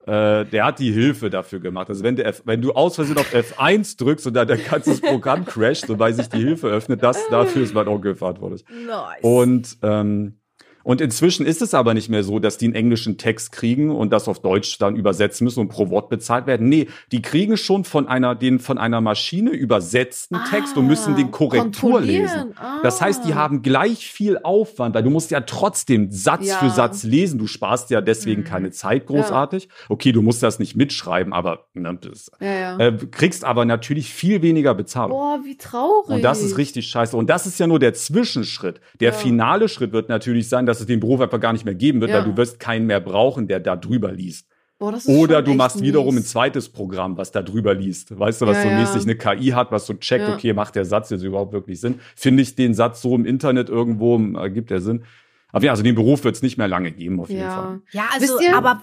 Äh, 0.07 0.45
der 0.45 0.65
hat 0.65 0.79
die 0.79 0.91
Hilfe 0.91 1.29
dafür 1.29 1.59
gemacht. 1.59 1.89
Also 1.89 2.03
wenn, 2.03 2.15
der 2.15 2.25
F, 2.25 2.41
wenn 2.45 2.61
du 2.61 2.73
aus 2.73 2.95
Versehen 2.95 3.17
auf 3.17 3.31
F1 3.33 3.97
drückst 3.97 4.25
und 4.27 4.33
dann 4.33 4.47
dein 4.47 4.63
ganzes 4.65 4.99
Programm 4.99 5.45
crasht 5.45 5.89
und 5.89 5.99
weil 5.99 6.13
sich 6.13 6.27
die 6.27 6.39
Hilfe 6.41 6.67
öffnet, 6.67 7.03
das 7.03 7.19
dafür 7.29 7.61
ist 7.61 7.73
mein 7.75 7.87
Onkel 7.87 8.15
verantwortlich. 8.15 8.65
Nice. 8.87 9.19
Und 9.21 9.77
ähm, 9.83 10.39
Und 10.83 10.99
inzwischen 11.01 11.45
ist 11.45 11.61
es 11.61 11.73
aber 11.73 11.93
nicht 11.93 12.09
mehr 12.09 12.23
so, 12.23 12.39
dass 12.39 12.57
die 12.57 12.65
einen 12.65 12.75
englischen 12.75 13.17
Text 13.17 13.51
kriegen 13.51 13.89
und 13.89 14.11
das 14.11 14.27
auf 14.27 14.41
Deutsch 14.41 14.77
dann 14.79 14.95
übersetzen 14.95 15.45
müssen 15.45 15.61
und 15.61 15.69
pro 15.69 15.89
Wort 15.89 16.09
bezahlt 16.09 16.45
werden. 16.45 16.67
Nee, 16.69 16.87
die 17.11 17.21
kriegen 17.21 17.55
schon 17.57 17.83
von 17.85 18.07
einer, 18.07 18.35
den 18.35 18.59
von 18.59 18.77
einer 18.77 18.99
Maschine 19.01 19.51
übersetzten 19.51 20.37
Text 20.49 20.77
und 20.77 20.87
müssen 20.87 21.15
den 21.15 21.31
Korrektur 21.31 22.01
lesen. 22.01 22.53
Ah. 22.57 22.79
Das 22.83 23.01
heißt, 23.01 23.25
die 23.25 23.33
haben 23.33 23.61
gleich 23.61 24.07
viel 24.11 24.39
Aufwand, 24.43 24.93
weil 24.95 25.03
du 25.03 25.09
musst 25.09 25.31
ja 25.31 25.41
trotzdem 25.41 26.11
Satz 26.11 26.47
Ja. 26.47 26.57
für 26.57 26.69
Satz 26.69 27.03
lesen. 27.03 27.39
Du 27.39 27.47
sparst 27.47 27.89
ja 27.89 28.01
deswegen 28.01 28.41
Mhm. 28.41 28.45
keine 28.45 28.71
Zeit 28.71 29.05
großartig. 29.07 29.69
Okay, 29.89 30.11
du 30.11 30.21
musst 30.21 30.43
das 30.43 30.59
nicht 30.59 30.75
mitschreiben, 30.75 31.31
aber 31.33 31.65
ne, 31.73 31.97
das, 32.01 32.29
Ja, 32.41 32.53
ja. 32.53 32.77
äh, 32.79 32.97
kriegst 33.11 33.45
aber 33.45 33.65
natürlich 33.65 34.13
viel 34.13 34.41
weniger 34.41 34.73
Bezahlung. 34.75 35.17
Boah, 35.17 35.39
wie 35.45 35.55
traurig. 35.57 36.09
Und 36.09 36.21
das 36.23 36.41
ist 36.43 36.57
richtig 36.57 36.87
scheiße. 36.87 37.15
Und 37.15 37.29
das 37.29 37.45
ist 37.47 37.59
ja 37.59 37.67
nur 37.67 37.79
der 37.79 37.93
Zwischenschritt. 37.93 38.81
Der 38.99 39.11
Ja. 39.11 39.17
finale 39.17 39.69
Schritt 39.69 39.91
wird 39.93 40.09
natürlich 40.09 40.49
sein, 40.49 40.65
dass 40.65 40.72
es 40.79 40.85
den 40.87 40.99
Beruf 40.99 41.19
einfach 41.21 41.39
gar 41.39 41.53
nicht 41.53 41.65
mehr 41.65 41.75
geben 41.75 42.01
wird, 42.01 42.11
Ja. 42.11 42.17
weil 42.17 42.25
du 42.25 42.37
wirst 42.37 42.59
keinen 42.59 42.85
mehr 42.87 42.99
brauchen, 42.99 43.47
der 43.47 43.59
da 43.59 43.75
drüber 43.75 44.11
liest. 44.11 44.47
Boah, 44.79 44.91
das 44.91 45.05
ist 45.05 45.15
Oder 45.17 45.41
du 45.41 45.53
machst 45.53 45.81
wiederum 45.81 46.09
ein 46.15 46.15
mies. 46.15 46.29
zweites 46.29 46.67
Programm, 46.69 47.15
was 47.17 47.31
da 47.31 47.41
drüber 47.41 47.73
liest. 47.73 48.17
Weißt 48.19 48.41
du, 48.41 48.47
was 48.47 48.57
Ja, 48.57 48.63
so 48.63 48.69
ja. 48.69 48.79
mäßig 48.79 49.03
eine 49.03 49.15
KI 49.15 49.49
hat, 49.51 49.71
was 49.71 49.85
so 49.85 49.93
checkt, 49.93 50.27
Ja. 50.27 50.33
okay, 50.33 50.53
macht 50.53 50.75
der 50.75 50.85
Satz 50.85 51.09
jetzt 51.11 51.23
überhaupt 51.23 51.53
wirklich 51.53 51.79
Sinn? 51.79 51.99
Finde 52.15 52.41
ich 52.43 52.55
den 52.55 52.73
Satz 52.73 53.01
so 53.01 53.15
im 53.15 53.25
Internet 53.25 53.69
irgendwo, 53.69 54.17
ergibt 54.37 54.71
der 54.71 54.81
Sinn? 54.81 55.03
Aber 55.51 55.63
ja, 55.63 55.71
also 55.71 55.83
den 55.83 55.93
Beruf 55.95 56.23
wird 56.23 56.35
es 56.35 56.41
nicht 56.41 56.57
mehr 56.57 56.67
lange 56.67 56.91
geben, 56.91 57.19
auf 57.19 57.29
jeden 57.29 57.43
Fall. 57.49 57.81
Ja. 57.91 58.05
Also, 58.13 58.39
aber, 58.53 58.81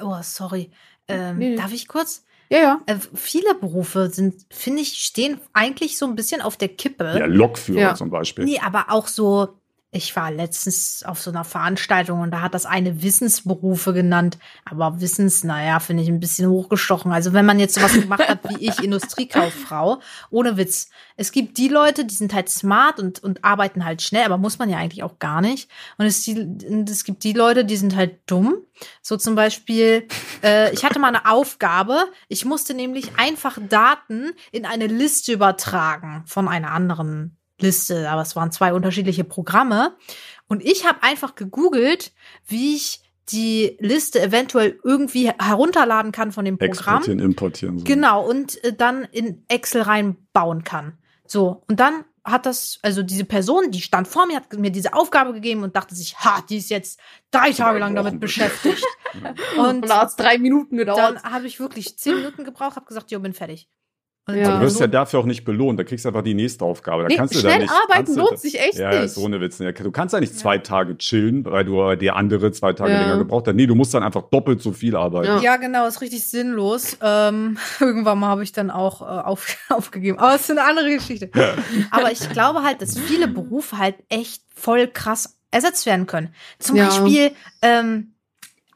oh, 0.00 0.16
sorry. 0.22 0.70
Ähm, 1.08 1.38
Nee, 1.38 1.48
nee. 1.50 1.56
Darf 1.56 1.72
ich 1.74 1.88
kurz? 1.88 2.24
Ja, 2.48 2.58
ja. 2.58 2.80
Äh, 2.86 2.94
viele 3.14 3.54
Berufe 3.56 4.08
sind, 4.10 4.34
finde 4.50 4.82
ich, 4.82 4.98
stehen 4.98 5.38
eigentlich 5.52 5.98
so 5.98 6.06
ein 6.06 6.14
bisschen 6.14 6.40
auf 6.40 6.56
der 6.56 6.68
Kippe. 6.68 7.16
Ja, 7.18 7.26
Lokführer 7.26 7.80
Ja. 7.80 7.94
zum 7.96 8.10
Beispiel. 8.10 8.44
Nee, 8.44 8.60
aber 8.64 8.86
auch 8.90 9.08
so, 9.08 9.48
ich 9.94 10.16
war 10.16 10.30
letztens 10.30 11.02
auf 11.02 11.20
so 11.20 11.30
einer 11.30 11.44
Veranstaltung 11.44 12.22
und 12.22 12.30
da 12.30 12.40
hat 12.40 12.54
das 12.54 12.64
eine 12.64 13.02
Wissensberufe 13.02 13.92
genannt. 13.92 14.38
Aber 14.64 15.02
Wissens, 15.02 15.44
naja, 15.44 15.80
finde 15.80 16.02
ich 16.02 16.08
ein 16.08 16.18
bisschen 16.18 16.48
hochgestochen. 16.48 17.12
Also 17.12 17.34
wenn 17.34 17.44
man 17.44 17.58
jetzt 17.58 17.74
sowas 17.74 17.92
gemacht 17.92 18.26
hat 18.26 18.40
wie 18.48 18.66
ich, 18.66 18.78
Industriekauffrau, 18.82 20.00
ohne 20.30 20.56
Witz. 20.56 20.88
Es 21.18 21.30
gibt 21.30 21.58
die 21.58 21.68
Leute, 21.68 22.06
die 22.06 22.14
sind 22.14 22.32
halt 22.32 22.48
smart 22.48 22.98
und, 22.98 23.22
und 23.22 23.44
arbeiten 23.44 23.84
halt 23.84 24.00
schnell, 24.00 24.24
aber 24.24 24.38
muss 24.38 24.58
man 24.58 24.70
ja 24.70 24.78
eigentlich 24.78 25.02
auch 25.02 25.18
gar 25.18 25.42
nicht. 25.42 25.70
Und 25.98 26.06
es, 26.06 26.22
die, 26.22 26.40
es 26.88 27.04
gibt 27.04 27.22
die 27.22 27.34
Leute, 27.34 27.66
die 27.66 27.76
sind 27.76 27.94
halt 27.94 28.20
dumm. 28.24 28.56
So 29.02 29.18
zum 29.18 29.34
Beispiel, 29.34 30.08
äh, 30.42 30.72
ich 30.72 30.86
hatte 30.86 31.00
mal 31.00 31.08
eine 31.08 31.30
Aufgabe, 31.30 32.06
ich 32.28 32.46
musste 32.46 32.72
nämlich 32.72 33.18
einfach 33.18 33.58
Daten 33.68 34.32
in 34.52 34.64
eine 34.64 34.86
Liste 34.86 35.32
übertragen 35.32 36.22
von 36.24 36.48
einer 36.48 36.70
anderen 36.70 37.36
Liste, 37.62 38.10
aber 38.10 38.22
es 38.22 38.36
waren 38.36 38.52
zwei 38.52 38.72
unterschiedliche 38.72 39.24
Programme. 39.24 39.96
Und 40.48 40.62
ich 40.62 40.86
habe 40.86 41.02
einfach 41.02 41.34
gegoogelt, 41.34 42.12
wie 42.46 42.74
ich 42.76 43.00
die 43.30 43.76
Liste 43.80 44.20
eventuell 44.20 44.78
irgendwie 44.84 45.30
herunterladen 45.30 46.12
kann 46.12 46.32
von 46.32 46.44
dem 46.44 46.58
Programm. 46.58 46.96
Exportieren, 46.96 47.18
importieren. 47.20 47.78
So. 47.78 47.84
Genau, 47.84 48.28
und 48.28 48.62
äh, 48.64 48.74
dann 48.74 49.04
in 49.04 49.44
Excel 49.48 49.82
reinbauen 49.82 50.64
kann. 50.64 50.98
So, 51.26 51.62
und 51.68 51.80
dann 51.80 52.04
hat 52.24 52.46
das, 52.46 52.78
also 52.82 53.02
diese 53.02 53.24
Person, 53.24 53.70
die 53.70 53.80
stand 53.80 54.06
vor 54.06 54.26
mir, 54.26 54.36
hat 54.36 54.52
mir 54.52 54.70
diese 54.70 54.94
Aufgabe 54.94 55.32
gegeben 55.32 55.62
und 55.62 55.74
dachte 55.74 55.94
sich, 55.94 56.16
ha, 56.18 56.42
die 56.48 56.58
ist 56.58 56.70
jetzt 56.70 57.00
drei 57.30 57.52
Tage 57.52 57.78
lang 57.78 57.94
damit 57.94 58.20
beschäftigt. 58.20 58.84
Und 59.58 59.82
und 59.82 59.88
da 59.90 60.00
hat 60.00 60.08
es 60.08 60.16
drei 60.16 60.38
Minuten 60.38 60.78
gedauert. 60.78 60.98
dann 60.98 61.22
habe 61.22 61.46
ich 61.46 61.60
wirklich 61.60 61.98
zehn 61.98 62.14
Minuten 62.16 62.44
gebraucht, 62.44 62.76
habe 62.76 62.86
gesagt, 62.86 63.10
jo, 63.10 63.20
bin 63.20 63.34
fertig. 63.34 63.68
Und 64.28 64.36
Ja. 64.36 64.52
die 64.52 64.58
Du 64.58 64.60
wirst 64.60 64.78
ja 64.78 64.86
dafür 64.86 65.18
auch 65.18 65.24
nicht 65.24 65.44
belohnt, 65.44 65.80
da 65.80 65.84
kriegst 65.84 66.04
du 66.04 66.08
einfach 66.08 66.22
die 66.22 66.34
nächste 66.34 66.64
Aufgabe. 66.64 67.02
Da 67.02 67.08
Nee, 67.08 67.16
kannst 67.16 67.34
du 67.34 67.40
schnell 67.40 67.54
da 67.54 67.58
nicht, 67.58 67.70
arbeiten 67.72 67.92
kannst 67.92 68.16
du 68.16 68.20
lohnt 68.20 68.38
sich 68.38 68.60
echt 68.60 68.74
ja, 68.78 68.90
nicht. 68.90 69.02
ist 69.06 69.14
so 69.16 69.24
eine 69.26 69.40
Witz. 69.40 69.58
Du 69.58 69.90
kannst 69.90 70.12
ja 70.14 70.20
nicht 70.20 70.38
zwei 70.38 70.58
Tage 70.58 70.96
chillen, 70.96 71.44
weil 71.44 71.64
du 71.64 71.96
der 71.96 72.14
andere 72.14 72.52
zwei 72.52 72.72
Tage 72.72 72.92
Ja. 72.92 73.00
länger 73.00 73.18
gebraucht 73.18 73.48
hast. 73.48 73.54
Nee, 73.56 73.66
du 73.66 73.74
musst 73.74 73.92
dann 73.94 74.04
einfach 74.04 74.22
doppelt 74.30 74.62
so 74.62 74.70
viel 74.72 74.94
arbeiten. 74.94 75.26
Ja. 75.26 75.40
Ja, 75.40 75.56
genau, 75.56 75.86
ist 75.88 76.00
richtig 76.02 76.24
sinnlos. 76.24 76.96
Ähm, 77.02 77.58
irgendwann 77.80 78.20
mal 78.20 78.28
habe 78.28 78.44
ich 78.44 78.52
dann 78.52 78.70
auch 78.70 79.02
äh, 79.02 79.04
auf, 79.04 79.56
aufgegeben. 79.70 80.18
Aber 80.20 80.36
es 80.36 80.42
ist 80.42 80.50
eine 80.52 80.62
andere 80.64 80.90
Geschichte. 80.94 81.28
Aber 81.90 82.12
ich 82.12 82.28
glaube 82.30 82.62
halt, 82.62 82.80
dass 82.80 82.96
viele 82.96 83.26
Berufe 83.26 83.78
halt 83.78 83.96
echt 84.08 84.42
voll 84.54 84.86
krass 84.86 85.36
ersetzt 85.50 85.84
werden 85.84 86.06
können. 86.06 86.32
Zum 86.60 86.76
Ja. 86.76 86.86
Beispiel, 86.86 87.32
ähm, 87.60 88.14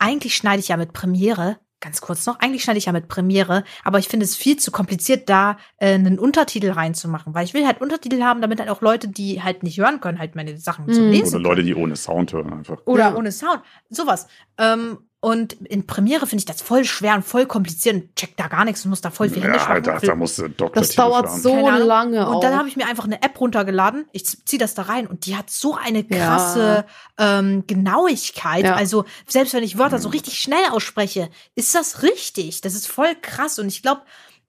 eigentlich 0.00 0.34
schneide 0.34 0.58
ich 0.58 0.68
ja 0.68 0.76
mit 0.76 0.92
Premiere. 0.92 1.58
Ganz 1.86 2.00
kurz 2.00 2.26
noch, 2.26 2.40
eigentlich 2.40 2.64
schneide 2.64 2.78
ich 2.78 2.86
ja 2.86 2.92
mit 2.92 3.06
Premiere, 3.06 3.62
aber 3.84 4.00
ich 4.00 4.08
finde 4.08 4.24
es 4.24 4.34
viel 4.34 4.56
zu 4.56 4.72
kompliziert, 4.72 5.28
da 5.28 5.56
äh, 5.78 5.94
einen 5.94 6.18
Untertitel 6.18 6.72
reinzumachen, 6.72 7.32
weil 7.32 7.44
ich 7.44 7.54
will 7.54 7.64
halt 7.64 7.80
Untertitel 7.80 8.20
haben, 8.24 8.40
damit 8.40 8.58
halt 8.58 8.70
auch 8.70 8.80
Leute, 8.80 9.06
die 9.06 9.40
halt 9.40 9.62
nicht 9.62 9.78
hören 9.78 10.00
können, 10.00 10.18
halt 10.18 10.34
meine 10.34 10.58
Sachen 10.58 10.92
zu 10.92 11.00
Mhm. 11.00 11.10
lesen 11.12 11.34
Oder 11.36 11.48
Leute, 11.50 11.62
die 11.62 11.76
ohne 11.76 11.94
Sound 11.94 12.32
hören 12.32 12.52
einfach. 12.52 12.78
oder 12.86 13.10
Ja. 13.10 13.14
ohne 13.14 13.30
Sound. 13.30 13.60
Sowas. 13.88 14.26
Ähm, 14.58 14.98
und 15.26 15.54
in 15.54 15.88
Premiere 15.88 16.24
finde 16.28 16.42
ich 16.42 16.44
das 16.44 16.62
voll 16.62 16.84
schwer 16.84 17.16
und 17.16 17.24
voll 17.24 17.46
kompliziert 17.46 17.96
und 17.96 18.14
check 18.14 18.36
da 18.36 18.46
gar 18.46 18.64
nichts 18.64 18.84
und 18.84 18.90
muss 18.90 19.00
da 19.00 19.10
voll 19.10 19.28
viel 19.28 19.42
Hände 19.42 19.58
Ja, 19.58 19.80
da, 19.80 19.94
machen. 19.94 20.06
da 20.06 20.14
musst 20.14 20.38
du 20.38 20.46
Doktor 20.48 20.80
Das 20.80 20.94
dauert 20.94 21.28
so 21.32 21.68
lange 21.68 22.28
Und 22.28 22.44
dann 22.44 22.56
habe 22.56 22.68
ich 22.68 22.76
mir 22.76 22.86
einfach 22.86 23.06
eine 23.06 23.20
App 23.22 23.40
runtergeladen. 23.40 24.04
Ich 24.12 24.24
ziehe 24.24 24.60
das 24.60 24.74
da 24.74 24.82
rein 24.82 25.08
und 25.08 25.26
die 25.26 25.34
hat 25.36 25.50
so 25.50 25.74
eine 25.74 26.06
Ja. 26.08 26.16
krasse 26.28 26.84
ähm, 27.18 27.64
Genauigkeit. 27.66 28.66
Ja. 28.66 28.76
Also 28.76 29.04
selbst 29.26 29.52
wenn 29.52 29.64
ich 29.64 29.76
Wörter 29.78 29.98
so 29.98 30.10
richtig 30.10 30.38
schnell 30.38 30.62
ausspreche, 30.70 31.28
ist 31.56 31.74
das 31.74 32.04
richtig. 32.04 32.60
Das 32.60 32.76
ist 32.76 32.86
voll 32.86 33.16
krass. 33.20 33.58
Und 33.58 33.66
ich 33.66 33.82
glaube, 33.82 34.02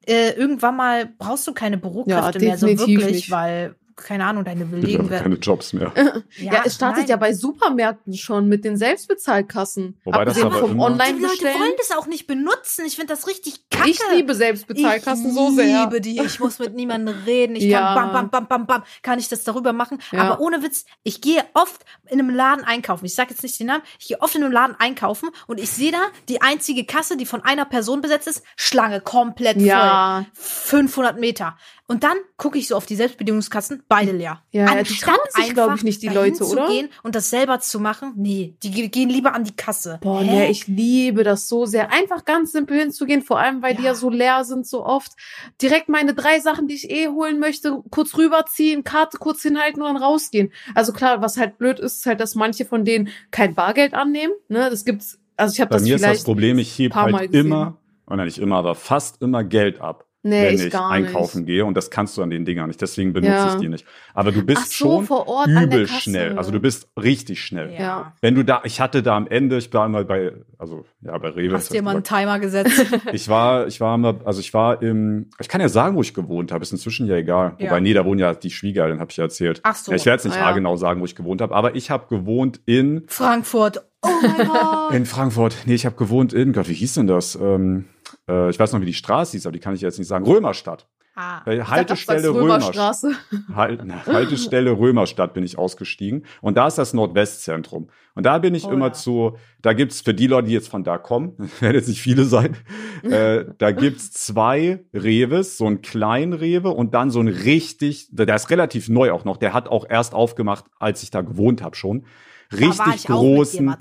äh, 0.06 0.30
irgendwann 0.34 0.76
mal 0.76 1.08
brauchst 1.18 1.48
du 1.48 1.54
keine 1.54 1.80
Bürokräfte 1.80 2.38
Ja, 2.38 2.46
mehr 2.50 2.58
so 2.60 2.68
wirklich, 2.68 3.06
nicht. 3.08 3.32
weil 3.32 3.76
keine 3.98 4.26
Ahnung, 4.26 4.46
deine 4.46 4.66
Belegen 4.66 5.02
einfach 5.02 5.18
keine 5.24 5.32
werden. 5.36 5.42
Jobs 5.42 5.74
mehr. 5.74 5.92
Ja, 6.38 6.62
es 6.66 6.76
startet 6.76 7.00
nein. 7.04 7.08
ja 7.10 7.16
bei 7.18 7.34
Supermärkten 7.34 8.14
schon 8.14 8.48
mit 8.48 8.64
den 8.64 8.78
Selbstbezahlkassen. 8.78 10.00
Wobei 10.04 10.24
das 10.26 10.40
aber 10.42 10.60
vom 10.60 10.72
immer- 10.72 10.90
Die 10.92 11.12
Leute 11.22 11.44
wollen 11.46 11.74
das 11.78 11.92
auch 11.98 12.06
nicht 12.08 12.28
benutzen. 12.28 12.86
Ich 12.86 12.96
finde 12.96 13.14
das 13.14 13.28
richtig 13.28 13.70
kacke. 13.70 13.90
Ich 13.90 14.00
liebe 14.14 14.36
Selbstbezahlkassen 14.36 15.30
ich 15.30 15.34
so 15.34 15.50
sehr. 15.52 15.82
liebe 15.84 16.00
die. 16.02 16.20
Ich 16.20 16.40
muss 16.40 16.60
mit 16.60 16.76
niemandem 16.76 17.16
reden. 17.26 17.56
Ich 17.56 17.64
Ja. 17.64 17.96
kann 17.96 18.12
bam, 18.12 18.14
bam, 18.14 18.30
bam, 18.30 18.48
bam, 18.48 18.68
bam, 18.68 18.84
kann 19.02 19.20
ich 19.20 19.30
das 19.30 19.44
darüber 19.44 19.74
machen. 19.74 20.00
Ja. 20.12 20.22
Aber 20.22 20.40
ohne 20.42 20.62
Witz, 20.64 20.86
ich 21.04 21.20
gehe 21.22 21.44
oft 21.54 21.84
in 22.08 22.20
einem 22.20 22.30
Laden 22.30 22.64
einkaufen. 22.64 23.06
Ich 23.06 23.16
sage 23.16 23.32
jetzt 23.32 23.44
nicht 23.44 23.60
den 23.60 23.68
Namen. 23.68 23.84
Ich 24.00 24.08
gehe 24.08 24.22
oft 24.22 24.36
in 24.36 24.44
einem 24.44 24.52
Laden 24.54 24.76
einkaufen 24.78 25.30
und 25.48 25.60
ich 25.60 25.70
sehe 25.72 25.92
da 25.92 26.02
die 26.30 26.42
einzige 26.42 26.86
Kasse, 26.86 27.18
die 27.18 27.26
von 27.26 27.44
einer 27.44 27.66
Person 27.66 28.02
besetzt 28.02 28.28
ist, 28.28 28.44
Schlange 28.56 29.02
komplett 29.02 29.58
voll. 29.58 29.66
Ja. 29.66 30.26
500 30.34 31.20
Meter. 31.20 31.58
Und 31.90 32.04
dann 32.04 32.18
gucke 32.36 32.58
ich 32.60 32.68
so 32.68 32.76
auf 32.76 32.86
die 32.86 32.98
Selbstbedienungskassen, 32.98 33.82
beide 33.88 34.12
leer. 34.12 34.42
Ja, 34.52 34.66
ja, 34.66 34.72
die 34.74 34.78
Anstatt 34.80 35.08
trauen 35.16 35.28
sich, 35.46 35.54
glaub 35.54 35.74
ich, 35.76 35.84
nicht, 35.84 36.02
die 36.02 36.10
Leute, 36.10 36.36
zu 36.40 36.52
oder? 36.52 36.68
Gehen 36.68 36.90
und 37.04 37.16
das 37.16 37.30
selber 37.30 37.62
zu 37.62 37.80
machen. 37.80 38.12
Nee, 38.18 38.58
die 38.62 38.72
ge- 38.72 38.90
gehen 38.90 39.08
lieber 39.10 39.34
an 39.34 39.46
die 39.46 39.56
Kasse. 39.56 39.98
Boah, 40.02 40.20
Hä? 40.22 40.26
nee, 40.30 40.50
ich 40.52 40.68
liebe 40.68 41.24
das 41.24 41.48
so 41.48 41.66
sehr. 41.66 41.92
Einfach 41.94 42.26
ganz 42.26 42.52
simpel 42.52 42.78
hinzugehen, 42.78 43.22
vor 43.22 43.40
allem, 43.40 43.62
weil 43.62 43.74
die 43.76 43.84
Ja. 43.84 43.92
ja 43.92 43.96
so 43.96 44.10
leer 44.10 44.44
sind, 44.44 44.68
so 44.68 44.86
oft. 44.86 45.14
Direkt 45.62 45.88
meine 45.88 46.14
drei 46.14 46.42
Sachen, 46.42 46.68
die 46.68 46.76
ich 46.76 46.90
eh 46.90 47.08
holen 47.08 47.40
möchte, 47.40 47.82
kurz 47.90 48.18
rüberziehen, 48.18 48.84
Karte 48.84 49.18
kurz 49.18 49.42
hinhalten 49.42 49.82
und 49.82 49.88
dann 49.88 50.04
rausgehen. 50.04 50.52
Also 50.76 50.92
klar, 50.92 51.22
was 51.22 51.38
halt 51.38 51.58
blöd 51.58 51.80
ist, 51.80 52.00
ist 52.00 52.06
halt, 52.06 52.20
dass 52.20 52.36
manche 52.36 52.66
von 52.66 52.84
denen 52.84 53.08
kein 53.32 53.56
Bargeld 53.56 53.94
annehmen. 53.94 54.34
Ne, 54.50 54.70
das 54.70 54.84
gibt's, 54.84 55.20
also 55.38 55.54
ich 55.54 55.62
habe 55.62 55.70
Bei 55.70 55.76
das 55.78 55.84
mir 55.84 55.96
ist 55.96 56.04
das. 56.04 56.24
Problem, 56.26 56.60
ich 56.60 56.78
heb 56.80 56.94
halt 56.96 57.34
immer, 57.34 57.78
oder 58.08 58.26
nicht 58.26 58.40
immer, 58.40 58.58
aber 58.58 58.76
fast 58.76 59.22
immer 59.22 59.46
Geld 59.46 59.80
ab. 59.80 60.04
Nee, 60.24 60.48
wenn 60.48 60.56
ich 60.56 60.66
ich 60.66 60.72
gar 60.72 60.90
einkaufen 60.92 61.40
nicht. 61.40 61.48
gehe 61.48 61.66
und 61.66 61.76
das 61.78 61.90
kannst 61.90 62.18
du 62.18 62.24
an 62.24 62.30
den 62.30 62.46
Dingern 62.46 62.68
nicht, 62.68 62.82
deswegen 62.82 63.14
benutze 63.14 63.32
Ja. 63.32 63.54
ich 63.54 63.60
die 63.62 63.70
nicht. 63.70 63.86
Aber 64.14 64.32
du 64.32 64.44
bist 64.44 64.72
so, 64.72 65.04
schon 65.06 65.50
übel 65.50 65.88
schnell, 65.88 66.38
also 66.38 66.52
du 66.52 66.60
bist 66.60 66.90
richtig 67.02 67.42
schnell. 67.42 67.74
Ja. 67.78 68.14
Wenn 68.22 68.36
du 68.36 68.44
da, 68.44 68.62
ich 68.66 68.80
hatte 68.82 69.04
da 69.04 69.16
am 69.16 69.28
Ende, 69.28 69.58
ich 69.58 69.74
war 69.74 69.86
immer 69.86 70.04
bei, 70.04 70.34
also 70.58 70.86
ja 71.02 71.18
bei 71.18 71.30
Rewe. 71.30 71.56
Hast 71.56 71.74
dir 71.74 71.82
mal 71.82 71.92
einen 71.96 72.04
Timer 72.04 72.40
gesetzt? 72.40 72.86
ich 73.14 73.30
war, 73.30 73.68
ich 73.68 73.80
war 73.80 73.96
immer, 73.96 74.16
also 74.26 74.40
ich 74.40 74.54
war 74.54 74.82
im, 74.82 75.30
ich 75.40 75.48
kann 75.48 75.62
ja 75.62 75.70
sagen, 75.70 75.96
wo 75.96 76.02
ich 76.02 76.14
gewohnt 76.14 76.52
habe, 76.52 76.64
ist 76.64 76.72
inzwischen 76.72 77.08
ja 77.08 77.16
egal. 77.16 77.56
Ja. 77.60 77.68
Wobei, 77.70 77.80
nee, 77.80 77.94
da 77.94 78.06
wohnen 78.06 78.20
ja 78.20 78.34
die 78.34 78.52
Schwiegereltern, 78.52 79.00
habe 79.00 79.12
ich 79.12 79.18
ja 79.18 79.24
erzählt. 79.26 79.60
Ach 79.64 79.76
so. 79.76 79.92
Ja, 79.92 79.98
ich 79.98 80.06
werde 80.06 80.16
jetzt 80.18 80.26
nicht 80.26 80.36
Ah, 80.36 80.40
ja. 80.40 80.46
haargenau 80.48 80.76
sagen, 80.78 81.00
wo 81.02 81.06
ich 81.06 81.16
gewohnt 81.16 81.42
habe, 81.42 81.56
aber 81.56 81.76
ich 81.76 81.90
habe 81.92 82.08
gewohnt 82.10 82.60
in 82.66 83.04
Frankfurt. 83.08 83.84
Oh 84.04 84.10
mein 84.22 84.48
Gott. 84.48 84.94
in 84.94 85.06
Frankfurt. 85.06 85.56
Nee, 85.66 85.74
ich 85.74 85.86
habe 85.86 85.96
gewohnt 85.96 86.32
in, 86.32 86.54
Gott, 86.54 86.70
wie 86.70 86.74
hieß 86.74 86.94
denn 86.96 87.08
das? 87.08 87.36
Ähm, 87.36 87.86
äh, 88.28 88.50
ich 88.50 88.60
weiß 88.60 88.74
noch, 88.74 88.82
wie 88.82 88.86
die 88.86 88.94
Straße 88.94 89.34
hieß, 89.34 89.46
aber 89.46 89.54
die 89.54 89.60
kann 89.60 89.76
ich 89.76 89.82
jetzt 89.82 90.00
nicht 90.00 90.08
sagen. 90.08 90.26
Römerstadt. 90.26 90.88
Ah. 91.20 91.42
Äh, 91.48 91.64
Haltestelle 91.64 92.30
Römerstadt. 92.30 92.98
Halt, 93.56 93.82
Haltestelle 94.06 94.78
Römerstadt 94.78 95.34
bin 95.34 95.44
ich 95.44 95.58
ausgestiegen. 95.58 96.26
Und 96.42 96.58
da 96.58 96.68
ist 96.68 96.78
das 96.78 96.94
Nordwestzentrum. 96.94 97.90
Und 98.14 98.26
da 98.28 98.38
bin 98.38 98.54
ich 98.54 98.66
Oh 98.66 98.72
immer 98.72 98.88
ja. 98.88 98.94
zu, 98.94 99.38
da 99.64 99.74
gibt's 99.74 100.02
für 100.02 100.14
die 100.14 100.28
Leute, 100.28 100.48
die 100.48 100.54
jetzt 100.54 100.70
von 100.70 100.84
da 100.84 101.00
kommen, 101.00 101.34
werden 101.60 101.74
jetzt 101.74 101.88
nicht 101.88 102.02
viele 102.02 102.26
sein, 102.26 102.56
äh, 103.02 103.46
da 103.58 103.72
gibt's 103.72 104.12
zwei 104.12 104.86
Reves, 104.94 105.58
so 105.58 105.66
einen 105.66 105.82
kleinen 105.82 106.34
Rewe 106.34 106.70
und 106.70 106.94
dann 106.94 107.10
so 107.10 107.20
ein 107.20 107.28
richtig, 107.28 108.10
der 108.12 108.36
ist 108.36 108.52
relativ 108.52 108.88
neu 108.88 109.12
auch 109.12 109.26
noch, 109.26 109.38
der 109.38 109.54
hat 109.54 109.70
auch 109.70 109.88
erst 109.90 110.14
aufgemacht, 110.14 110.66
als 110.78 111.02
ich 111.02 111.10
da 111.10 111.22
gewohnt 111.22 111.64
habe 111.64 111.76
schon. 111.76 112.06
Richtig 112.52 113.06
großen, 113.08 113.76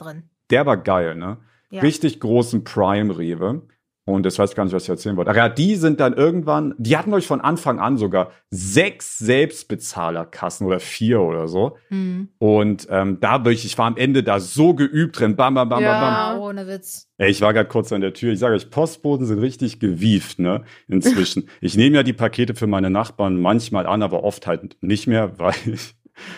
der 0.49 0.65
war 0.65 0.79
geil, 0.79 1.17
ne? 1.17 1.39
Ja. 1.69 1.83
Richtig 1.83 2.21
großen 2.21 2.65
Prime-Rewe. 2.65 3.63
Und 4.09 4.25
das 4.25 4.39
weiß 4.39 4.51
ich 4.51 4.57
gar 4.57 4.63
nicht, 4.65 4.73
was 4.73 4.85
ich 4.85 4.89
erzählen 4.89 5.17
wollte. 5.17 5.33
Ach 5.33 5.37
ja, 5.37 5.49
die 5.49 5.75
sind 5.75 5.99
dann 5.99 6.13
irgendwann, 6.15 6.75
die 6.79 6.97
hatten 6.97 7.13
euch 7.13 7.27
von 7.27 7.41
Anfang 7.41 7.81
an 7.81 7.97
sogar 7.97 8.31
sechs 8.51 9.19
Selbstbezahlerkassen 9.19 10.67
oder 10.67 10.81
vier 10.81 11.21
oder 11.21 11.49
so. 11.49 11.77
Hm. 11.89 12.29
Und 12.39 12.87
ähm, 12.91 13.19
da 13.21 13.39
bin 13.39 13.53
ich, 13.53 13.65
ich 13.65 13.77
war 13.79 13.87
am 13.87 13.97
Ende 13.97 14.23
da 14.23 14.41
so 14.41 14.75
geübt 14.75 15.19
drin. 15.19 15.37
Bam, 15.37 15.55
bam, 15.55 15.69
bam, 15.69 15.83
Ja. 15.83 16.01
bam, 16.01 16.35
bam. 16.39 16.43
Ohne 16.49 16.67
Witz. 16.67 17.09
Ey, 17.19 17.31
ich 17.31 17.41
war 17.41 17.53
gerade 17.53 17.69
kurz 17.69 17.93
an 17.93 18.01
der 18.01 18.13
Tür. 18.13 18.33
Ich 18.33 18.39
sage 18.39 18.55
euch, 18.55 18.71
Postboten 18.71 19.27
sind 19.27 19.41
richtig 19.41 19.81
gewieft, 19.81 20.39
ne? 20.39 20.63
Inzwischen. 20.89 21.49
ich 21.61 21.77
nehme 21.77 21.97
ja 21.97 22.03
die 22.03 22.13
Pakete 22.13 22.55
für 22.55 22.67
meine 22.67 22.91
Nachbarn 22.91 23.41
manchmal 23.41 23.87
an, 23.87 24.03
aber 24.03 24.23
oft 24.25 24.47
halt 24.47 24.77
nicht 24.83 25.07
mehr, 25.07 25.33
weil 25.39 25.55
ich. 25.67 25.95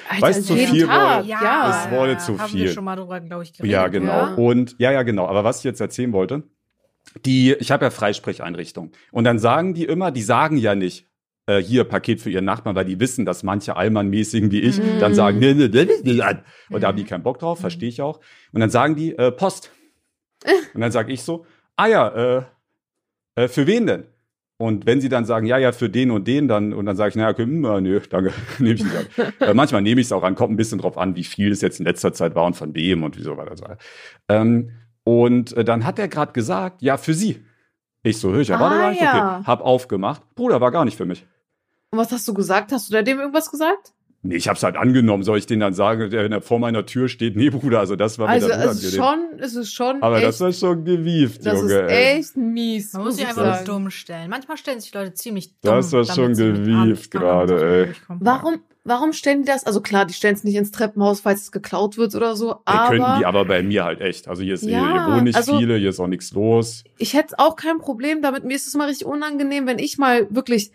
Alter, 0.09 0.23
Weißt 0.27 0.41
du, 0.51 0.55
zu 0.55 0.57
viel 0.57 0.87
Tag, 0.87 1.19
wurde- 1.21 1.29
ja. 1.29 1.85
Es 1.85 1.91
wurde 1.93 2.17
zu 2.19 2.39
haben 2.41 2.49
viel. 2.51 2.65
wir 2.65 2.73
schon 2.73 2.85
mal 2.85 2.97
drüber, 2.97 3.21
glaube 3.21 3.45
ich, 3.45 3.53
geredet. 3.53 3.71
Ja, 3.73 3.87
genau. 3.87 4.09
Ja. 4.13 4.35
Und 4.35 4.75
ja, 4.79 4.91
ja, 4.91 5.03
genau. 5.05 5.27
Aber 5.29 5.45
was 5.45 5.59
ich 5.59 5.65
jetzt 5.65 5.81
erzählen 5.81 6.13
wollte, 6.13 6.43
die, 7.25 7.53
ich 7.55 7.71
habe 7.71 7.85
ja 7.87 7.91
Freisprecheinrichtungen. 7.91 8.93
Und 9.13 9.25
dann 9.25 9.39
sagen 9.39 9.75
die 9.75 9.85
immer, 9.85 10.11
die 10.11 10.23
sagen 10.23 10.57
ja 10.57 10.75
nicht, 10.75 11.07
äh, 11.47 11.63
hier 11.63 11.85
Paket 11.85 12.21
für 12.21 12.31
ihren 12.31 12.45
Nachbarn, 12.45 12.77
weil 12.77 12.85
die 12.85 13.01
wissen, 13.01 13.25
dass 13.25 13.43
manche 13.43 13.77
Allmann-mäßigen 13.77 14.51
wie 14.51 14.61
ich 14.61 14.79
Mhm. 14.79 14.99
dann 15.01 15.15
sagen, 15.15 15.39
nee, 15.39 15.55
nee, 15.55 15.69
nee, 15.69 15.87
nee. 16.03 16.23
Und 16.71 16.83
da 16.83 16.89
haben 16.89 16.97
die 16.97 17.05
Mhm. 17.05 17.09
keinen 17.09 17.23
Bock 17.23 17.39
drauf, 17.39 17.61
verstehe 17.61 17.89
ich 17.89 18.03
auch. 18.03 18.21
Und 18.53 18.61
dann 18.61 18.71
sagen 18.71 18.97
die, 18.97 19.17
äh, 19.17 19.33
Post. 19.33 19.71
Und 20.75 20.81
dann 20.83 20.93
sage 20.93 21.13
ich 21.13 21.23
so, 21.23 21.47
ah 21.77 21.87
ja, 21.87 22.09
äh, 22.39 22.43
äh, 23.37 23.49
für 23.49 23.67
wen 23.67 23.87
denn? 23.87 24.05
Und 24.61 24.87
wenn 24.87 25.01
sie 25.01 25.09
dann 25.09 25.25
sagen, 25.25 25.47
ja, 25.47 25.57
ja, 25.57 25.71
für 25.71 25.89
den 25.89 26.11
und 26.11 26.27
den, 26.27 26.49
dann, 26.49 26.73
und 26.73 26.85
dann 26.85 26.97
sage 26.97 27.11
ich, 27.11 27.15
naja, 27.15 27.31
okay, 27.31 27.45
hm, 27.45 27.65
äh, 27.65 27.81
nö, 27.81 28.01
danke, 28.11 28.33
nehme 28.59 28.75
ich 28.75 28.83
nicht 28.85 28.97
an. 28.97 29.33
äh, 29.41 29.55
manchmal 29.55 29.83
nehme 29.83 30.01
ich 30.01 30.09
es 30.09 30.13
auch 30.13 30.25
an, 30.25 30.35
kommt 30.35 30.53
ein 30.53 30.57
bisschen 30.57 30.81
drauf 30.81 30.99
an, 30.99 31.15
wie 31.17 31.23
viel 31.25 31.53
es 31.53 31.61
jetzt 31.61 31.79
in 31.79 31.87
letzter 31.87 32.13
Zeit 32.13 32.35
war 32.35 32.45
und 32.45 32.55
von 32.57 32.75
wem 32.75 33.05
und 33.05 33.17
wieso 33.17 33.37
weiter. 33.37 33.57
So. 33.57 33.65
Ähm, 34.29 34.73
und 35.09 35.57
äh, 35.57 35.65
dann 35.65 35.87
hat 35.87 35.99
er 35.99 36.07
gerade 36.09 36.33
gesagt, 36.33 36.83
ja, 36.83 36.99
für 36.99 37.15
sie. 37.15 37.43
Ich 38.03 38.19
so, 38.19 38.31
hör 38.33 38.41
ich, 38.41 38.49
ja, 38.49 38.61
warte 38.61 38.77
Ah, 38.77 38.79
gar 38.81 38.91
nicht, 38.91 39.01
ja. 39.03 39.37
okay. 39.39 39.47
Hab 39.47 39.61
aufgemacht. 39.63 40.23
Bruder, 40.35 40.61
war 40.61 40.71
gar 40.71 40.85
nicht 40.85 40.97
für 40.99 41.07
mich. 41.07 41.27
Und 41.91 41.99
was 41.99 42.13
hast 42.13 42.29
du 42.29 42.35
gesagt? 42.35 42.73
Hast 42.73 42.91
du 42.91 42.93
da 42.95 43.01
dem 43.03 43.19
irgendwas 43.19 43.51
gesagt? 43.51 43.93
Nee, 44.23 44.37
ich 44.37 44.49
hab's 44.49 44.63
halt 44.63 44.77
angenommen. 44.77 45.23
Soll 45.23 45.39
ich 45.39 45.47
den 45.47 45.61
dann 45.61 45.73
sagen, 45.73 46.11
der 46.11 46.25
wenn 46.25 46.33
er 46.33 46.43
vor 46.43 46.59
meiner 46.59 46.85
Tür 46.85 47.09
steht? 47.09 47.37
Nee, 47.37 47.51
Bruder, 47.51 47.79
also 47.79 47.97
das 47.97 48.19
war 48.19 48.27
mir 48.27 48.33
Also 48.35 48.49
dann 48.49 48.61
es 48.61 48.83
ist 48.85 48.99
unangenehm. 48.99 49.29
schon, 49.31 49.39
es 49.41 49.55
ist 49.55 49.73
schon 49.73 50.03
Aber 50.03 50.17
echt, 50.17 50.27
das 50.27 50.41
war 50.41 50.53
schon 50.53 50.85
gewieft, 50.85 51.47
das 51.47 51.61
Junge. 51.61 51.73
ist 51.73 51.91
ey. 51.91 52.19
echt 52.19 52.37
mies, 52.37 52.93
Man 52.93 53.05
muss 53.05 53.15
sich 53.15 53.23
ich 53.25 53.31
einfach 53.31 53.55
sagen. 53.55 53.65
dumm 53.65 53.91
stellen. 53.91 54.29
Manchmal 54.29 54.57
stellen 54.59 54.81
sich 54.81 54.93
Leute 54.93 55.15
ziemlich 55.15 55.53
dumm. 55.61 55.73
Das 55.77 55.93
war 55.93 56.05
schon 56.05 56.35
gewieft 56.35 57.11
gerade, 57.13 57.87
ey. 57.87 57.93
Warum, 58.09 58.61
warum 58.89 59.13
stellen 59.13 59.43
die 59.43 59.47
das? 59.47 59.65
Also 59.65 59.81
klar, 59.81 60.05
die 60.07 60.15
stellen 60.15 60.35
es 60.35 60.45
nicht 60.45 60.57
ins 60.57 60.71
Treppenhaus, 60.71 61.21
falls 61.21 61.43
es 61.43 61.53
geklaut 61.53 61.97
wird 61.97 62.15
oder 62.15 62.35
so, 62.37 62.53
Ey, 62.53 62.57
aber 62.65 62.89
könnten 62.89 63.19
die 63.21 63.27
aber 63.27 63.45
bei 63.45 63.63
mir 63.63 63.85
halt 63.85 64.01
echt. 64.01 64.27
Also 64.29 64.43
hier 64.43 64.55
ist 64.55 64.65
Ja, 64.65 64.81
hier 65.07 65.13
wohnen 65.15 65.25
nicht 65.25 65.37
also- 65.37 65.59
viele, 65.59 65.77
hier 65.77 65.91
ist 65.91 66.01
auch 66.01 66.07
nichts 66.09 66.33
los. 66.33 66.85
ich 66.99 67.15
hätte 67.15 67.39
auch 67.39 67.57
kein 67.57 67.79
Problem 67.79 68.23
damit. 68.23 68.45
Mir 68.45 68.55
ist 68.57 68.67
es 68.67 68.75
mal 68.75 68.87
richtig 68.89 69.07
unangenehm, 69.07 69.67
wenn 69.67 69.79
ich 69.79 69.99
mal 69.99 70.27
wirklich 70.31 70.73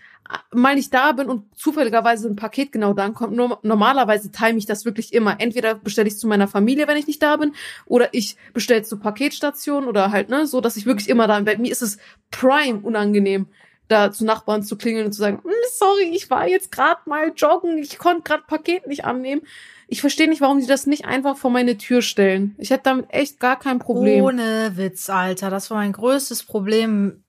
mal 0.54 0.76
nicht 0.76 0.94
da 0.94 1.12
bin 1.12 1.28
und 1.28 1.44
zufälligerweise 1.54 2.30
ein 2.30 2.38
Paket 2.38 2.72
genau 2.72 2.94
dann 2.94 3.14
kommt. 3.14 3.36
Nur, 3.36 3.60
normalerweise 3.62 4.32
time 4.32 4.58
ich 4.58 4.66
das 4.66 4.86
wirklich 4.86 5.14
immer. 5.14 5.36
Entweder 5.40 5.76
bestelle 5.76 6.08
ich 6.08 6.18
zu 6.18 6.28
meiner 6.28 6.48
Familie, 6.48 6.88
wenn 6.88 6.96
ich 6.96 7.08
nicht 7.08 7.22
da 7.22 7.36
bin, 7.36 7.54
oder 7.86 8.08
ich 8.14 8.38
bestelle 8.54 8.84
zur 8.84 9.02
Paketstation 9.02 9.86
oder 9.86 10.12
halt, 10.12 10.30
ne, 10.30 10.48
so, 10.48 10.62
dass 10.62 10.78
ich 10.78 10.86
wirklich 10.86 11.10
immer 11.10 11.28
da 11.28 11.36
bin. 11.36 11.46
Bei 11.46 11.58
mir 11.58 11.72
ist 11.74 11.82
es 11.82 11.98
prime 12.32 12.80
unangenehm, 12.80 13.48
da 13.94 14.12
zu 14.12 14.26
Nachbarn 14.26 14.64
zu 14.64 14.78
klingeln 14.78 15.06
und 15.06 15.14
zu 15.14 15.20
sagen, 15.20 15.40
"Hm, 15.44 15.52
sorry, 15.78 16.12
ich 16.14 16.30
war 16.30 16.48
jetzt 16.48 16.72
gerade 16.72 17.02
mal 17.06 17.32
joggen, 17.36 17.78
ich 17.78 17.98
konnte 17.98 18.24
gerade 18.24 18.44
Paket 18.48 18.88
nicht 18.88 19.06
annehmen. 19.06 19.42
Ich 19.88 20.02
verstehe 20.02 20.28
nicht, 20.28 20.42
warum 20.42 20.60
die 20.60 20.66
das 20.66 20.88
nicht 20.88 21.06
einfach 21.06 21.38
vor 21.38 21.52
meine 21.52 21.78
Tür 21.78 22.02
stellen. 22.02 22.56
Ich 22.58 22.72
hätte 22.72 22.84
damit 22.86 23.06
echt 23.10 23.40
gar 23.40 23.60
kein 23.60 23.80
Problem. 23.80 24.24
Ohne 24.24 24.74
Witz, 24.76 25.10
Alter. 25.10 25.50
Das 25.50 25.70
war 25.70 25.78
mein 25.78 25.92
größtes 25.92 26.44
Problem. 26.44 27.24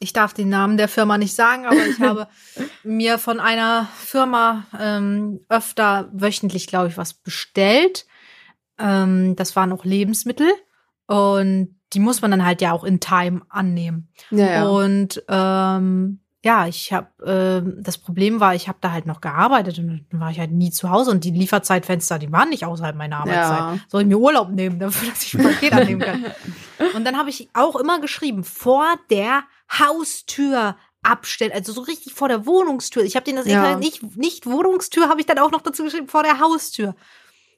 Ich 0.00 0.12
darf 0.12 0.32
den 0.32 0.48
Namen 0.48 0.76
der 0.76 0.88
Firma 0.88 1.18
nicht 1.18 1.34
sagen, 1.34 1.66
aber 1.66 1.86
ich 1.86 2.00
habe 2.00 2.26
mir 2.84 3.18
von 3.18 3.38
einer 3.38 3.86
Firma 3.96 4.66
ähm, 4.78 5.44
öfter 5.48 6.08
wöchentlich, 6.12 6.66
glaube 6.66 6.88
ich, 6.88 6.96
was 6.96 7.14
bestellt. 7.14 8.06
Ähm, 8.78 9.36
das 9.36 9.54
waren 9.56 9.72
auch 9.72 9.84
Lebensmittel 9.84 10.50
und 11.10 11.74
die 11.92 11.98
muss 11.98 12.22
man 12.22 12.30
dann 12.30 12.44
halt 12.46 12.62
ja 12.62 12.70
auch 12.72 12.84
in 12.84 13.00
Time 13.00 13.42
annehmen. 13.48 14.08
Ja, 14.30 14.46
ja. 14.46 14.68
Und 14.68 15.20
ähm, 15.28 16.20
ja, 16.44 16.68
ich 16.68 16.92
habe 16.92 17.08
ähm, 17.26 17.78
das 17.82 17.98
Problem 17.98 18.38
war, 18.38 18.54
ich 18.54 18.68
habe 18.68 18.78
da 18.80 18.92
halt 18.92 19.06
noch 19.06 19.20
gearbeitet 19.20 19.80
und 19.80 20.06
dann 20.10 20.20
war 20.20 20.30
ich 20.30 20.38
halt 20.38 20.52
nie 20.52 20.70
zu 20.70 20.88
Hause 20.88 21.10
und 21.10 21.24
die 21.24 21.32
Lieferzeitfenster, 21.32 22.20
die 22.20 22.30
waren 22.30 22.48
nicht 22.48 22.64
außerhalb 22.64 22.94
meiner 22.94 23.18
Arbeitszeit. 23.18 23.58
Ja. 23.58 23.76
Soll 23.88 24.02
ich 24.02 24.06
mir 24.06 24.18
Urlaub 24.20 24.50
nehmen, 24.50 24.78
dafür, 24.78 25.08
dass 25.10 25.24
ich 25.24 25.34
ein 25.34 25.42
Paket 25.42 25.72
annehmen 25.72 26.00
kann? 26.00 26.24
Und 26.94 27.04
dann 27.04 27.18
habe 27.18 27.28
ich 27.28 27.50
auch 27.52 27.76
immer 27.76 28.00
geschrieben, 28.00 28.42
vor 28.42 28.86
der 29.10 29.42
Haustür 29.78 30.76
abstellen, 31.02 31.52
also 31.52 31.72
so 31.72 31.82
richtig 31.82 32.14
vor 32.14 32.28
der 32.28 32.46
Wohnungstür. 32.46 33.02
Ich 33.02 33.16
habe 33.16 33.24
denen 33.24 33.36
das 33.36 33.46
Ja. 33.46 33.76
nicht, 33.76 34.16
nicht 34.16 34.46
Wohnungstür, 34.46 35.08
habe 35.08 35.20
ich 35.20 35.26
dann 35.26 35.38
auch 35.38 35.50
noch 35.50 35.60
dazu 35.60 35.82
geschrieben, 35.84 36.08
vor 36.08 36.22
der 36.22 36.40
Haustür. 36.40 36.94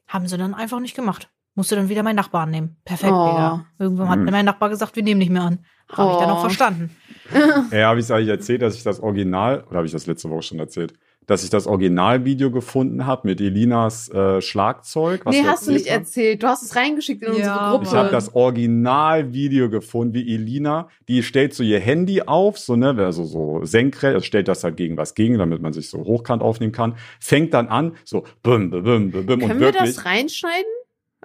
Haben 0.07 0.27
sie 0.27 0.37
dann 0.37 0.53
einfach 0.53 0.79
nicht 0.79 0.95
gemacht. 0.95 1.29
Musste 1.55 1.75
dann 1.75 1.87
wieder 1.89 2.01
meinen 2.03 2.15
Nachbar 2.15 2.43
annehmen. 2.43 2.77
Perfekt, 2.83 3.13
Oh. 3.13 3.25
Digga. 3.29 3.65
Irgendwann 3.79 4.09
hat 4.09 4.19
Hm. 4.19 4.25
mein 4.31 4.45
Nachbar 4.45 4.69
gesagt, 4.69 4.95
wir 4.95 5.03
nehmen 5.03 5.19
nicht 5.19 5.31
mehr 5.31 5.43
an. 5.43 5.59
Habe 5.91 6.11
ich 6.13 6.17
dann 6.17 6.29
auch 6.31 6.37
Oh. 6.39 6.41
verstanden. 6.41 6.89
Ja, 7.71 7.87
habe 7.89 7.99
ich 7.99 8.11
eigentlich 8.11 8.27
erzählt, 8.29 8.61
dass 8.61 8.75
ich 8.75 8.83
das 8.83 8.99
Original, 8.99 9.63
oder 9.69 9.77
habe 9.77 9.85
ich 9.85 9.93
das 9.93 10.07
letzte 10.07 10.29
Woche 10.29 10.41
schon 10.41 10.59
erzählt, 10.59 10.93
dass 11.25 11.43
ich 11.43 11.49
das 11.49 11.67
Originalvideo 11.67 12.51
gefunden 12.51 13.05
habe 13.05 13.27
mit 13.29 13.39
Elinas 13.39 14.09
äh, 14.09 14.41
Schlagzeug. 14.41 15.25
was 15.25 15.33
nee, 15.33 15.43
hast 15.45 15.67
du 15.67 15.71
nicht 15.71 15.89
haben. 15.89 15.99
erzählt. 16.01 16.43
Du 16.43 16.47
hast 16.47 16.63
es 16.63 16.75
reingeschickt 16.75 17.23
in 17.23 17.29
Ja, 17.35 17.37
unsere 17.37 17.69
Gruppe. 17.69 17.85
Ich 17.85 17.93
habe 17.93 18.09
das 18.09 18.35
Originalvideo 18.35 19.69
gefunden, 19.69 20.13
wie 20.15 20.33
Elina, 20.33 20.89
die 21.07 21.23
stellt 21.23 21.53
so 21.53 21.63
ihr 21.63 21.79
Handy 21.79 22.21
auf, 22.23 22.57
so 22.59 22.75
ne, 22.75 22.93
also 22.97 23.23
so 23.23 23.61
senkrecht, 23.63 24.15
also 24.15 24.25
stellt 24.25 24.47
das 24.49 24.63
halt 24.65 24.75
gegen 24.75 24.97
was 24.97 25.15
gegen, 25.15 25.37
damit 25.37 25.61
man 25.61 25.71
sich 25.73 25.89
so 25.89 25.99
hochkant 25.99 26.41
aufnehmen 26.41 26.73
kann, 26.73 26.95
fängt 27.19 27.53
dann 27.53 27.67
an, 27.69 27.93
so 28.03 28.25
bum, 28.41 28.69
bum, 28.69 28.83
bum, 28.83 29.11
bum, 29.11 29.25
bum 29.25 29.41
und 29.41 29.47
Können 29.47 29.59
wir 29.61 29.73
wirklich. 29.73 29.95
das 29.95 30.05
reinschneiden? 30.05 30.65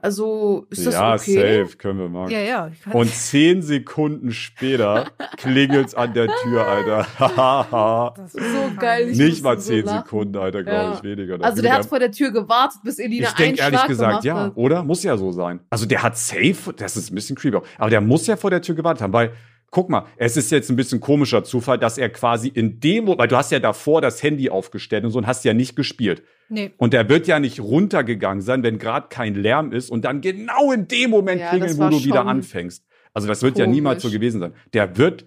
Also, 0.03 0.67
ist 0.71 0.87
das 0.87 0.95
ja, 0.95 1.15
okay? 1.15 1.65
safe, 1.65 1.77
können 1.77 1.99
wir 1.99 2.09
machen. 2.09 2.31
Ja, 2.31 2.41
ja. 2.41 2.71
Und 2.93 3.11
zehn 3.13 3.63
Sekunden 3.63 4.33
später 4.33 5.07
klingelt's 5.37 5.95
an 5.95 6.15
der 6.15 6.29
Tür, 6.43 6.67
Alter. 6.67 7.07
Das 8.17 8.33
So 8.33 8.41
geil. 8.79 9.09
Ich 9.11 9.19
Nicht 9.19 9.43
mal 9.43 9.59
so 9.59 9.71
zehn 9.71 9.85
lachen. 9.85 10.05
Sekunden, 10.05 10.37
Alter, 10.37 10.63
glaube 10.63 10.77
Ja. 10.79 10.95
ich, 10.95 11.03
weniger. 11.03 11.39
Also, 11.45 11.63
der 11.63 11.73
hat 11.75 11.87
vor 11.87 11.99
der 11.99 12.13
Tür 12.13 12.31
gewartet, 12.31 12.81
bis 12.85 12.99
Elina 12.99 13.29
ich 13.29 13.35
denke 13.35 13.61
ehrlich 13.61 13.79
Schlag 13.79 13.89
gesagt, 13.89 14.25
ja, 14.25 14.37
hat. 14.47 14.57
oder? 14.57 14.83
Muss 14.85 15.03
ja 15.03 15.17
so 15.17 15.33
sein. 15.33 15.61
Also 15.71 15.87
der 15.87 16.03
hat 16.03 16.17
safe, 16.17 16.73
das 16.77 16.97
ist 16.97 17.11
ein 17.11 17.15
bisschen 17.15 17.37
creepy, 17.37 17.59
aber 17.79 17.91
der 17.91 18.01
muss 18.01 18.27
ja 18.27 18.37
vor 18.37 18.51
der 18.51 18.63
Tür 18.63 18.75
gewartet 18.75 19.03
haben, 19.03 19.13
weil, 19.13 19.33
guck 19.71 19.91
mal, 19.91 20.07
es 20.17 20.37
ist 20.37 20.51
jetzt 20.51 20.71
ein 20.71 20.77
bisschen 20.77 21.01
komischer 21.01 21.45
Zufall, 21.45 21.79
dass 21.79 21.99
er 21.99 22.09
quasi 22.11 22.49
in 22.49 22.81
dem, 22.81 23.07
weil 23.07 23.29
du 23.29 23.37
hast 23.37 23.53
ja 23.53 23.59
davor 23.59 24.01
das 24.01 24.23
Handy 24.23 24.49
aufgestellt 24.51 25.05
und 25.05 25.11
so 25.11 25.19
und 25.19 25.27
hast 25.27 25.45
ja 25.45 25.53
nicht 25.55 25.77
gespielt. 25.77 26.23
nee. 26.49 26.73
Und 26.79 26.93
der 26.95 27.09
wird 27.09 27.27
ja 27.27 27.39
nicht 27.39 27.61
runtergegangen 27.61 28.41
sein, 28.43 28.63
wenn 28.63 28.79
gerade 28.79 29.09
kein 29.11 29.35
Lärm 29.35 29.73
ist 29.73 29.91
und 29.91 30.05
dann 30.05 30.21
genau 30.21 30.73
in 30.73 30.89
dem 30.89 31.11
Moment 31.11 31.41
Ja, 31.41 31.51
klingeln, 31.51 31.77
wo 31.79 31.89
du 31.89 32.05
wieder 32.05 32.27
anfängst. 32.27 32.85
Also 33.15 33.29
das 33.29 33.43
wird 33.43 33.59
ja 33.59 33.67
niemals 33.67 34.03
so 34.03 34.09
komisch. 34.09 34.21
gewesen 34.21 34.41
sein. 34.41 34.53
Der 34.73 34.97
wird, 34.97 35.25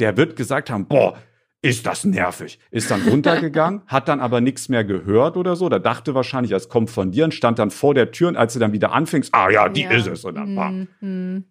der 0.00 0.16
wird 0.16 0.36
gesagt 0.36 0.70
haben, 0.70 0.86
boah, 0.86 1.16
ist 1.62 1.86
das 1.86 2.04
nervig. 2.04 2.58
Ist 2.70 2.90
dann 2.90 3.02
runtergegangen, 3.02 3.82
hat 3.86 4.08
dann 4.08 4.20
aber 4.20 4.40
nichts 4.40 4.68
mehr 4.68 4.84
gehört 4.84 5.36
oder 5.36 5.56
so. 5.56 5.68
Da 5.68 5.78
dachte 5.78 6.14
wahrscheinlich, 6.14 6.52
es 6.52 6.68
kommt 6.68 6.90
von 6.90 7.10
dir 7.12 7.24
und 7.24 7.34
stand 7.34 7.58
dann 7.58 7.70
vor 7.70 7.94
der 7.94 8.10
Tür 8.12 8.28
und 8.28 8.36
als 8.36 8.52
du 8.52 8.58
dann 8.58 8.72
wieder 8.72 8.92
anfängst, 8.92 9.34
ah 9.34 9.50
ja, 9.50 9.68
die 9.68 9.82
Ja. 9.82 9.90
ist 9.90 10.06
es. 10.06 10.24
Und 10.24 10.34
dann, 10.36 10.54
bam. 10.54 11.44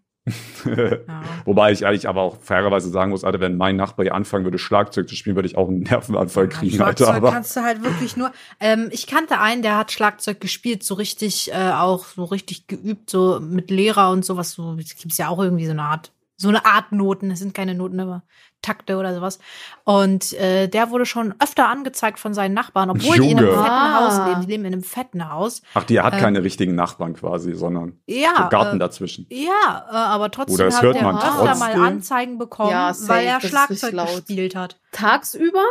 Ja. 0.65 0.91
Wobei 1.45 1.71
ich 1.71 1.85
eigentlich 1.85 2.07
aber 2.09 2.21
auch 2.21 2.37
fairerweise 2.41 2.89
sagen 2.89 3.11
muss, 3.11 3.23
Alter, 3.23 3.39
wenn 3.39 3.57
mein 3.57 3.75
Nachbar 3.75 4.03
hier 4.03 4.15
anfangen 4.15 4.43
würde, 4.43 4.57
Schlagzeug 4.57 5.07
zu 5.07 5.15
spielen, 5.15 5.35
würde 5.35 5.47
ich 5.47 5.57
auch 5.57 5.67
einen 5.67 5.81
Nervenanfall 5.81 6.49
kriegen, 6.49 6.81
Alter. 6.81 7.05
Schlagzeug 7.05 7.17
Aber 7.17 7.31
kannst 7.31 7.55
du 7.55 7.61
halt 7.61 7.83
wirklich 7.83 8.17
nur. 8.17 8.31
Ähm, 8.59 8.89
ich 8.91 9.07
kannte 9.07 9.39
einen, 9.39 9.61
der 9.61 9.77
hat 9.77 9.91
Schlagzeug 9.91 10.41
gespielt, 10.41 10.83
so 10.83 10.95
richtig, 10.95 11.51
äh, 11.53 11.71
auch 11.71 12.05
so 12.05 12.23
richtig 12.23 12.67
geübt, 12.67 13.09
so 13.09 13.39
mit 13.39 13.69
Lehrer 13.69 14.11
und 14.11 14.25
sowas. 14.25 14.53
So 14.53 14.75
gibt's 14.75 15.17
ja 15.17 15.29
auch 15.29 15.39
irgendwie 15.39 15.65
so 15.65 15.71
eine 15.71 15.83
Art, 15.83 16.11
so 16.37 16.49
eine 16.49 16.65
Art 16.65 16.91
Noten. 16.91 17.29
Das 17.29 17.39
sind 17.39 17.53
keine 17.53 17.75
Noten, 17.75 17.99
aber 17.99 18.23
Takte 18.65 18.97
oder 18.97 19.13
sowas. 19.13 19.39
Und 19.83 20.33
äh, 20.33 20.67
der 20.67 20.89
wurde 20.89 21.05
schon 21.05 21.33
öfter 21.39 21.67
angezeigt 21.69 22.19
von 22.19 22.33
seinen 22.33 22.53
Nachbarn, 22.53 22.89
obwohl 22.89 23.17
die 23.19 23.31
in 23.31 23.37
einem 23.37 23.47
Junge. 23.47 23.57
fetten 23.57 23.71
Ah. 23.71 23.99
Haus 24.05 24.27
leben. 24.27 24.41
Die 24.41 24.47
leben 24.47 24.65
in 24.65 24.73
einem 24.73 24.83
fetten 24.83 25.29
Haus. 25.31 25.61
ach, 25.73 25.83
die 25.83 25.99
hat 26.01 26.13
Ähm, 26.13 26.19
keine 26.19 26.43
richtigen 26.43 26.75
Nachbarn 26.75 27.13
quasi, 27.13 27.53
sondern 27.53 27.99
Ja. 28.07 28.33
so 28.37 28.49
Garten 28.49 28.77
äh, 28.77 28.79
dazwischen. 28.79 29.27
Ja, 29.29 29.85
äh, 29.89 29.95
aber 29.95 30.31
trotzdem 30.31 30.55
Oder 30.55 30.65
das 30.65 30.75
hat 30.77 30.83
hört 30.83 30.95
der 30.95 31.03
man 31.03 31.17
öfter 31.17 31.29
trotzdem. 31.37 31.59
mal 31.59 31.87
Anzeigen 31.87 32.37
bekommen, 32.37 32.71
Ja, 32.71 32.93
safe, 32.93 33.09
weil 33.09 33.25
er 33.27 33.41
Schlagzeug 33.41 33.91
gespielt 33.95 34.55
hat. 34.55 34.77
Tagsüber? 34.91 35.63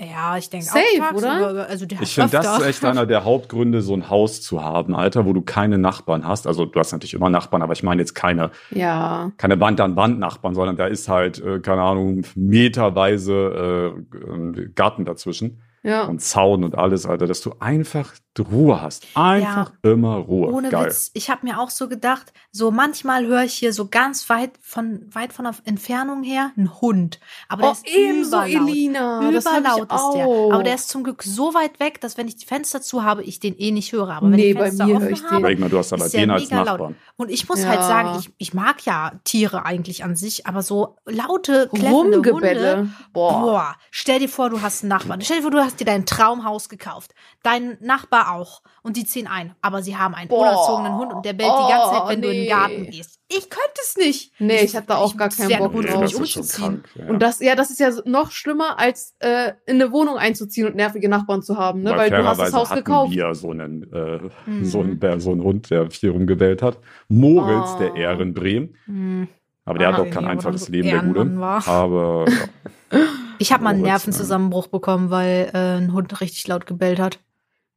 Ja, 0.00 0.36
ich 0.38 0.48
denke 0.48 0.64
Safe, 0.66 0.78
auch 1.00 1.10
tagsüber, 1.10 1.50
oder? 1.50 1.68
Also 1.68 1.84
Ich 2.00 2.14
finde, 2.14 2.30
das 2.30 2.58
ist 2.58 2.66
echt 2.66 2.84
einer 2.84 3.04
der 3.04 3.24
Hauptgründe, 3.24 3.82
so 3.82 3.92
ein 3.94 4.08
Haus 4.08 4.40
zu 4.40 4.62
haben, 4.64 4.94
Alter, 4.94 5.26
wo 5.26 5.32
du 5.34 5.42
keine 5.42 5.76
Nachbarn 5.76 6.26
hast. 6.26 6.46
Also 6.46 6.64
du 6.64 6.78
hast 6.80 6.92
natürlich 6.92 7.12
immer 7.14 7.28
Nachbarn, 7.28 7.60
aber 7.62 7.74
ich 7.74 7.82
meine 7.82 8.00
jetzt 8.00 8.14
keine, 8.14 8.50
Ja. 8.70 9.30
keine 9.36 9.60
Wand-an-Wand-Nachbarn, 9.60 10.54
sondern 10.54 10.76
da 10.76 10.86
ist 10.86 11.08
halt, 11.08 11.38
äh, 11.44 11.60
keine 11.60 11.82
Ahnung, 11.82 12.22
meterweise 12.34 13.94
äh, 14.14 14.16
äh, 14.62 14.68
Garten 14.74 15.04
dazwischen 15.04 15.60
Ja. 15.82 16.04
und 16.04 16.20
Zaun 16.20 16.64
und 16.64 16.76
alles, 16.76 17.06
Alter, 17.06 17.26
dass 17.26 17.40
du 17.42 17.54
einfach 17.60 18.12
Ruhe 18.38 18.80
hast. 18.80 19.06
Einfach 19.14 19.72
immer 19.82 20.14
Ruhe. 20.16 20.52
Ohne 20.52 20.70
Geil. 20.70 20.86
Witz, 20.86 21.10
ich 21.14 21.28
habe 21.30 21.44
mir 21.46 21.58
auch 21.60 21.68
so 21.68 21.88
gedacht, 21.88 22.32
so 22.52 22.70
manchmal 22.70 23.26
höre 23.26 23.42
ich 23.42 23.54
hier 23.54 23.72
so 23.72 23.88
ganz 23.88 24.30
weit 24.30 24.52
von 24.62 25.02
weit 25.12 25.32
von 25.32 25.44
der 25.46 25.54
Entfernung 25.64 26.22
her 26.22 26.52
einen 26.56 26.80
Hund, 26.80 27.18
aber 27.48 27.62
der 27.62 27.70
Oh, 27.70 27.74
ist 27.74 27.88
ebenso, 27.88 28.36
überlaut. 28.36 28.48
Elina. 28.68 29.30
Ich 29.30 29.36
Überlaut 29.36 29.92
ist 29.92 30.12
der. 30.14 30.26
Aber 30.54 30.62
der 30.62 30.74
ist 30.76 30.88
zum 30.88 31.02
Glück 31.04 31.22
so 31.22 31.52
weit 31.54 31.80
weg, 31.80 32.00
dass 32.00 32.16
wenn 32.16 32.28
ich 32.28 32.36
die 32.36 32.46
Fenster 32.46 32.80
zu 32.80 33.02
habe, 33.04 33.22
ich 33.24 33.40
den 33.40 33.56
eh 33.58 33.72
nicht 33.72 33.92
höre. 33.92 34.08
Aber 34.10 34.30
wenn 34.30 34.36
Nee, 34.36 34.54
bei 34.54 34.66
Fenster 34.66 34.86
mir 34.86 34.94
offen 34.96 35.02
höre 35.04 35.10
ich 35.12 35.20
den. 35.20 35.26
habe, 35.30 35.38
Überleg 35.40 35.58
mal, 35.58 35.68
du 35.68 35.78
hast 35.78 35.92
aber 35.92 36.04
ist 36.06 36.14
der 36.14 36.20
den 36.22 36.30
als 36.30 36.42
mega 36.44 36.56
laut. 36.62 36.66
Nachbarn. 36.80 36.96
Und 37.16 37.30
ich 37.30 37.48
muss 37.48 37.62
Ja. 37.62 37.68
halt 37.68 37.82
sagen, 37.82 38.16
ich, 38.20 38.30
ich 38.38 38.54
mag 38.54 38.84
ja 38.86 39.12
Tiere 39.24 39.66
eigentlich 39.66 40.04
an 40.04 40.14
sich, 40.16 40.46
aber 40.46 40.62
so 40.62 40.96
laute, 41.04 41.68
Rumgebelle. 41.72 42.76
Hunde, 42.78 42.90
Boah. 43.12 43.40
Boah, 43.40 43.76
stell 43.90 44.20
dir 44.20 44.28
vor, 44.28 44.50
du 44.50 44.62
hast 44.62 44.82
einen 44.82 44.88
Nachbarn. 44.90 45.20
Stell 45.20 45.38
dir 45.38 45.42
vor, 45.42 45.50
du 45.50 45.58
hast 45.58 45.80
dir 45.80 45.84
dein 45.84 46.06
Traumhaus 46.06 46.68
gekauft. 46.68 47.12
Dein 47.42 47.76
Nachbar 47.80 48.29
auch. 48.32 48.62
Und 48.82 48.96
die 48.96 49.04
ziehen 49.04 49.26
ein. 49.26 49.54
Aber 49.62 49.82
sie 49.82 49.96
haben 49.96 50.14
einen 50.14 50.28
Boah. 50.28 50.40
unerzogenen 50.42 50.96
Hund 50.96 51.12
und 51.12 51.24
der 51.24 51.32
bellt 51.32 51.50
die 51.52 51.72
ganze 51.72 51.90
Zeit, 51.90 52.02
Oh, 52.04 52.08
wenn 52.08 52.22
du 52.22 52.28
in 52.28 52.34
den 52.34 52.42
nee. 52.44 52.48
Garten 52.48 52.90
gehst. 52.90 53.18
Ich 53.28 53.48
könnte 53.48 53.80
es 53.82 53.96
nicht. 53.96 54.32
Nee, 54.40 54.60
ich 54.62 54.74
hab 54.74 54.86
da 54.88 54.96
auch 54.96 55.16
gar 55.16 55.28
keinen 55.28 55.48
Bock 55.58 55.72
drauf. 55.72 55.84
für 55.84 55.98
Nee, 55.98 56.08
schon 56.08 56.20
umzuziehen. 56.22 56.82
krank. 56.82 56.88
Ja. 56.96 57.06
Und 57.08 57.20
das, 57.22 57.40
ja, 57.40 57.54
das 57.54 57.70
ist 57.70 57.78
ja 57.80 57.90
noch 58.04 58.30
schlimmer, 58.32 58.78
als 58.78 59.14
äh, 59.20 59.52
in 59.66 59.80
eine 59.80 59.92
Wohnung 59.92 60.16
einzuziehen 60.16 60.66
und 60.66 60.74
nervige 60.76 61.08
Nachbarn 61.08 61.42
zu 61.42 61.56
haben, 61.56 61.82
ne? 61.82 61.90
Weil, 61.96 62.10
du 62.10 62.24
hast 62.24 62.40
das 62.40 62.52
Haus 62.52 62.70
hatten 62.70 62.84
gekauft. 62.84 63.12
wir 63.12 63.34
so 63.34 63.50
einen, 63.50 63.84
äh, 63.92 64.18
Mhm. 64.46 64.64
so, 64.64 64.80
einen, 64.80 64.98
der- 64.98 65.20
so 65.20 65.30
einen 65.32 65.42
Hund, 65.44 65.70
der 65.70 65.90
viel 65.90 66.10
rumgebellt 66.10 66.60
hat. 66.62 66.78
Moritz, 67.08 67.70
Oh. 67.74 67.78
der 67.78 67.94
Ehrenbrehm. 67.96 68.74
Hm. 68.86 69.28
Aber 69.64 69.78
der 69.78 69.90
Ah, 69.90 69.92
hat 69.92 70.00
auch 70.00 70.04
nee, 70.06 70.10
kein 70.10 70.24
einfaches 70.26 70.68
Leben, 70.68 70.88
der 70.88 71.02
Gute. 71.02 71.38
war. 71.38 71.66
Aber 71.68 72.24
ja. 72.28 72.98
Ich 73.38 73.52
habe 73.54 73.64
mal 73.64 73.70
einen 73.70 73.82
Nervenzusammenbruch 73.82 74.66
bekommen, 74.66 75.08
weil 75.10 75.50
äh, 75.54 75.78
ein 75.78 75.92
Hund 75.94 76.20
richtig 76.20 76.46
laut 76.48 76.66
gebellt 76.66 76.98
hat. 76.98 77.20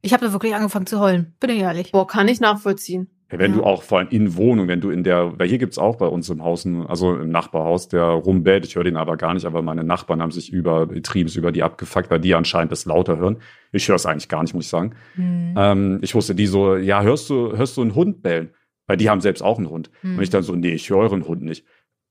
Ich 0.04 0.12
habe 0.12 0.26
da 0.26 0.32
wirklich 0.32 0.54
angefangen 0.54 0.84
zu 0.86 1.00
heulen. 1.00 1.34
Bin 1.40 1.48
ich 1.48 1.60
ehrlich. 1.60 1.90
Boah, 1.92 2.06
kann 2.06 2.28
ich 2.28 2.38
nachvollziehen. 2.38 3.08
Ja, 3.32 3.38
wenn 3.38 3.52
Ja. 3.52 3.56
du 3.58 3.64
auch 3.64 3.82
vor 3.82 3.98
allem 3.98 4.08
in 4.10 4.36
Wohnung, 4.36 4.68
wenn 4.68 4.82
du 4.82 4.90
in 4.90 5.02
der, 5.02 5.38
weil 5.38 5.48
hier 5.48 5.56
gibt's 5.56 5.78
auch 5.78 5.96
bei 5.96 6.06
uns 6.06 6.28
im 6.28 6.44
Haus, 6.44 6.68
also 6.88 7.16
im 7.16 7.30
Nachbarhaus, 7.30 7.88
der 7.88 8.02
rumbellt, 8.04 8.66
ich 8.66 8.76
höre 8.76 8.84
den 8.84 8.98
aber 8.98 9.16
gar 9.16 9.32
nicht, 9.32 9.46
aber 9.46 9.62
meine 9.62 9.82
Nachbarn 9.82 10.20
haben 10.20 10.30
sich 10.30 10.52
über 10.52 10.84
Betriebs 10.86 11.36
über 11.36 11.52
die 11.52 11.62
abgefuckt, 11.62 12.10
weil 12.10 12.20
die 12.20 12.34
anscheinend 12.34 12.70
das 12.70 12.84
lauter 12.84 13.16
hören. 13.16 13.38
Ich 13.72 13.88
höre 13.88 13.96
es 13.96 14.04
eigentlich 14.04 14.28
gar 14.28 14.42
nicht, 14.42 14.52
muss 14.54 14.66
ich 14.66 14.70
sagen. 14.70 14.92
Hm. 15.14 15.54
Ähm, 15.56 15.98
ich 16.02 16.14
wusste 16.14 16.34
die 16.34 16.46
so, 16.46 16.76
ja, 16.76 17.02
hörst 17.02 17.30
du, 17.30 17.56
hörst 17.56 17.78
du 17.78 17.80
einen 17.80 17.94
Hund 17.94 18.22
bellen? 18.22 18.50
Weil 18.86 18.98
die 18.98 19.08
haben 19.08 19.22
selbst 19.22 19.40
auch 19.42 19.56
einen 19.56 19.70
Hund. 19.70 19.90
Hm. 20.02 20.18
Und 20.18 20.22
ich 20.22 20.28
dann 20.28 20.42
so, 20.42 20.54
nee, 20.54 20.74
ich 20.74 20.90
höre 20.90 20.98
euren 20.98 21.26
Hund 21.26 21.40
nicht. 21.42 21.64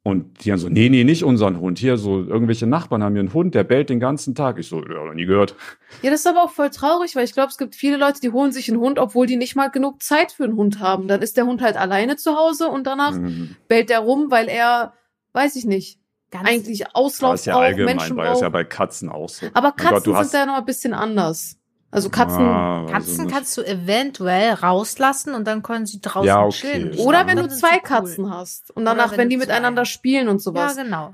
Und 0.06 0.43
die 0.43 0.49
dann 0.49 0.60
so, 0.60 0.68
nee, 0.68 0.89
nee, 0.89 1.06
nicht 1.06 1.24
unseren 1.24 1.62
Hund. 1.62 1.80
Hier, 1.80 1.95
so, 1.95 2.18
irgendwelche 2.26 2.68
Nachbarn 2.68 3.01
haben 3.04 3.14
hier 3.14 3.22
einen 3.22 3.34
Hund, 3.34 3.56
der 3.56 3.64
bellt 3.64 3.89
den 3.89 4.01
ganzen 4.01 4.36
Tag. 4.36 4.60
Ich 4.60 4.68
so, 4.68 4.82
ja, 4.86 5.06
noch 5.06 5.14
nie 5.14 5.26
gehört. 5.26 5.56
Ja, 6.01 6.12
das 6.12 6.20
ist 6.20 6.28
aber 6.28 6.43
auch 6.43 6.49
voll 6.51 6.70
traurig, 6.72 7.16
weil 7.16 7.24
ich 7.24 7.32
glaube, 7.32 7.49
es 7.49 7.58
gibt 7.58 7.74
viele 7.74 7.95
Leute, 7.95 8.20
die 8.20 8.32
holen 8.32 8.51
sich 8.51 8.70
einen 8.70 8.82
Hund, 8.82 8.99
obwohl 8.99 9.28
die 9.28 9.38
nicht 9.38 9.56
mal 9.56 9.70
genug 9.70 10.04
Zeit 10.04 10.34
für 10.34 10.43
einen 10.43 10.58
Hund 10.58 10.82
haben. 10.82 11.08
Dann 11.08 11.22
ist 11.22 11.38
der 11.38 11.45
Hund 11.45 11.62
halt 11.62 11.78
alleine 11.78 12.18
zu 12.18 12.36
Hause 12.36 12.68
und 12.68 12.86
danach 12.86 13.14
Mhm. 13.14 13.56
bellt 13.70 13.89
er 13.89 13.99
rum, 13.99 14.26
weil 14.30 14.49
er, 14.49 14.93
weiß 15.32 15.56
ich 15.56 15.64
nicht, 15.66 15.99
Ganz 16.32 16.49
eigentlich 16.49 16.80
Das 16.80 16.95
Auslauf 16.95 17.36
ist 17.36 17.45
ja 17.45 17.54
braucht, 17.54 17.64
allgemein, 17.66 17.95
das 17.97 18.04
ist 18.08 18.10
ja 18.18 18.49
braucht. 18.49 18.51
bei 18.54 18.64
Katzen 18.66 19.08
auch 19.10 19.30
so. 19.30 19.45
Aber 19.54 19.72
Katzen 19.72 19.89
Gott, 19.93 20.08
du 20.08 20.16
hast- 20.18 20.32
sind 20.32 20.39
da 20.41 20.45
noch 20.47 20.58
ein 20.58 20.66
bisschen 20.66 20.93
anders. 20.93 21.60
Also 21.94 22.10
Katzen. 22.10 22.41
Ah, 22.41 22.88
Katzen 22.89 23.28
kannst 23.28 23.56
du 23.56 23.62
eventuell 23.62 24.54
rauslassen 24.54 25.36
und 25.36 25.46
dann 25.46 25.62
können 25.62 25.86
sie 25.86 26.02
draußen 26.02 26.28
Ja, 26.28 26.44
okay. 26.44 26.52
chillen. 26.89 26.98
Oder 26.98 27.28
wenn 27.28 27.38
du 27.38 27.48
zwei 27.48 27.76
cool. 27.76 27.82
Katzen 27.84 28.30
hast 28.32 28.72
und 28.72 28.86
danach, 28.86 29.12
wenn 29.12 29.20
wenn, 29.20 29.30
die 29.30 29.38
zwei. 29.38 29.46
miteinander 29.46 29.86
spielen 29.86 30.28
und 30.28 30.38
Ja, 30.38 30.39
sowas. 30.39 30.76
genau. 30.76 31.14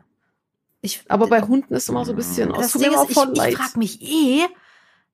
Ich, 0.81 1.01
Aber 1.09 1.27
bei 1.27 1.41
Hunden 1.41 1.73
ist 1.73 1.89
immer 1.89 2.05
so 2.05 2.13
ein 2.13 2.15
bisschen, 2.15 2.51
oh, 2.51 2.55
das 2.55 2.71
Ding 2.71 2.93
ist, 2.93 3.13
voll 3.13 3.29
ich, 3.33 3.37
leid. 3.37 3.49
ich 3.51 3.57
frage 3.57 3.77
mich 3.77 4.01
eh, 4.01 4.45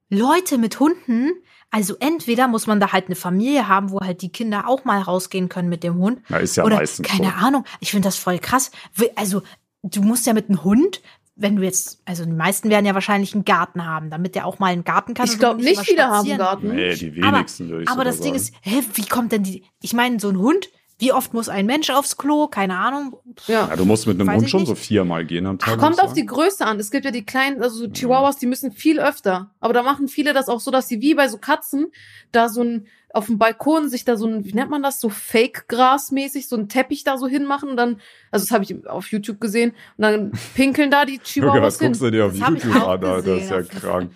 Leute 0.09 0.59
mit 0.59 0.79
Hunden, 0.79 1.31
also 1.71 1.95
entweder 1.99 2.47
muss 2.47 2.67
man 2.67 2.79
da 2.79 2.91
halt 2.91 3.07
eine 3.07 3.15
Familie 3.15 3.67
haben, 3.67 3.89
wo 3.89 3.99
halt 4.01 4.21
die 4.21 4.31
Kinder 4.31 4.67
auch 4.67 4.85
mal 4.85 5.01
rausgehen 5.01 5.49
können 5.49 5.67
mit 5.67 5.83
dem 5.83 5.95
Hund. 5.95 6.21
Na, 6.29 6.37
ist 6.37 6.55
ja 6.57 6.63
Oder 6.63 6.75
meistens 6.77 7.07
keine 7.07 7.29
so. 7.31 7.45
Ahnung. 7.45 7.65
Ich 7.79 7.89
finde 7.89 8.07
das 8.07 8.17
voll 8.17 8.37
krass. 8.37 8.69
Also 9.15 9.41
du 9.81 10.03
musst 10.03 10.27
ja 10.27 10.33
mit 10.33 10.47
einem 10.49 10.63
Hund, 10.63 11.01
wenn 11.35 11.55
du 11.57 11.63
jetzt, 11.63 12.01
also 12.05 12.23
die 12.25 12.31
meisten 12.31 12.69
werden 12.69 12.85
ja 12.85 12.93
wahrscheinlich 12.93 13.33
einen 13.33 13.43
Garten 13.45 13.85
haben, 13.85 14.09
damit 14.09 14.35
der 14.35 14.45
auch 14.45 14.59
mal 14.59 14.67
einen 14.67 14.83
Garten 14.85 15.13
kann. 15.13 15.25
ich 15.25 15.37
glaube 15.37 15.61
nicht 15.61 15.81
viele 15.81 16.03
haben 16.03 16.13
spazieren. 16.27 16.37
Garten. 16.37 16.75
Nee, 16.75 16.95
die 16.95 17.21
Aber- 17.23 17.37
wenigsten 17.37 17.69
würde 17.69 17.83
ich 17.83 17.89
Aber 17.89 18.03
das 18.05 18.17
Ding 18.21 18.33
sagen. 18.33 18.35
ist, 18.37 18.53
hä, 18.61 18.81
wie 18.93 19.05
kommt 19.05 19.31
denn 19.31 19.43
die? 19.43 19.63
Ich 19.81 19.93
meine, 19.93 20.19
so 20.19 20.29
ein 20.29 20.37
Hund, 20.37 20.69
wie 20.97 21.11
oft 21.11 21.33
muss 21.33 21.49
ein 21.49 21.65
Mensch 21.65 21.89
aufs 21.89 22.15
Klo? 22.15 22.47
Keine 22.47 22.77
Ahnung. 22.77 23.17
Ja. 23.47 23.67
Ja, 23.67 23.75
du 23.75 23.83
musst 23.83 24.07
mit 24.07 24.17
einem 24.17 24.29
Weiß 24.29 24.37
Hund 24.37 24.49
schon 24.49 24.59
nicht. 24.61 24.69
so 24.69 24.75
viermal 24.75 25.25
gehen 25.25 25.45
am 25.45 25.59
Tag. 25.59 25.71
Kommt 25.77 25.81
würde 25.81 25.95
ich 25.97 26.01
auf 26.03 26.13
die. 26.13 26.25
Größe 26.25 26.65
an. 26.65 26.79
Es 26.79 26.89
gibt 26.89 27.03
ja 27.03 27.11
die 27.11 27.25
kleinen, 27.25 27.61
also 27.61 27.79
so 27.79 27.87
Chihuahuas, 27.89 28.37
die 28.37 28.45
müssen 28.45 28.71
viel 28.71 29.01
öfter. 29.01 29.51
Aber 29.59 29.73
da 29.73 29.83
machen 29.83 30.07
viele 30.07 30.33
das 30.33 30.47
auch 30.47 30.61
so, 30.61 30.71
dass 30.71 30.87
sie 30.87 31.01
wie 31.01 31.13
bei 31.13 31.27
so 31.27 31.37
Katzen 31.37 31.87
da 32.31 32.47
so 32.47 32.61
ein 32.61 32.87
auf 33.15 33.27
dem 33.27 33.37
Balkon 33.37 33.87
sich 33.89 34.03
da 34.05 34.17
so 34.17 34.27
ein, 34.27 34.43
wie 34.43 34.53
nennt 34.53 34.69
man 34.69 34.83
das, 34.83 34.99
so 34.99 35.09
Fake-Gras-mäßig, 35.09 36.47
so 36.47 36.55
ein 36.57 36.67
Teppich 36.69 37.03
da 37.03 37.17
so 37.17 37.27
hinmachen 37.27 37.69
und 37.69 37.77
dann, 37.77 38.01
also 38.31 38.45
das 38.45 38.51
habe 38.51 38.63
ich 38.63 38.87
auf 38.87 39.07
YouTube 39.11 39.39
gesehen, 39.39 39.71
und 39.97 40.01
dann 40.01 40.31
pinkeln 40.53 40.91
da 40.91 41.05
die 41.05 41.19
Chihuahuas 41.19 41.61
was 41.61 41.79
hin. 41.79 41.87
guckst 41.87 42.01
du 42.01 42.11
dir 42.11 42.25
auf 42.25 42.37
Das 42.37 42.49
YouTube 42.49 42.75
an, 42.75 42.81
Alter? 42.83 43.21
Das 43.21 43.43
ist 43.43 43.49
ja 43.49 43.61
krank. 43.61 44.11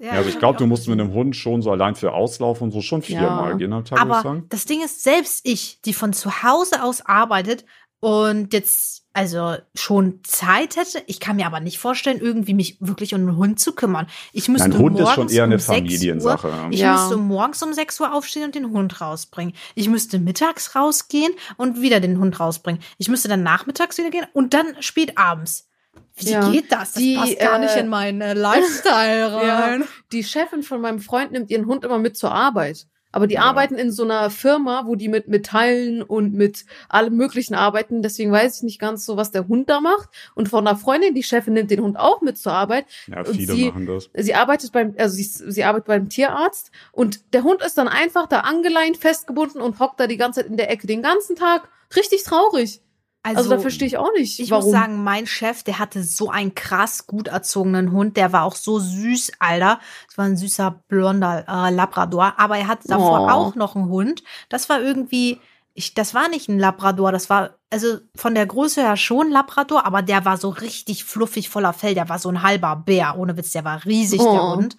Ja, 0.00 0.10
also 0.10 0.28
ich 0.28 0.38
glaube, 0.38 0.58
du 0.58 0.66
musst 0.66 0.86
mit 0.88 1.00
einem 1.00 1.12
Hund 1.14 1.34
schon 1.34 1.62
so 1.62 1.70
allein 1.70 1.94
für 1.94 2.12
Auslauf 2.12 2.60
und 2.60 2.72
so 2.72 2.82
schon 2.82 3.00
viermal 3.00 3.52
Ja. 3.52 3.56
gehen 3.56 3.72
am 3.72 3.84
Tag, 3.84 4.00
Aber 4.00 4.20
sagen. 4.20 4.44
das 4.50 4.66
Ding 4.66 4.84
ist, 4.84 5.02
selbst 5.02 5.40
ich, 5.44 5.80
die 5.82 5.94
von 5.94 6.12
zu 6.12 6.42
Hause 6.42 6.82
aus 6.82 7.06
arbeitet 7.06 7.64
und 8.04 8.52
jetzt 8.52 9.02
also 9.14 9.54
schon 9.74 10.20
Zeit 10.24 10.76
hätte, 10.76 11.02
ich 11.06 11.20
kann 11.20 11.36
mir 11.36 11.46
aber 11.46 11.60
nicht 11.60 11.78
vorstellen, 11.78 12.18
irgendwie 12.20 12.52
mich 12.52 12.76
wirklich 12.80 13.14
um 13.14 13.20
einen 13.20 13.36
Hund 13.36 13.60
zu 13.60 13.72
kümmern. 13.72 14.08
Ich 14.32 14.48
müsste 14.48 14.66
Ein 14.66 14.78
Hund 14.78 14.96
ist 14.98 15.02
morgens 15.04 15.14
schon 15.14 15.28
eher 15.28 15.44
eine 15.44 15.54
um 15.54 15.60
6 15.60 15.66
Familiensache. 15.66 16.48
Uhr, 16.48 16.68
ich 16.70 16.80
Ja. 16.80 16.92
müsste 16.94 17.16
morgens 17.16 17.62
um 17.62 17.72
6 17.72 18.00
Uhr 18.00 18.12
aufstehen 18.12 18.44
und 18.44 18.54
den 18.56 18.70
Hund 18.72 19.00
rausbringen. 19.00 19.54
Ich 19.76 19.88
müsste 19.88 20.18
mittags 20.18 20.74
rausgehen 20.74 21.32
und 21.56 21.80
wieder 21.80 22.00
den 22.00 22.18
Hund 22.18 22.38
rausbringen. 22.40 22.82
Ich 22.98 23.08
müsste 23.08 23.28
dann 23.28 23.42
nachmittags 23.44 23.96
wieder 23.98 24.10
gehen 24.10 24.26
und 24.34 24.52
dann 24.52 24.66
spät 24.80 25.16
abends. 25.16 25.68
Wie 26.16 26.30
Ja. 26.30 26.50
geht 26.50 26.72
das? 26.72 26.92
Das 26.92 27.02
Die, 27.02 27.14
passt 27.14 27.38
gar 27.38 27.56
äh, 27.56 27.60
nicht 27.60 27.76
in 27.76 27.88
meinen 27.88 28.20
äh, 28.20 28.34
Lifestyle 28.34 29.32
rein. 29.34 29.80
Ja. 29.80 29.86
Die 30.12 30.24
Chefin 30.24 30.62
von 30.64 30.80
meinem 30.80 30.98
Freund 30.98 31.30
nimmt 31.32 31.50
ihren 31.50 31.66
Hund 31.66 31.84
immer 31.84 31.98
mit 31.98 32.16
zur 32.16 32.32
Arbeit. 32.32 32.86
Aber 33.14 33.26
die 33.28 33.36
Ja. 33.36 33.42
arbeiten 33.42 33.76
in 33.76 33.92
so 33.92 34.02
einer 34.02 34.28
Firma, 34.28 34.82
wo 34.86 34.96
die 34.96 35.08
mit 35.08 35.28
Metallen 35.28 36.02
und 36.02 36.34
mit 36.34 36.64
allem 36.88 37.14
Möglichen 37.16 37.54
arbeiten. 37.54 38.02
Deswegen 38.02 38.32
weiß 38.32 38.56
ich 38.56 38.62
nicht 38.64 38.80
ganz 38.80 39.06
so, 39.06 39.16
was 39.16 39.30
der 39.30 39.46
Hund 39.46 39.70
da 39.70 39.80
macht. 39.80 40.08
Und 40.34 40.48
von 40.48 40.66
einer 40.66 40.76
Freundin, 40.76 41.14
die 41.14 41.22
Chefin 41.22 41.52
nimmt 41.54 41.70
den 41.70 41.80
Hund 41.80 41.96
auch 41.96 42.22
mit 42.22 42.36
zur 42.38 42.52
Arbeit. 42.52 42.86
Ja, 43.06 43.18
und 43.18 43.28
viele 43.36 43.52
sie- 43.52 43.66
machen 43.66 43.86
das. 43.86 44.10
Sie 44.14 44.34
arbeitet 44.34 44.72
beim, 44.72 44.94
also 44.98 45.14
sie, 45.14 45.22
sie 45.22 45.62
arbeitet 45.62 45.86
beim 45.86 46.08
Tierarzt 46.08 46.72
und 46.92 47.32
der 47.34 47.44
Hund 47.44 47.62
ist 47.62 47.78
dann 47.78 47.86
einfach 47.88 48.26
da 48.26 48.40
angeleint, 48.40 48.96
festgebunden 48.96 49.60
und 49.60 49.78
hockt 49.78 50.00
da 50.00 50.06
die 50.08 50.16
ganze 50.16 50.40
Zeit 50.40 50.50
in 50.50 50.56
der 50.56 50.70
Ecke 50.70 50.86
den 50.88 51.00
ganzen 51.02 51.36
Tag. 51.36 51.68
Richtig 51.94 52.24
traurig. 52.24 52.80
Also, 53.24 53.48
da 53.50 53.58
verstehe 53.58 53.88
ich 53.88 53.96
auch 53.98 54.12
nicht, 54.16 54.38
Ich 54.38 54.50
warum. 54.50 54.64
muss 54.64 54.72
sagen, 54.72 55.02
mein 55.02 55.26
Chef, 55.26 55.62
der 55.62 55.78
hatte 55.78 56.02
so 56.04 56.30
einen 56.30 56.54
krass 56.54 57.06
gut 57.06 57.28
erzogenen 57.28 57.90
Hund. 57.92 58.16
Der 58.16 58.32
war 58.32 58.44
auch 58.44 58.54
so 58.54 58.78
süß, 58.78 59.32
Alter. 59.38 59.80
Das 60.06 60.18
war 60.18 60.26
ein 60.26 60.36
süßer 60.36 60.82
blonder 60.88 61.44
äh, 61.48 61.70
Labrador. 61.70 62.34
Aber 62.38 62.58
er 62.58 62.68
hatte 62.68 62.86
davor 62.88 63.20
Oh. 63.22 63.30
auch 63.30 63.54
noch 63.54 63.76
einen 63.76 63.88
Hund. 63.88 64.22
Das 64.50 64.68
war 64.68 64.80
irgendwie, 64.80 65.40
ich, 65.72 65.94
das 65.94 66.12
war 66.14 66.28
nicht 66.28 66.48
ein 66.48 66.58
Labrador. 66.58 67.12
Das 67.12 67.30
war, 67.30 67.54
also 67.74 67.98
von 68.14 68.36
der 68.36 68.46
Größe 68.46 68.80
her 68.82 68.96
schon 68.96 69.30
Labrador, 69.32 69.84
aber 69.84 70.00
der 70.00 70.24
war 70.24 70.36
so 70.36 70.48
richtig 70.48 71.02
fluffig 71.04 71.48
voller 71.48 71.72
Fell. 71.72 71.94
Der 71.94 72.08
war 72.08 72.20
so 72.20 72.28
ein 72.28 72.42
halber 72.42 72.76
Bär. 72.76 73.16
Ohne 73.18 73.36
Witz, 73.36 73.50
der 73.50 73.64
war 73.64 73.84
riesig, 73.84 74.20
der 74.20 74.28
Oh. 74.28 74.54
Hund. 74.54 74.76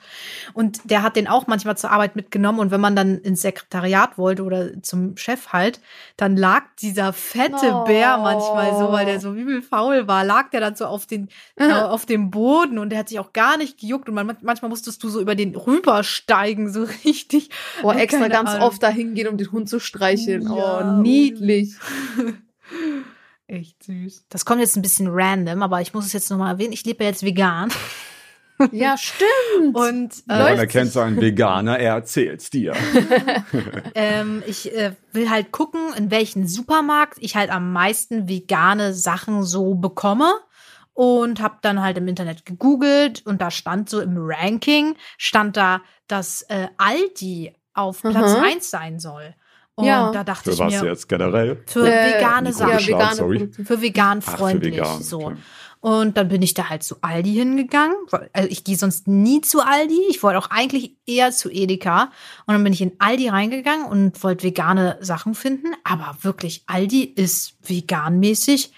Und 0.54 0.90
der 0.90 1.04
hat 1.04 1.18
den 1.18 1.28
auch 1.28 1.46
manchmal 1.48 1.76
zur 1.78 1.92
Arbeit 1.92 2.16
mitgenommen. 2.16 2.60
Und 2.60 2.72
wenn 2.72 2.80
man 2.80 2.96
dann 2.96 3.18
ins 3.20 3.42
Sekretariat 3.42 4.18
wollte 4.18 4.44
oder 4.44 4.82
zum 4.82 5.18
Chef 5.18 5.50
halt, 5.50 5.82
dann 6.16 6.38
lag 6.38 6.64
dieser 6.82 7.12
fette 7.12 7.74
Oh. 7.74 7.84
Bär 7.84 8.18
manchmal 8.18 8.72
so, 8.80 8.92
weil 8.94 9.06
der 9.06 9.20
so 9.20 9.34
übel 9.34 9.62
faul 9.62 10.08
war, 10.08 10.24
lag 10.24 10.50
der 10.52 10.62
dann 10.62 10.76
so 10.78 10.86
auf, 10.86 11.06
den, 11.06 11.28
äh, 11.58 11.70
auf 11.74 12.06
dem 12.06 12.32
Boden 12.32 12.78
und 12.80 12.90
der 12.92 13.00
hat 13.00 13.10
sich 13.10 13.20
auch 13.20 13.34
gar 13.34 13.58
nicht 13.58 13.78
gejuckt. 13.78 14.08
Und 14.08 14.16
man, 14.16 14.38
manchmal 14.42 14.70
musstest 14.70 15.04
du 15.04 15.10
so 15.10 15.20
über 15.20 15.36
den 15.36 15.54
rübersteigen, 15.56 16.72
so 16.72 16.84
richtig. 17.04 17.50
Boah, 17.82 17.96
extra 17.98 18.30
ganz 18.30 18.52
Ahnung. 18.52 18.68
oft 18.70 18.82
dahin 18.82 19.16
gehen, 19.16 19.28
um 19.28 19.36
den 19.38 19.52
Hund 19.52 19.68
zu 19.68 19.80
streicheln. 19.82 20.44
Ja, 20.44 20.96
oh, 20.98 21.02
niedlich. 21.02 21.74
Echt 23.48 23.84
süß. 23.84 24.26
Das 24.30 24.44
kommt 24.46 24.62
jetzt 24.62 24.76
ein 24.76 24.82
bisschen 24.82 25.08
random, 25.10 25.62
aber 25.62 25.82
ich 25.82 25.94
muss 25.94 26.06
es 26.06 26.14
jetzt 26.14 26.30
nochmal 26.32 26.54
erwähnen. 26.54 26.74
Ich 26.74 26.86
lebe 26.86 27.04
ja 27.04 27.10
jetzt 27.10 27.24
vegan. 27.24 27.72
Ja, 28.72 28.96
stimmt. 28.98 29.76
Und 29.76 30.24
Ja, 30.30 30.48
äh, 30.48 30.50
man 30.52 30.60
erkennt 30.60 30.90
so 30.94 31.02
einen 31.02 31.20
Veganer, 31.20 31.78
er 31.78 31.96
erzählt's 31.96 32.50
dir. 32.50 32.74
ähm, 33.96 34.44
ich 34.48 34.74
äh, 34.74 34.94
will 35.12 35.30
halt 35.30 35.52
gucken, 35.52 35.82
in 35.98 36.10
welchen 36.10 36.48
Supermarkt 36.48 37.18
ich 37.20 37.36
halt 37.36 37.50
am 37.50 37.74
meisten 37.74 38.30
vegane 38.30 38.94
Sachen 38.94 39.44
so 39.44 39.76
bekomme. 39.76 40.32
Und 40.94 41.42
habe 41.42 41.58
dann 41.64 41.82
halt 41.82 41.98
im 41.98 42.08
Internet 42.08 42.46
gegoogelt 42.46 43.26
und 43.26 43.42
da 43.42 43.52
stand 43.52 43.90
so 43.90 44.00
im 44.00 44.14
Ranking, 44.18 44.96
stand 45.18 45.58
da, 45.58 45.82
dass 46.08 46.44
äh, 46.44 46.70
Aldi 46.78 47.54
auf 47.74 48.02
Platz 48.04 48.38
Mhm. 48.38 48.42
eins 48.46 48.70
sein 48.70 49.00
soll. 49.00 49.36
Und 49.76 49.86
Ja. 49.86 50.12
da 50.12 50.24
dachte 50.24 50.46
Für 50.46 50.54
ich 50.54 50.60
was 50.60 50.82
mir, 50.82 50.90
jetzt 50.90 51.10
generell? 51.10 51.62
für 51.66 51.86
Äh, 51.88 52.16
vegane 52.18 52.54
Sachen. 52.54 52.72
ja, 52.80 52.88
vegane 52.88 53.16
sorry. 53.16 53.50
Für 53.64 53.82
vegan 53.82 54.20
Ach, 54.26 54.32
für 54.32 54.38
freundlich. 54.38 54.74
vegan. 54.76 55.02
so. 55.04 55.26
okay. 55.26 55.36
Und 55.82 56.18
dann 56.18 56.30
bin 56.30 56.42
ich 56.42 56.56
da 56.56 56.70
halt 56.70 56.82
zu 56.82 56.96
Aldi 57.02 57.34
hingegangen. 57.34 57.96
Also 58.34 58.50
ich 58.50 58.64
gehe 58.64 58.76
sonst 58.76 59.08
nie 59.08 59.42
zu 59.42 59.62
Aldi. 59.62 60.00
Ich 60.10 60.24
wollte 60.24 60.40
auch 60.40 60.50
eigentlich 60.50 60.96
eher 61.06 61.32
zu 61.32 61.52
Edeka. 61.52 62.12
Und 62.48 62.54
dann 62.56 62.64
bin 62.64 62.74
ich 62.74 62.82
in 62.82 62.94
Aldi 62.98 63.30
reingegangen 63.30 63.86
und 63.86 64.24
wollte 64.24 64.46
vegane 64.48 64.98
Sachen 65.02 65.36
finden. 65.36 65.68
Aber 65.84 66.18
wirklich, 66.22 66.64
Aldi 66.66 67.04
ist 67.04 67.56
veganmäßig 67.62 68.72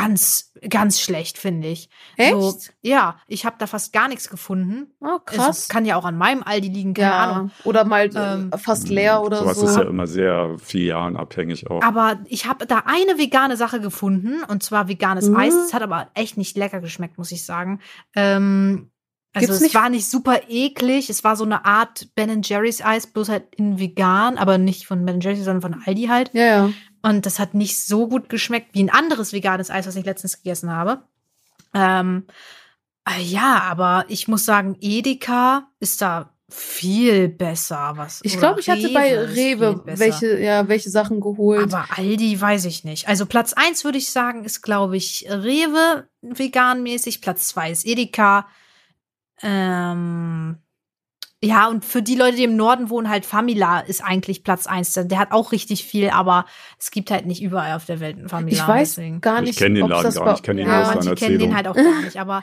ganz, 0.00 0.52
ganz 0.68 1.00
schlecht, 1.00 1.38
finde 1.38 1.68
ich. 1.68 1.88
Echt? 2.16 2.32
So, 2.32 2.54
ja, 2.82 3.18
ich 3.28 3.46
habe 3.46 3.56
da 3.58 3.66
fast 3.66 3.92
gar 3.94 4.08
nichts 4.08 4.28
gefunden. 4.28 4.92
Oh, 5.00 5.18
Es 5.26 5.36
krass. 5.36 5.68
kann 5.68 5.86
ja 5.86 5.96
auch 5.96 6.04
an 6.04 6.18
meinem 6.18 6.42
Aldi 6.42 6.68
liegen, 6.68 6.92
keine 6.94 7.08
ja. 7.10 7.18
Ahnung. 7.30 7.50
Oder 7.64 7.84
mal 7.84 8.06
äh, 8.14 8.34
Ähm, 8.34 8.50
fast 8.58 8.88
leer 8.88 9.22
oder 9.22 9.38
Sowas 9.38 9.58
so. 9.58 9.66
ist 9.66 9.76
ja 9.76 9.82
immer 9.84 10.06
sehr 10.06 10.56
filialenabhängig 10.58 11.70
auch. 11.70 11.82
Aber 11.82 12.20
ich 12.26 12.46
habe 12.46 12.66
da 12.66 12.82
eine 12.86 13.18
vegane 13.18 13.56
Sache 13.56 13.80
gefunden, 13.80 14.42
und 14.44 14.62
zwar 14.62 14.88
veganes 14.88 15.28
Mhm. 15.28 15.36
Eis. 15.36 15.54
Es 15.54 15.72
hat 15.74 15.82
aber 15.82 16.08
echt 16.14 16.36
nicht 16.36 16.56
lecker 16.56 16.80
geschmeckt, 16.80 17.18
muss 17.18 17.32
ich 17.32 17.44
sagen. 17.44 17.80
Ähm, 18.14 18.90
also 19.32 19.48
Gibt's 19.48 19.56
es 19.56 19.62
nicht- 19.62 19.74
war 19.74 19.88
nicht 19.90 20.08
super 20.10 20.40
eklig. 20.48 21.10
Es 21.10 21.22
war 21.24 21.36
so 21.36 21.44
eine 21.44 21.64
Art 21.64 22.08
Ben 22.14 22.40
Jerry's 22.42 22.82
Eis, 22.82 23.06
bloß 23.06 23.28
halt 23.28 23.54
in 23.56 23.78
vegan, 23.78 24.38
aber 24.38 24.56
nicht 24.58 24.86
von 24.86 25.04
Ben 25.04 25.20
Jerry's, 25.20 25.44
sondern 25.44 25.62
von 25.72 25.82
Aldi 25.86 26.06
halt. 26.06 26.30
ja, 26.34 26.44
ja. 26.44 26.70
Und 27.06 27.24
das 27.24 27.38
hat 27.38 27.54
nicht 27.54 27.78
so 27.78 28.08
gut 28.08 28.28
geschmeckt 28.28 28.74
wie 28.74 28.82
ein 28.82 28.90
anderes 28.90 29.32
veganes 29.32 29.70
Eis, 29.70 29.86
was 29.86 29.94
ich 29.94 30.04
letztens 30.04 30.38
gegessen 30.38 30.72
habe. 30.72 31.02
Ähm, 31.72 32.26
äh, 33.08 33.22
ja, 33.22 33.60
aber 33.62 34.06
ich 34.08 34.26
muss 34.26 34.44
sagen, 34.44 34.76
Edeka 34.80 35.68
ist 35.78 36.02
da 36.02 36.34
viel 36.48 37.28
besser. 37.28 37.92
Was, 37.94 38.22
Ich 38.24 38.36
glaube, 38.36 38.58
ich 38.58 38.68
hatte 38.68 38.88
bei 38.88 39.16
Rewe 39.20 39.82
welche, 39.84 40.40
ja, 40.40 40.66
welche 40.66 40.90
Sachen 40.90 41.20
geholt. 41.20 41.72
Aber 41.72 41.86
Aldi 41.96 42.40
weiß 42.40 42.64
ich 42.64 42.82
nicht. 42.82 43.06
Also 43.06 43.24
Platz 43.24 43.52
eins 43.52 43.84
würde 43.84 43.98
ich 43.98 44.10
sagen, 44.10 44.42
ist, 44.42 44.62
glaube 44.62 44.96
ich, 44.96 45.26
Rewe 45.28 46.08
veganmäßig. 46.22 47.20
Platz 47.20 47.46
zwei 47.46 47.70
ist 47.70 47.86
Edeka. 47.86 48.48
Ähm, 49.42 50.56
ja, 51.44 51.68
und 51.68 51.84
für 51.84 52.02
die 52.02 52.14
Leute, 52.14 52.36
die 52.36 52.44
im 52.44 52.56
Norden 52.56 52.88
wohnen, 52.88 53.10
halt 53.10 53.26
Famila 53.26 53.80
ist 53.80 54.02
eigentlich 54.02 54.42
Platz 54.42 54.66
eins. 54.66 54.92
Der 54.94 55.18
hat 55.18 55.32
auch 55.32 55.52
richtig 55.52 55.84
viel, 55.84 56.08
aber 56.08 56.46
es 56.78 56.90
gibt 56.90 57.10
halt 57.10 57.26
nicht 57.26 57.42
überall 57.42 57.76
auf 57.76 57.84
der 57.84 58.00
Welt 58.00 58.16
einen 58.16 58.28
Famila. 58.28 58.62
ich 58.62 58.66
weiß 58.66 58.94
deswegen. 58.94 59.20
gar 59.20 59.40
Ich 59.40 59.48
nicht, 59.48 59.58
kenn 59.58 59.74
den 59.74 59.84
ob 59.84 59.90
Laden 59.90 60.14
gar 60.14 60.24
nicht, 60.30 60.36
ich 60.36 60.42
kenn 60.42 60.56
den 60.56 60.66
Ja, 60.66 60.80
aus 60.80 60.86
manche 60.88 61.04
deiner 61.04 61.16
kennen 61.16 61.38
den 61.38 61.54
halt 61.54 61.68
auch 61.68 61.74
gar 61.74 62.02
nicht, 62.02 62.18
aber 62.18 62.42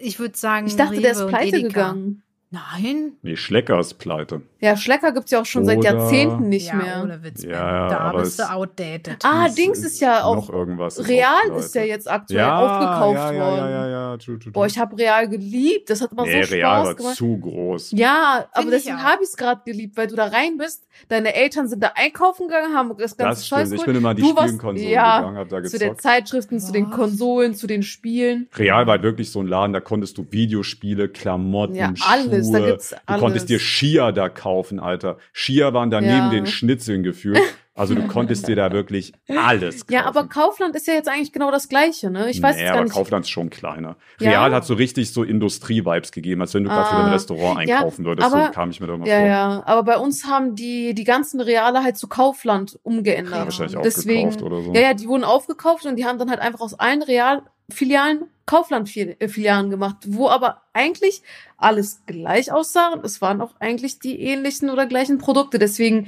ich 0.00 0.18
würde 0.18 0.36
sagen, 0.36 0.66
Ich 0.66 0.76
dachte, 0.76 1.00
der 1.00 1.12
ist 1.12 1.20
Rewe 1.20 1.28
pleite 1.28 1.62
gegangen. 1.62 2.22
Nein. 2.54 3.12
Nee, 3.22 3.36
Schlecker 3.36 3.80
ist 3.80 3.94
pleite. 3.94 4.42
Ja, 4.60 4.76
Schlecker 4.76 5.12
gibt's 5.12 5.30
ja 5.32 5.40
auch 5.40 5.44
schon 5.46 5.64
seit 5.64 5.78
Oder- 5.78 5.92
Jahrzehnten 5.94 6.48
nicht 6.48 6.68
ja, 6.68 6.74
mehr. 6.76 7.00
ohne 7.02 7.22
Witz. 7.24 7.42
Ja, 7.42 7.88
da 7.88 7.98
aber 7.98 8.20
bist 8.20 8.38
du 8.38 8.44
es- 8.44 8.48
outdated. 8.50 9.24
Ah, 9.24 9.46
Es 9.48 9.56
Dings 9.56 9.78
ist 9.80 10.00
ja 10.00 10.22
auch 10.24 10.36
noch 10.36 10.50
irgendwas. 10.50 10.98
ist 10.98 11.08
Real 11.08 11.34
auch 11.50 11.56
ist 11.58 11.74
ja 11.74 11.82
jetzt 11.82 12.08
aktuell 12.10 12.38
ja, 12.38 12.58
aufgekauft 12.58 13.16
ja, 13.18 13.32
ja, 13.32 13.40
worden. 13.50 13.58
Ja, 13.58 13.70
ja, 13.70 13.88
ja, 14.12 14.16
true, 14.18 14.38
true, 14.38 14.52
Boah, 14.52 14.66
ich 14.66 14.78
habe 14.78 14.96
Real 14.96 15.28
geliebt. 15.28 15.90
Das 15.90 16.00
hat 16.00 16.12
immer 16.12 16.22
nee, 16.24 16.42
so 16.44 16.54
Real 16.54 16.76
Spaß 16.76 16.86
war 16.86 16.94
gemacht. 16.94 17.16
zu 17.16 17.38
groß. 17.38 17.90
Ja, 17.92 18.46
aber 18.52 18.70
deswegen 18.70 19.02
habe 19.02 19.22
ich 19.22 19.28
es 19.30 19.36
gerade 19.36 19.60
geliebt, 19.64 19.96
weil 19.96 20.06
du 20.06 20.14
da 20.16 20.26
rein 20.26 20.56
bist, 20.56 20.86
deine 21.08 21.34
Eltern 21.34 21.66
sind 21.68 21.82
da 21.82 21.92
einkaufen 21.96 22.46
gegangen, 22.46 22.74
haben 22.74 22.90
das 22.96 23.16
ganze 23.16 23.40
Das 23.40 23.48
Scheiß. 23.48 23.72
Ich 23.72 23.84
bin 23.84 23.96
immer 23.96 24.10
an 24.10 24.16
die 24.16 24.22
Du 24.22 24.28
Spielkonsolen 24.28 24.76
ja, 24.90 25.18
gegangen, 25.18 25.36
hab 25.38 25.48
da 25.48 25.62
zu 25.64 25.78
den 25.78 25.88
gezockt. 25.88 26.02
Zeitschriften, 26.02 26.60
zu 26.60 26.72
den 26.72 26.86
Was? 26.90 26.94
Konsolen, 26.96 27.54
zu 27.54 27.66
den 27.66 27.82
Spielen. 27.82 28.48
Real 28.56 28.86
war 28.86 28.92
halt 28.92 29.02
wirklich 29.02 29.30
so 29.32 29.40
ein 29.40 29.48
Laden, 29.48 29.72
da 29.72 29.80
konntest 29.80 30.16
du 30.18 30.26
Videospiele, 30.30 31.08
Klamotten, 31.08 31.74
Ja, 31.74 31.92
alles, 32.08 32.43
da 32.52 32.58
Schuhe. 32.58 32.70
gibt's 32.70 32.90
Du 32.90 32.96
alles. 33.06 33.20
konntest 33.20 33.48
dir 33.48 33.58
Skier 33.58 34.12
da 34.12 34.28
kaufen, 34.28 34.78
Alter. 34.80 35.18
Skier 35.32 35.72
waren 35.74 35.90
da 35.90 36.00
Ja. 36.00 36.28
neben 36.28 36.30
den 36.30 36.46
Schnitzeln 36.46 37.02
gefühlt. 37.02 37.38
Also 37.76 37.96
du 37.96 38.06
konntest 38.06 38.46
dir 38.46 38.54
da 38.54 38.70
wirklich 38.70 39.12
alles 39.28 39.80
kaufen. 39.86 39.92
Ja, 39.92 40.04
aber 40.06 40.28
Kaufland 40.28 40.76
ist 40.76 40.86
ja 40.86 40.94
jetzt 40.94 41.08
eigentlich 41.08 41.32
genau 41.32 41.50
das 41.50 41.68
Gleiche, 41.68 42.08
ne? 42.08 42.30
Ich 42.30 42.40
weiß 42.40 42.54
nee, 42.54 42.62
jetzt 42.62 42.68
gar 42.68 42.76
aber 42.76 42.84
nicht. 42.84 42.94
Kaufland 42.94 43.24
ist 43.24 43.30
schon 43.30 43.50
kleiner. 43.50 43.96
Ja? 44.20 44.30
Real 44.30 44.54
hat 44.54 44.64
so 44.64 44.74
richtig 44.74 45.12
so 45.12 45.24
Industrie-Vibes 45.24 46.12
gegeben, 46.12 46.40
als 46.40 46.54
wenn 46.54 46.62
du 46.62 46.70
gerade 46.70 46.88
für 46.88 46.94
Ah, 46.94 47.04
ein 47.06 47.12
Restaurant 47.12 47.68
ja, 47.68 47.76
einkaufen 47.78 48.04
würdest. 48.04 48.32
aber- 48.32 48.46
so 48.46 48.52
kam 48.52 48.70
ich 48.70 48.80
mir 48.80 48.86
da 48.86 48.94
immer 48.94 49.06
Ja, 49.08 49.18
vor. 49.18 49.26
ja, 49.26 49.62
aber 49.66 49.82
bei 49.82 49.96
uns 49.98 50.24
haben 50.24 50.54
die 50.54 50.94
die 50.94 51.02
ganzen 51.04 51.40
Reale 51.40 51.82
halt 51.82 51.96
zu 51.96 52.06
Kaufland 52.06 52.78
umgeändert. 52.84 53.34
Ja, 53.34 53.44
Wahrscheinlich 53.44 53.76
Deswegen, 53.82 54.28
aufgekauft 54.28 54.42
oder 54.52 54.62
so. 54.62 54.72
ja, 54.72 54.80
ja, 54.80 54.94
die 54.94 55.08
wurden 55.08 55.24
aufgekauft 55.24 55.84
und 55.84 55.96
die 55.96 56.04
haben 56.06 56.18
dann 56.20 56.30
halt 56.30 56.38
einfach 56.40 56.60
aus 56.60 56.74
allen 56.78 57.02
Real-Filialen 57.02 58.26
Kaufland-Filialen 58.46 59.70
gemacht, 59.70 59.96
wo 60.06 60.28
aber 60.28 60.62
eigentlich 60.72 61.22
alles 61.56 62.02
gleich 62.06 62.52
aussah 62.52 62.92
und 62.92 63.04
es 63.04 63.20
waren 63.22 63.40
auch 63.40 63.54
eigentlich 63.58 63.98
die 63.98 64.20
ähnlichen 64.20 64.70
oder 64.70 64.86
gleichen 64.86 65.18
Produkte. 65.18 65.58
Deswegen 65.58 66.06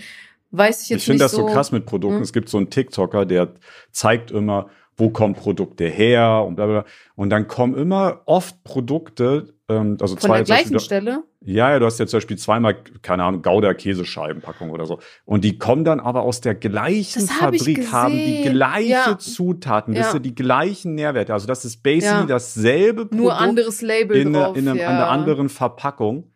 weiß 0.50 0.82
ich 0.82 0.88
jetzt 0.90 1.00
Ich 1.00 1.04
finde 1.06 1.24
nicht 1.24 1.32
das 1.32 1.32
so 1.32 1.46
krass 1.46 1.72
mit 1.72 1.86
Produkten. 1.86 2.16
Hm. 2.16 2.22
Es 2.22 2.32
gibt 2.32 2.48
so 2.48 2.58
einen 2.58 2.70
TikToker, 2.70 3.24
der 3.26 3.54
zeigt 3.92 4.30
immer, 4.30 4.68
wo 4.98 5.10
kommen 5.10 5.34
Produkte 5.34 5.84
her 5.86 6.42
und 6.46 6.56
bla 6.56 6.66
bla. 6.66 6.80
bla. 6.82 6.90
Und 7.16 7.30
dann 7.30 7.46
kommen 7.48 7.74
immer 7.74 8.22
oft 8.24 8.64
Produkte, 8.64 9.52
ähm, 9.68 9.98
also 10.00 10.14
Von 10.16 10.20
zwei 10.22 10.36
der 10.38 10.44
zum 10.46 10.54
Beispiel- 10.54 10.70
gleichen 10.70 10.80
Stelle. 10.80 11.22
Ja, 11.48 11.70
ja, 11.70 11.78
du 11.78 11.86
hast 11.86 11.98
jetzt 11.98 12.10
zum 12.10 12.16
Beispiel 12.18 12.38
zweimal, 12.38 12.76
keine 13.02 13.22
Ahnung, 13.22 13.42
Gouda 13.42 13.72
Käsescheibenpackung 13.74 14.70
oder 14.70 14.86
so. 14.86 14.98
Und 15.26 15.44
die 15.44 15.58
kommen 15.58 15.84
dann 15.84 16.00
aber 16.00 16.22
aus 16.22 16.40
der 16.40 16.54
gleichen 16.56 17.20
Das 17.26 17.40
hab 17.40 17.52
ich 17.52 17.60
Fabrik, 17.62 17.92
haben 17.92 18.14
die 18.14 18.42
gleiche 18.50 18.88
Ja. 18.90 19.18
Zutaten, 19.18 19.94
Ja. 19.94 20.00
wisst 20.12 20.24
die 20.24 20.34
gleichen 20.34 20.94
Nährwerte. 20.94 21.32
Also 21.34 21.46
das 21.46 21.64
ist 21.64 21.82
basically 21.82 22.20
Ja. 22.22 22.26
dasselbe 22.26 23.02
Produkt 23.06 23.14
Nur 23.22 23.38
anderes 23.38 23.82
Label 23.82 24.16
in, 24.16 24.32
drauf. 24.32 24.56
in 24.56 24.66
einem, 24.66 24.78
ja. 24.78 24.88
einer 24.88 25.08
anderen 25.08 25.48
Verpackung 25.48 26.32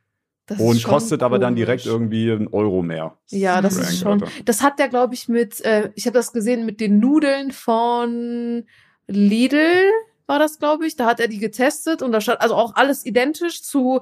Das 0.50 0.58
und 0.58 0.82
kostet 0.82 1.22
aber 1.22 1.38
dann 1.38 1.54
direkt 1.54 1.84
komisch. 1.84 1.94
irgendwie 1.94 2.32
einen 2.32 2.48
Euro 2.48 2.82
mehr. 2.82 3.16
Ja, 3.28 3.62
das 3.62 3.76
ist 3.76 4.00
schon. 4.00 4.20
Alter. 4.20 4.26
Das 4.44 4.62
hat 4.62 4.80
der, 4.80 4.88
glaube 4.88 5.14
ich, 5.14 5.28
mit, 5.28 5.60
äh, 5.60 5.92
ich 5.94 6.06
habe 6.06 6.18
das 6.18 6.32
gesehen 6.32 6.66
mit 6.66 6.80
den 6.80 6.98
Nudeln 6.98 7.52
von 7.52 8.64
Lidl, 9.06 9.84
war 10.26 10.40
das, 10.40 10.58
glaube 10.58 10.88
ich. 10.88 10.96
Da 10.96 11.06
hat 11.06 11.20
er 11.20 11.28
die 11.28 11.38
getestet 11.38 12.02
und 12.02 12.10
da 12.10 12.20
stand 12.20 12.40
also 12.40 12.56
auch 12.56 12.74
alles 12.74 13.06
identisch 13.06 13.62
zu 13.62 14.00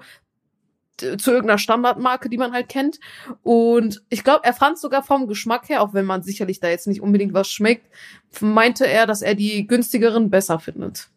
zu 0.99 1.31
irgendeiner 1.31 1.59
Standardmarke, 1.59 2.29
die 2.29 2.39
man 2.39 2.53
halt 2.53 2.69
kennt. 2.69 2.99
Und 3.45 4.03
ich 4.09 4.25
glaube, 4.25 4.41
er 4.43 4.53
fand 4.53 4.79
sogar 4.79 5.05
vom 5.05 5.29
Geschmack 5.29 5.69
her, 5.69 5.81
auch 5.81 5.95
wenn 5.95 6.05
man 6.05 6.25
sicherlich 6.25 6.59
da 6.59 6.69
jetzt 6.69 6.89
nicht 6.89 7.01
unbedingt 7.01 7.35
was 7.35 7.49
schmeckt, 7.49 7.87
meinte 8.41 8.85
er, 8.85 9.07
dass 9.07 9.23
er 9.23 9.37
die 9.37 9.69
günstigeren 9.69 10.29
besser 10.29 10.59
findet. 10.59 11.09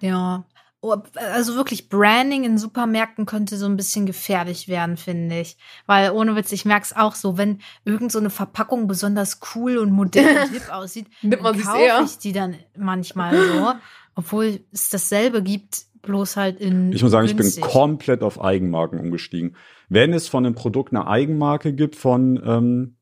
Ja. 0.00 0.44
Oh, 0.84 0.96
Also 1.32 1.54
wirklich, 1.54 1.88
Branding 1.88 2.42
in 2.42 2.58
Supermärkten 2.58 3.24
könnte 3.24 3.56
so 3.56 3.66
ein 3.66 3.76
bisschen 3.76 4.04
gefährlich 4.04 4.66
werden, 4.66 4.96
finde 4.96 5.38
ich. 5.40 5.56
Weil 5.86 6.10
ohne 6.10 6.34
Witz, 6.34 6.50
ich 6.50 6.64
merke 6.64 6.84
es 6.86 6.96
auch 6.96 7.14
so, 7.14 7.38
wenn 7.38 7.60
irgend 7.84 8.10
so 8.10 8.18
eine 8.18 8.30
Verpackung 8.30 8.88
besonders 8.88 9.38
cool 9.54 9.78
und 9.78 9.92
modern 9.92 10.36
und 10.38 10.50
hip 10.52 10.72
aussieht, 10.72 11.06
Nimmt 11.22 11.40
man 11.40 11.54
dann 11.54 11.62
kaufe 11.62 11.78
eher. 11.80 12.02
ich 12.04 12.18
die 12.18 12.32
dann 12.32 12.56
manchmal 12.76 13.36
so. 13.36 13.72
Obwohl 14.16 14.58
es 14.72 14.90
dasselbe 14.90 15.40
gibt, 15.42 15.82
bloß 16.02 16.36
halt 16.36 16.60
in. 16.60 16.92
Ich 16.92 17.00
muss 17.02 17.12
sagen, 17.12 17.26
ich 17.26 17.36
bin 17.36 17.44
günstig. 17.44 17.62
komplett 17.64 18.22
auf 18.24 18.42
Eigenmarken 18.42 18.98
umgestiegen. 18.98 19.54
Wenn 19.88 20.12
es 20.12 20.26
von 20.26 20.44
einem 20.44 20.56
Produkt 20.56 20.92
eine 20.92 21.06
Eigenmarke 21.06 21.72
gibt 21.74 21.94
von, 21.94 22.42
ähm, 22.44 22.96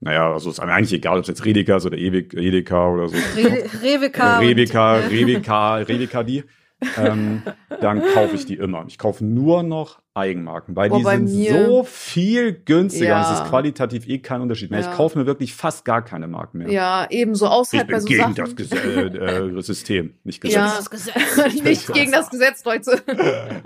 naja, 0.00 0.30
also 0.30 0.50
ist 0.50 0.60
eigentlich 0.60 0.92
egal, 0.92 1.16
ob 1.16 1.22
es 1.22 1.28
jetzt 1.28 1.46
Redeka 1.46 1.76
ist 1.78 1.86
oder 1.86 1.96
Edeka 1.96 2.88
oder 2.90 3.08
so. 3.08 3.16
Re 3.34 3.64
Reveka. 3.82 4.38
Rebeka, 4.40 4.96
Rebeka, 4.96 5.76
Rebeka 5.76 6.22
die, 6.22 6.44
ähm, 6.98 7.42
dann 7.80 8.02
kaufe 8.14 8.34
ich 8.34 8.46
die 8.46 8.54
immer. 8.54 8.84
Ich 8.88 8.98
kaufe 8.98 9.24
nur 9.24 9.62
noch 9.62 10.00
Eigenmarken, 10.16 10.76
weil 10.76 10.90
Boah, 10.90 10.98
die 10.98 11.02
bei 11.02 11.16
sind 11.16 11.24
mir- 11.36 11.66
so 11.66 11.82
viel 11.82 12.52
günstiger. 12.52 13.06
Ja. 13.06 13.26
und 13.28 13.34
Es 13.34 13.40
ist 13.40 13.48
qualitativ 13.48 14.06
eh 14.06 14.18
kein 14.18 14.40
Unterschied 14.42 14.70
mehr. 14.70 14.78
Ja. 14.80 14.88
Ich 14.90 14.96
kaufe 14.96 15.18
mir 15.18 15.26
wirklich 15.26 15.54
fast 15.54 15.84
gar 15.84 16.04
keine 16.04 16.28
Marken 16.28 16.58
mehr. 16.58 16.70
Ja, 16.70 17.06
ebenso 17.10 17.48
außer 17.48 17.74
Ich 17.74 17.78
halt 17.80 17.88
bei 17.88 17.94
bin 17.94 18.00
so 18.02 18.06
gegen 18.06 18.20
Sachen. 18.20 18.34
das 18.36 18.54
Ges 18.54 18.70
äh, 18.72 19.60
System, 19.62 20.14
nicht 20.22 20.40
Gesetz. 20.40 20.56
Ja. 20.56 20.74
Das 20.76 20.88
Gesetz. 20.88 21.14
nicht 21.64 21.92
gegen 21.92 22.12
das 22.12 22.30
Gesetz, 22.30 22.64
Leute. 22.64 23.02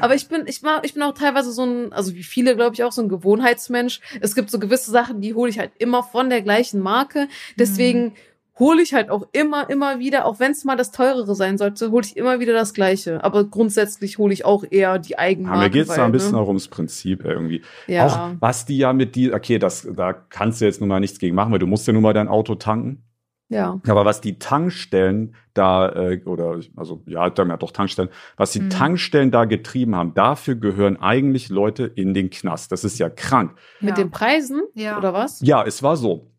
Aber 0.00 0.14
ich 0.14 0.28
bin, 0.28 0.44
ich 0.46 0.62
mag, 0.62 0.80
ich 0.84 0.94
bin 0.94 1.02
auch 1.02 1.12
teilweise 1.12 1.52
so 1.52 1.64
ein, 1.64 1.92
also 1.92 2.14
wie 2.14 2.22
viele, 2.22 2.56
glaube 2.56 2.74
ich, 2.74 2.84
auch 2.84 2.92
so 2.92 3.02
ein 3.02 3.08
Gewohnheitsmensch. 3.10 4.00
Es 4.20 4.34
gibt 4.34 4.50
so 4.50 4.58
gewisse 4.58 4.90
Sachen, 4.90 5.20
die 5.20 5.34
hole 5.34 5.50
ich 5.50 5.58
halt 5.58 5.72
immer 5.78 6.02
von 6.02 6.30
der 6.30 6.42
gleichen 6.42 6.80
Marke. 6.80 7.28
Deswegen 7.58 8.12
hole 8.58 8.82
ich 8.82 8.92
halt 8.94 9.08
auch 9.10 9.26
immer, 9.32 9.68
immer 9.70 9.98
wieder, 9.98 10.26
auch 10.26 10.38
wenn 10.38 10.52
es 10.52 10.64
mal 10.64 10.76
das 10.76 10.90
teurere 10.92 11.34
sein 11.34 11.56
sollte, 11.58 11.90
hole 11.90 12.04
ich 12.04 12.16
immer 12.16 12.38
wieder 12.38 12.52
das 12.52 12.74
Gleiche. 12.74 13.24
Aber 13.24 13.44
grundsätzlich 13.44 14.18
hole 14.18 14.32
ich 14.32 14.44
auch 14.44 14.64
eher 14.70 14.98
die 14.98 15.18
Eigenmarke. 15.18 15.58
Ja, 15.58 15.64
mir 15.64 15.70
geht's 15.70 15.88
da 15.88 15.96
weil, 15.98 16.04
ein 16.04 16.12
bisschen 16.12 16.32
ne? 16.32 16.38
auch 16.38 16.48
ums 16.48 16.68
Prinzip 16.68 17.24
irgendwie. 17.24 17.62
Ja. 17.86 18.06
Auch 18.06 18.30
was 18.40 18.66
die 18.66 18.76
ja 18.78 18.92
mit 18.92 19.14
die, 19.16 19.32
okay, 19.32 19.58
das, 19.58 19.88
da 19.96 20.12
kannst 20.12 20.60
du 20.60 20.66
jetzt 20.66 20.80
nun 20.80 20.88
mal 20.88 21.00
nichts 21.00 21.18
gegen 21.18 21.34
machen, 21.34 21.50
weil 21.52 21.58
du 21.58 21.66
musst 21.66 21.86
ja 21.86 21.92
nun 21.92 22.02
mal 22.02 22.12
dein 22.12 22.28
Auto 22.28 22.54
tanken. 22.54 23.04
Ja. 23.48 23.80
Aber 23.86 24.06
was 24.06 24.22
die 24.22 24.38
Tankstellen 24.38 25.34
da, 25.52 25.88
äh, 25.90 26.22
oder 26.24 26.58
also 26.74 27.02
ja, 27.06 27.28
da 27.28 27.42
haben 27.42 27.50
ja 27.50 27.58
doch 27.58 27.70
Tankstellen, 27.72 28.08
was 28.38 28.52
die 28.52 28.60
Mhm. 28.60 28.70
Tankstellen 28.70 29.30
da 29.30 29.44
getrieben 29.44 29.94
haben, 29.94 30.14
dafür 30.14 30.54
gehören 30.54 30.96
eigentlich 30.98 31.50
Leute 31.50 31.84
in 31.84 32.14
den 32.14 32.30
Knast. 32.30 32.72
Das 32.72 32.82
ist 32.84 32.98
ja 32.98 33.10
krank. 33.10 33.54
Mit 33.80 33.90
Ja. 33.90 33.96
den 34.04 34.10
Preisen, 34.10 34.62
Ja. 34.74 34.96
oder 34.96 35.12
was? 35.12 35.40
Ja, 35.42 35.62
es 35.64 35.82
war 35.82 35.96
so. 35.98 36.31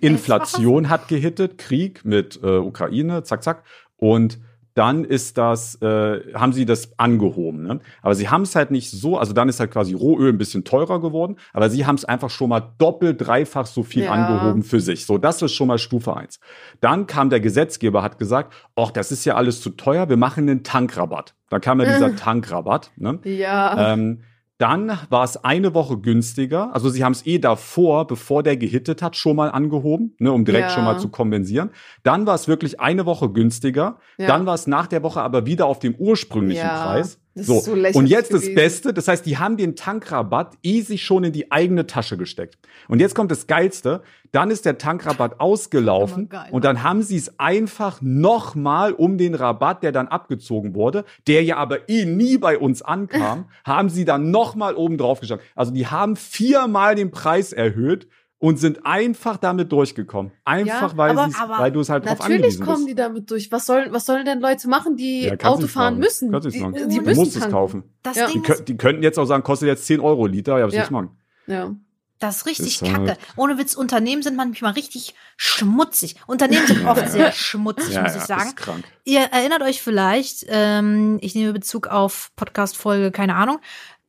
Inflation 0.00 0.88
hat 0.88 1.08
gehittet, 1.08 1.58
Krieg 1.58 2.04
mit 2.04 2.40
äh, 2.42 2.58
Ukraine, 2.58 3.22
zack, 3.22 3.42
zack. 3.42 3.62
Und 3.96 4.38
dann 4.74 5.04
ist 5.04 5.36
das, 5.36 5.74
äh, 5.82 6.32
haben 6.32 6.54
sie 6.54 6.64
das 6.64 6.98
angehoben. 6.98 7.62
Ne? 7.62 7.80
Aber 8.00 8.14
sie 8.14 8.30
haben 8.30 8.40
es 8.42 8.56
halt 8.56 8.70
nicht 8.70 8.90
so, 8.90 9.18
also 9.18 9.34
dann 9.34 9.50
ist 9.50 9.60
halt 9.60 9.70
quasi 9.70 9.92
Rohöl 9.92 10.30
ein 10.32 10.38
bisschen 10.38 10.64
teurer 10.64 10.98
geworden, 10.98 11.36
aber 11.52 11.68
sie 11.68 11.84
haben 11.84 11.96
es 11.96 12.06
einfach 12.06 12.30
schon 12.30 12.48
mal 12.48 12.72
doppelt, 12.78 13.20
dreifach 13.20 13.66
so 13.66 13.82
viel 13.82 14.04
Ja. 14.04 14.12
angehoben 14.12 14.62
für 14.62 14.80
sich. 14.80 15.04
So, 15.04 15.18
das 15.18 15.42
ist 15.42 15.52
schon 15.52 15.68
mal 15.68 15.76
Stufe 15.76 16.16
eins. 16.16 16.40
Dann 16.80 17.06
kam 17.06 17.28
der 17.28 17.40
Gesetzgeber, 17.40 18.02
hat 18.02 18.18
gesagt, 18.18 18.54
ach, 18.74 18.90
das 18.92 19.12
ist 19.12 19.26
ja 19.26 19.34
alles 19.34 19.60
zu 19.60 19.70
teuer, 19.70 20.08
wir 20.08 20.16
machen 20.16 20.48
einen 20.48 20.62
Tankrabatt. 20.64 21.34
Dann 21.50 21.60
kam 21.60 21.78
ja 21.80 21.92
dieser 21.92 22.16
Tankrabatt. 22.16 22.92
Ne? 22.96 23.18
Ja. 23.24 23.92
Ähm, 23.92 24.22
dann 24.62 24.96
war 25.10 25.24
es 25.24 25.42
eine 25.44 25.74
Woche 25.74 25.98
günstiger. 25.98 26.72
Also 26.72 26.88
sie 26.88 27.02
haben 27.02 27.12
es 27.12 27.26
eh 27.26 27.38
davor, 27.40 28.06
bevor 28.06 28.44
der 28.44 28.56
gehittet 28.56 29.02
hat, 29.02 29.16
schon 29.16 29.34
mal 29.34 29.50
angehoben, 29.50 30.14
ne, 30.20 30.30
um 30.30 30.44
direkt 30.44 30.68
Ja. 30.68 30.70
schon 30.70 30.84
mal 30.84 30.98
zu 31.00 31.08
kompensieren. 31.08 31.70
Dann 32.04 32.26
war 32.26 32.36
es 32.36 32.46
wirklich 32.46 32.78
eine 32.78 33.04
Woche 33.04 33.28
günstiger. 33.30 33.98
Ja. 34.18 34.28
Dann 34.28 34.46
war 34.46 34.54
es 34.54 34.68
nach 34.68 34.86
der 34.86 35.02
Woche 35.02 35.20
aber 35.20 35.46
wieder 35.46 35.66
auf 35.66 35.80
dem 35.80 35.96
ursprünglichen 35.96 36.64
Ja, 36.64 36.84
Preis. 36.84 37.18
Das 37.34 37.46
So. 37.46 37.58
ist 37.58 37.64
so 37.64 37.72
und 37.72 38.06
jetzt 38.06 38.32
das 38.32 38.42
gewesen. 38.42 38.54
Beste, 38.54 38.94
das 38.94 39.08
heißt, 39.08 39.24
die 39.24 39.38
haben 39.38 39.56
den 39.56 39.76
Tankrabatt 39.76 40.54
easy 40.62 40.98
schon 40.98 41.24
in 41.24 41.32
die 41.32 41.50
eigene 41.50 41.86
Tasche 41.86 42.16
gesteckt. 42.16 42.58
Und 42.88 43.00
jetzt 43.00 43.14
kommt 43.14 43.30
das 43.30 43.46
Geilste. 43.46 44.02
Dann 44.32 44.50
ist 44.50 44.64
der 44.64 44.78
Tankrabatt 44.78 45.40
ausgelaufen 45.40 46.28
Das 46.30 46.50
und 46.50 46.64
dann 46.64 46.82
haben 46.82 47.02
sie 47.02 47.16
es 47.16 47.38
einfach 47.38 48.00
nochmal 48.00 48.92
um 48.92 49.18
den 49.18 49.34
Rabatt, 49.34 49.82
der 49.82 49.92
dann 49.92 50.08
abgezogen 50.08 50.74
wurde, 50.74 51.04
der 51.26 51.44
ja 51.44 51.56
aber 51.56 51.88
eh 51.90 52.06
nie 52.06 52.38
bei 52.38 52.56
uns 52.56 52.80
ankam, 52.80 53.46
haben 53.64 53.90
sie 53.90 54.06
dann 54.06 54.30
nochmal 54.30 54.74
oben 54.74 54.96
drauf 54.96 55.20
geschlagen. 55.20 55.42
Also 55.54 55.72
die 55.72 55.86
haben 55.86 56.16
viermal 56.16 56.94
den 56.94 57.10
Preis 57.10 57.52
erhöht 57.52 58.08
und 58.42 58.58
sind 58.58 58.84
einfach 58.84 59.36
damit 59.36 59.70
durchgekommen. 59.70 60.32
Einfach, 60.44 60.90
Ja, 60.92 60.96
weil, 60.96 61.16
aber- 61.16 61.58
weil 61.58 61.70
du 61.70 61.78
es 61.80 61.88
halt 61.88 62.04
drauf 62.04 62.18
Natürlich 62.18 62.38
angewiesen 62.38 62.64
kommen 62.66 62.76
bist. 62.78 62.88
die 62.88 62.94
damit 62.96 63.30
durch. 63.30 63.52
Was 63.52 63.66
sollen, 63.66 63.92
was 63.92 64.04
sollen 64.04 64.24
denn 64.24 64.40
Leute 64.40 64.68
machen, 64.68 64.96
die 64.96 65.26
Ja, 65.26 65.34
Auto 65.48 65.68
fahren 65.68 65.98
müssen? 65.98 66.32
Kannst 66.32 66.46
nicht 66.48 66.56
die, 66.56 66.88
die 66.88 66.96
du 66.96 67.02
müssen 67.02 67.20
musst 67.20 67.36
es 67.36 67.48
kaufen. 67.48 67.84
Das 68.02 68.16
Ja. 68.16 68.26
Die, 68.26 68.42
die 68.64 68.76
könnten 68.76 69.04
jetzt 69.04 69.16
auch 69.18 69.26
sagen, 69.26 69.44
kostet 69.44 69.68
jetzt 69.68 69.86
10 69.86 70.00
Euro 70.00 70.26
Liter, 70.26 70.58
ja, 70.58 70.66
was 70.66 70.74
Ja. 70.74 70.84
du 70.86 70.92
machen? 70.92 71.10
Ja. 71.46 71.70
das 72.18 72.36
ist 72.38 72.46
richtig 72.46 72.80
Ist 72.80 72.82
halt- 72.82 73.06
kacke. 73.08 73.18
Ohne 73.34 73.58
Witz, 73.58 73.74
Unternehmen 73.74 74.22
sind 74.22 74.36
manchmal 74.36 74.72
richtig 74.74 75.14
schmutzig. 75.36 76.14
Unternehmen 76.28 76.66
sind 76.68 76.86
oft 76.86 77.08
sehr 77.10 77.32
schmutzig, 77.32 78.00
muss 78.00 78.14
ich 78.14 78.22
sagen. 78.22 78.48
ist 78.50 78.56
krank. 78.56 78.84
Ihr 79.04 79.22
erinnert 79.22 79.62
euch 79.62 79.82
vielleicht, 79.82 80.44
ähm, 80.48 81.18
ich 81.20 81.34
nehme 81.34 81.52
Bezug 81.52 81.88
auf 81.88 82.30
Podcast-Folge, 82.36 83.10
keine 83.10 83.34
Ahnung, 83.34 83.58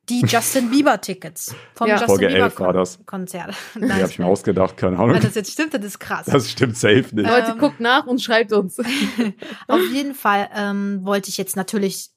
die 0.10 0.22
Justin 0.26 0.70
Bieber-Tickets 0.70 1.56
vom 1.76 1.88
Ja. 1.88 1.94
Justin 1.94 2.08
Folge 2.08 2.28
Bieber 2.28 2.40
11 2.46 2.60
war 2.60 2.74
das. 2.74 3.00
Konzert. 3.06 3.54
Die 3.76 3.82
habe 3.92 4.10
ich 4.10 4.20
mir 4.20 4.26
ausgedacht, 4.26 4.76
keine 4.78 4.98
Ahnung. 4.98 5.16
Wenn 5.16 5.22
das 5.22 5.36
jetzt 5.36 5.52
stimmt, 5.52 5.74
das 5.74 5.84
ist 5.84 6.00
krass. 6.00 6.26
Das 6.26 6.50
stimmt 6.50 6.78
safe 6.78 7.06
nicht. 7.14 7.28
Leute, 7.30 7.52
Ähm, 7.52 7.58
guckt 7.58 7.80
nach 7.80 8.06
und 8.06 8.22
schreibt 8.22 8.52
uns. 8.54 8.80
Auf 9.68 9.82
jeden 9.92 10.14
Fall 10.14 10.50
ähm, 10.56 11.00
wollte 11.04 11.30
ich 11.30 11.38
jetzt 11.38 11.56
natürlich. 11.56 12.10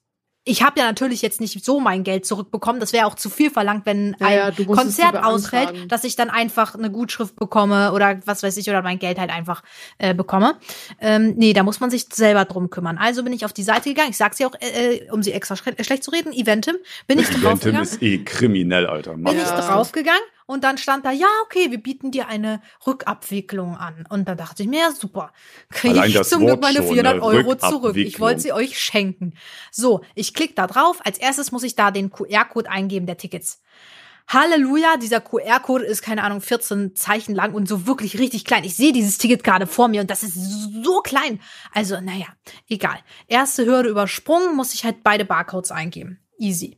Ich 0.47 0.63
habe 0.63 0.79
ja 0.79 0.85
natürlich 0.85 1.21
jetzt 1.21 1.41
nicht 1.41 1.63
so 1.63 1.79
mein 1.79 2.03
Geld 2.03 2.25
zurückbekommen. 2.25 2.79
Das 2.79 2.93
wäre 2.93 3.05
auch 3.05 3.15
zu 3.15 3.29
viel 3.29 3.51
verlangt, 3.51 3.85
wenn 3.85 4.15
Ja, 4.19 4.27
ein 4.27 4.53
ja, 4.57 4.65
Konzert 4.65 5.17
ausfällt, 5.23 5.91
dass 5.91 6.03
ich 6.03 6.15
dann 6.15 6.29
einfach 6.29 6.75
eine 6.75 6.89
Gutschrift 6.89 7.35
bekomme 7.35 7.91
oder 7.93 8.19
was 8.25 8.43
weiß 8.43 8.55
ich 8.57 8.69
oder 8.69 8.81
mein 8.81 8.99
Geld 8.99 9.19
halt 9.19 9.29
einfach 9.29 9.63
äh, 9.97 10.13
bekomme. 10.13 10.55
Ähm, 11.01 11.33
nee, 11.37 11.53
da 11.53 11.63
muss 11.63 11.79
man 11.79 11.89
sich 11.89 12.05
selber 12.11 12.45
drum 12.45 12.69
kümmern. 12.69 12.97
Also 12.97 13.23
bin 13.23 13.33
ich 13.33 13.45
auf 13.45 13.53
die 13.53 13.63
Seite 13.63 13.89
gegangen. 13.89 14.09
Ich 14.11 14.17
sag's 14.17 14.39
ja 14.39 14.47
auch, 14.47 14.55
äh, 14.59 14.95
äh, 14.95 15.11
um 15.11 15.21
sie 15.23 15.33
extra 15.33 15.55
schle- 15.55 15.83
schlecht 15.83 16.03
zu 16.03 16.11
reden. 16.11 16.31
Eventim 16.33 16.75
bin 17.07 17.19
ich 17.19 17.25
Eventim 17.29 17.43
draufgegangen. 17.49 17.83
ist 17.83 18.01
eh 18.01 18.23
kriminell, 18.23 18.87
Alter. 18.87 19.15
Mach 19.17 19.31
Bin 19.31 19.41
ich 19.41 19.47
Ja. 19.47 19.57
doch. 19.57 19.67
draufgegangen 19.67 20.21
und 20.47 20.63
dann 20.63 20.77
stand 20.77 21.05
da, 21.05 21.11
ja, 21.11 21.27
okay, 21.43 21.71
wir 21.71 21.77
bieten 21.77 22.09
dir 22.09 22.27
eine 22.27 22.61
Rückabwicklung 22.87 23.75
an. 23.75 24.05
Und 24.09 24.27
dann 24.27 24.37
dachte 24.37 24.63
ich 24.63 24.69
mir, 24.69 24.79
ja, 24.79 24.91
super. 24.91 25.33
Kriege 25.69 26.07
ich 26.07 26.23
zum 26.23 26.45
Glück 26.45 26.61
meine 26.61 26.77
schon, 26.77 26.87
400 26.87 27.17
ne? 27.17 27.21
Euro 27.21 27.55
zurück. 27.55 27.95
Ich 27.97 28.19
wollte 28.19 28.39
sie 28.39 28.53
euch 28.53 28.79
schenken. 28.79 29.33
So, 29.71 30.01
ich 30.15 30.33
klicke 30.33 30.55
da 30.55 30.65
drauf. 30.65 31.01
Als 31.03 31.17
erstes 31.17 31.51
muss 31.51 31.63
ich 31.63 31.75
da 31.75 31.91
den 31.91 32.09
QR-Code 32.09 32.69
eingeben 32.69 33.05
der 33.05 33.17
Tickets. 33.17 33.61
Halleluja, 34.29 34.97
dieser 34.97 35.21
QR-Code 35.21 35.85
ist, 35.85 36.01
keine 36.01 36.23
Ahnung, 36.23 36.41
14 36.41 36.95
Zeichen 36.95 37.35
lang 37.35 37.53
und 37.53 37.67
so 37.67 37.85
wirklich 37.85 38.17
richtig 38.17 38.45
klein. 38.45 38.63
Ich 38.63 38.75
sehe 38.75 38.93
dieses 38.93 39.17
Ticket 39.17 39.43
gerade 39.43 39.67
vor 39.67 39.89
mir 39.89 40.01
und 40.01 40.09
das 40.09 40.23
ist 40.23 40.35
so 40.83 41.01
klein. 41.01 41.41
Also, 41.73 41.99
naja, 41.99 42.27
egal. 42.69 42.99
Erste 43.27 43.65
Hürde 43.65 43.89
übersprungen, 43.89 44.55
muss 44.55 44.73
ich 44.73 44.85
halt 44.85 45.03
beide 45.03 45.25
Barcodes 45.25 45.71
eingeben. 45.71 46.19
Easy. 46.37 46.77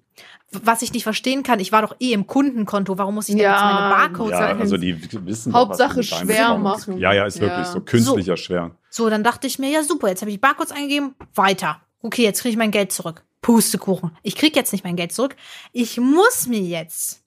Was 0.52 0.82
ich 0.82 0.93
nicht 0.93 1.04
verstehen 1.04 1.43
kann, 1.43 1.60
ich 1.60 1.72
war 1.72 1.84
doch 1.84 1.95
eh 2.00 2.12
im 2.12 2.26
Kundenkonto. 2.26 2.97
Warum 2.97 3.16
muss 3.16 3.30
ich 3.30 3.36
denn 3.36 3.43
Ja, 3.43 3.52
jetzt 3.52 3.62
meine 3.62 3.89
Barcodes 3.89 4.32
Ja, 4.32 4.38
sagen. 4.39 4.62
also 4.62 4.78
die 4.78 5.00
wissen 5.26 5.52
doch, 5.52 5.60
Hauptsache 5.60 6.02
deinem 6.02 6.04
schwer 6.04 6.58
machen. 6.58 6.97
Ja, 6.97 7.14
ja, 7.14 7.26
ist 7.26 7.36
Ja. 7.36 7.41
wirklich 7.43 7.68
so. 7.68 7.82
Künstlicher 7.82 8.36
schwer. 8.38 8.72
So, 8.89 9.10
dann 9.10 9.24
dachte 9.24 9.45
ich 9.45 9.60
mir, 9.60 9.70
ja 9.70 9.84
super, 9.84 10.08
jetzt 10.08 10.22
habe 10.22 10.32
ich 10.32 10.41
Barcodes 10.41 10.72
eingegeben, 10.72 11.14
weiter. 11.36 11.82
Okay, 12.02 12.24
jetzt 12.24 12.41
kriege 12.41 12.52
ich 12.54 12.58
mein 12.58 12.72
Geld 12.72 12.91
zurück. 12.91 13.24
Pustekuchen. 13.41 14.12
Ich 14.24 14.36
krieg 14.36 14.56
jetzt 14.56 14.72
nicht 14.72 14.84
mein 14.84 14.95
Geld 14.95 15.12
zurück. 15.12 15.36
Ich 15.72 15.97
muss 16.00 16.47
mir 16.47 16.60
jetzt 16.62 17.22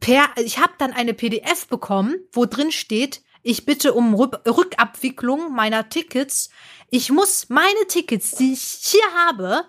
per, 0.00 0.26
ich 0.36 0.58
habe 0.58 0.72
dann 0.78 0.92
eine 0.92 1.14
PDF 1.14 1.66
bekommen, 1.66 2.16
wo 2.32 2.44
drin 2.44 2.72
steht, 2.72 3.22
ich 3.42 3.64
bitte 3.64 3.94
um 3.94 4.14
Rück 4.14 4.40
Rückabwicklung 4.46 5.54
meiner 5.54 5.88
Tickets. 5.88 6.50
Ich 6.90 7.10
muss 7.10 7.48
meine 7.48 7.86
Tickets, 7.88 8.32
die 8.32 8.52
ich 8.52 8.60
hier 8.82 9.02
habe, 9.26 9.62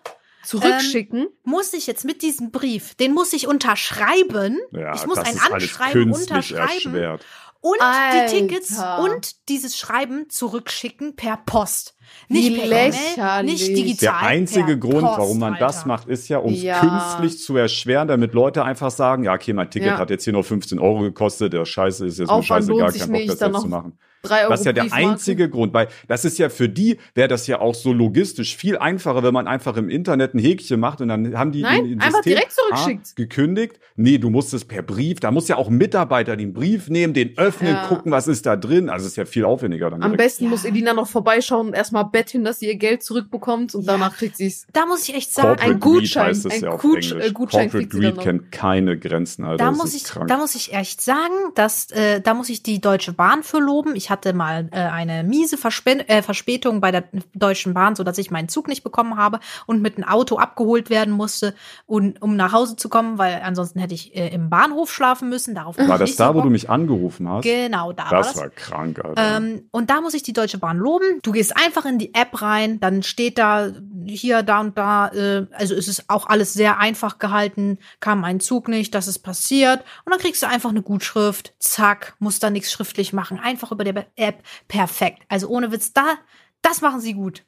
Zurückschicken. 0.48 1.28
muss 1.44 1.74
ich 1.74 1.88
jetzt 1.88 2.06
mit 2.06 2.22
diesem 2.22 2.52
Brief, 2.52 2.96
den 2.96 3.14
muss 3.14 3.34
ich 3.34 3.48
unterschreiben. 3.48 4.58
Ja, 4.72 4.94
ich 4.96 5.06
muss 5.06 5.16
das 5.18 5.28
ein 5.28 5.54
Anschreiben 5.54 5.92
künstlich 6.14 6.30
unterschreiben 6.30 6.96
erschwert. 6.96 7.26
und 7.62 7.82
Alter. 7.82 8.34
die 8.36 8.40
Tickets 8.48 8.80
und 9.04 9.50
dieses 9.50 9.78
Schreiben 9.78 10.30
zurückschicken 10.30 11.16
per 11.16 11.38
Post. 11.46 11.96
Nicht 12.30 12.56
per 12.56 12.66
E-Mail, 12.66 12.92
lächerlich. 12.92 13.52
nicht 13.52 13.68
digital. 13.78 13.98
Der 14.22 14.28
einzige 14.30 14.66
per 14.66 14.78
Grund, 14.78 15.02
Post, 15.02 15.18
warum 15.20 15.40
man 15.40 15.58
das 15.60 15.78
Alter. 15.80 15.88
macht, 15.90 16.08
ist 16.08 16.30
ja, 16.30 16.38
um 16.38 16.54
es 16.54 16.62
Ja. 16.64 16.80
künstlich 16.80 17.44
zu 17.44 17.58
erschweren, 17.58 18.08
damit 18.08 18.34
Leute 18.34 18.64
einfach 18.64 18.92
sagen, 18.92 19.24
ja, 19.26 19.34
okay, 19.34 19.52
mein 19.54 19.70
Ticket 19.70 19.90
Ja. 19.90 19.98
hat 19.98 20.10
jetzt 20.10 20.24
hier 20.24 20.32
nur 20.34 20.44
15 20.46 20.80
Euro 20.80 21.00
gekostet, 21.02 21.52
der 21.54 21.66
Scheiße 21.66 22.06
ist 22.06 22.20
jetzt 22.20 22.28
mir 22.30 22.34
Aufwand 22.34 22.68
lohnt 22.68 22.82
scheißegal, 22.82 22.92
sich 22.94 23.02
kein 23.02 23.12
Bock, 23.12 23.38
das 23.40 23.40
jetzt 23.52 23.62
zu 23.62 23.68
machen. 23.68 24.00
Drei 24.24 24.42
Euro 24.42 24.52
Das 24.52 24.62
ist 24.62 24.66
ja 24.66 24.74
der 24.74 24.82
Briefmarken. 24.84 25.10
einzige 25.12 25.50
Grund, 25.50 25.74
weil 25.74 25.88
das 26.08 26.26
ist 26.26 26.38
ja 26.40 26.50
für 26.50 26.68
die, 26.70 26.98
wäre 27.16 27.28
das 27.28 27.48
ja 27.48 27.60
auch 27.60 27.76
so 27.76 27.94
logistisch 27.94 28.56
viel 28.58 28.78
einfacher, 28.78 29.24
wenn 29.24 29.34
man 29.34 29.48
einfach 29.48 29.78
im 29.78 29.90
Internet 29.90 30.34
ein 30.34 30.40
Häkchen 30.40 30.80
macht 30.80 31.02
und 31.02 31.08
dann 31.10 31.38
haben 31.38 31.52
die 31.52 31.62
Nein, 31.62 31.86
im 31.86 32.00
einfach 32.00 32.16
System 32.24 32.34
direkt 32.34 32.52
zurückschickt. 32.54 33.08
ah, 33.10 33.14
gekündigt. 33.16 33.80
Nee, 33.96 34.18
du 34.18 34.30
musst 34.30 34.54
es 34.54 34.66
per 34.66 34.82
Brief, 34.82 35.20
da 35.20 35.32
muss 35.32 35.48
ja 35.48 35.56
auch 35.58 35.70
ein 35.70 35.78
Mitarbeiter 35.78 36.36
den 36.36 36.54
Brief 36.54 36.90
nehmen, 36.90 37.14
den 37.14 37.38
öffnen, 37.38 37.74
Ja. 37.74 37.88
gucken, 37.88 38.12
was 38.12 38.28
ist 38.28 38.46
da 38.46 38.56
drin. 38.56 38.90
Also 38.90 39.08
ist 39.08 39.18
ja 39.18 39.26
viel 39.26 39.46
aufwendiger 39.46 39.90
dann. 39.90 40.02
Am 40.04 40.12
direkt. 40.12 40.18
besten 40.18 40.44
Ja. 40.46 40.50
muss 40.52 40.66
Elina 40.66 40.94
noch 40.94 41.08
vorbeischauen 41.08 41.68
und 41.68 41.74
erstmal 41.74 42.06
betteln, 42.06 42.44
dass 42.44 42.60
sie 42.60 42.68
ihr 42.68 42.76
Geld 42.76 43.04
zurückbekommt 43.04 43.74
und 43.76 43.86
Ja. 43.86 43.94
danach 43.94 44.16
kriegt 44.18 44.38
sie 44.38 44.48
es. 44.48 44.68
Da 44.74 44.86
muss 44.86 45.08
ich 45.08 45.16
echt 45.16 45.34
sagen, 45.34 45.48
Corporate 45.50 45.72
ein 45.74 45.80
Gutschein, 45.80 46.24
Greed 46.26 46.30
heißt 46.36 46.46
es 46.46 46.54
ein 46.54 46.62
ja 46.64 46.70
auf 46.70 46.82
Gutsch- 46.82 47.12
Englisch. 47.12 47.30
äh, 47.30 47.32
Gutschein 47.32 47.70
Corporate 47.70 47.70
kriegt 47.70 47.92
sie 47.94 48.00
dann 48.00 48.08
Greed 48.10 48.16
noch. 48.18 48.24
kennt 48.24 48.52
keine 48.52 48.98
Grenzen, 48.98 49.46
Alter. 49.46 49.64
da 49.64 49.70
das 49.70 49.78
muss 49.78 49.88
ist 49.90 49.96
ich, 49.96 50.04
krank. 50.06 50.28
da 50.28 50.38
muss 50.38 50.56
ich 50.56 50.74
echt 50.74 51.02
sagen, 51.02 51.34
dass 51.56 51.90
äh, 51.92 52.22
da 52.22 52.34
muss 52.34 52.50
ich 52.50 52.64
die 52.64 52.80
Deutsche 52.82 53.14
Bahn 53.14 53.44
für 53.44 53.60
loben. 53.60 53.96
Ich 53.96 54.07
hatte 54.10 54.34
mal 54.34 54.70
äh, 54.72 54.80
eine 54.80 55.24
miese 55.24 55.58
Verspe 55.58 56.08
äh, 56.08 56.22
Verspätung 56.22 56.82
bei 56.82 56.92
der 56.92 57.06
Deutschen 57.34 57.74
Bahn, 57.74 57.96
so 57.96 58.04
dass 58.04 58.18
ich 58.18 58.32
meinen 58.32 58.50
Zug 58.50 58.68
nicht 58.68 58.84
bekommen 58.84 59.18
habe 59.18 59.40
und 59.66 59.82
mit 59.82 59.98
einem 59.98 60.08
Auto 60.08 60.38
abgeholt 60.38 60.90
werden 60.90 61.14
musste, 61.14 61.54
und, 61.86 62.22
um 62.22 62.36
nach 62.36 62.54
Hause 62.54 62.76
zu 62.76 62.90
kommen, 62.90 63.18
weil 63.18 63.42
ansonsten 63.44 63.80
hätte 63.80 63.94
ich 63.94 64.16
äh, 64.16 64.30
im 64.30 64.50
Bahnhof 64.50 64.92
schlafen 64.92 65.30
müssen. 65.30 65.56
Darauf 65.56 65.78
war 65.78 66.02
ich 66.02 66.12
das 66.12 66.16
da, 66.16 66.30
so 66.30 66.36
wo 66.36 66.42
du 66.42 66.50
mich 66.50 66.70
angerufen 66.70 67.30
hast? 67.30 67.44
Genau, 67.44 67.94
da 67.94 68.06
war 68.06 68.12
das 68.12 68.34
das. 68.34 68.42
war 68.42 68.50
krank, 68.50 69.04
Alter. 69.04 69.38
Ähm, 69.38 69.64
und 69.72 69.90
da 69.90 70.02
muss 70.02 70.14
ich 70.14 70.24
die 70.24 70.34
Deutsche 70.34 70.58
Bahn 70.58 70.78
loben. 70.78 71.20
Du 71.24 71.32
gehst 71.32 71.56
einfach 71.56 71.86
in 71.86 72.00
die 72.00 72.14
App 72.14 72.42
rein, 72.42 72.80
dann 72.80 73.04
steht 73.04 73.38
da 73.38 73.72
hier, 74.06 74.44
da 74.44 74.62
und 74.62 74.78
da, 74.78 75.10
äh, 75.10 75.46
also 75.52 75.76
es 75.76 75.88
ist 75.88 76.10
auch 76.10 76.28
alles 76.28 76.54
sehr 76.54 76.80
einfach 76.80 77.20
gehalten, 77.20 77.80
kam 78.00 78.24
ein 78.24 78.40
Zug 78.40 78.68
nicht, 78.68 78.94
das 78.96 79.08
ist 79.08 79.20
passiert. 79.20 79.82
Und 80.06 80.12
dann 80.12 80.20
kriegst 80.20 80.42
du 80.44 80.48
einfach 80.48 80.70
eine 80.70 80.82
Gutschrift, 80.82 81.54
zack, 81.60 82.16
musst 82.20 82.44
da 82.44 82.50
nichts 82.50 82.72
schriftlich 82.72 83.14
machen, 83.14 83.40
einfach 83.40 83.72
über 83.72 83.84
der 83.84 83.94
App, 84.16 84.44
perfekt. 84.68 85.24
Also 85.28 85.48
ohne 85.48 85.72
Witz, 85.72 85.94
da, 85.94 86.16
das 86.62 86.82
machen 86.82 87.00
sie 87.02 87.14
gut. 87.14 87.44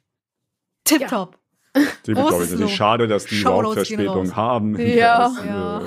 Tipptopp. 0.84 1.38
Die 2.06 2.12
glaube 2.12 2.30
ich 2.30 2.34
großes 2.36 2.50
nicht. 2.52 2.60
Lob. 2.62 2.70
Schade, 2.70 3.06
dass 3.06 3.26
die 3.26 3.40
überhaupt 3.40 3.64
Shownotes 3.64 3.88
gehen 3.88 3.98
Verspätung 4.00 4.34
haben. 4.36 4.76
Ja. 4.80 5.18
Das, 5.18 5.44
Ja. 5.46 5.80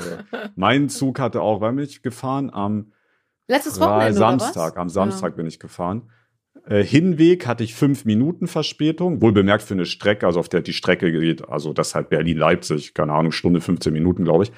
äh, 0.43 0.49
Mein 0.55 0.88
Zug 0.89 1.20
hatte 1.20 1.41
auch, 1.41 1.59
wann 1.59 1.76
bin 1.76 1.84
ich 1.86 2.01
gefahren? 2.01 2.49
Am 2.53 2.93
Letztes 3.49 3.80
Wochenende 3.82 4.14
Samstag. 4.14 4.55
oder 4.55 4.66
was? 4.72 4.78
Am 4.78 4.89
Samstag 4.89 5.36
bin 5.36 5.45
ich 5.45 5.59
gefahren. 5.59 6.09
Äh, 6.68 6.84
Hinweg 6.84 7.45
hatte 7.47 7.66
ich 7.66 7.76
fünf 7.76 8.05
Minuten 8.05 8.47
Verspätung, 8.47 9.22
wohl 9.22 9.34
bemerkt 9.34 9.64
für 9.64 9.74
eine 9.74 9.86
Strecke, 9.86 10.26
also 10.26 10.39
auf 10.39 10.47
der 10.47 10.61
die 10.61 10.72
Strecke 10.72 11.11
geht, 11.11 11.49
also 11.49 11.74
das 11.74 11.93
halt 11.95 12.07
Berlin-Leipzig, 12.09 12.93
keine 12.93 13.11
Ahnung, 13.11 13.34
Stunde 13.34 13.59
15 13.59 13.91
Minuten, 13.91 14.24
glaube 14.24 14.45
ich. 14.45 14.51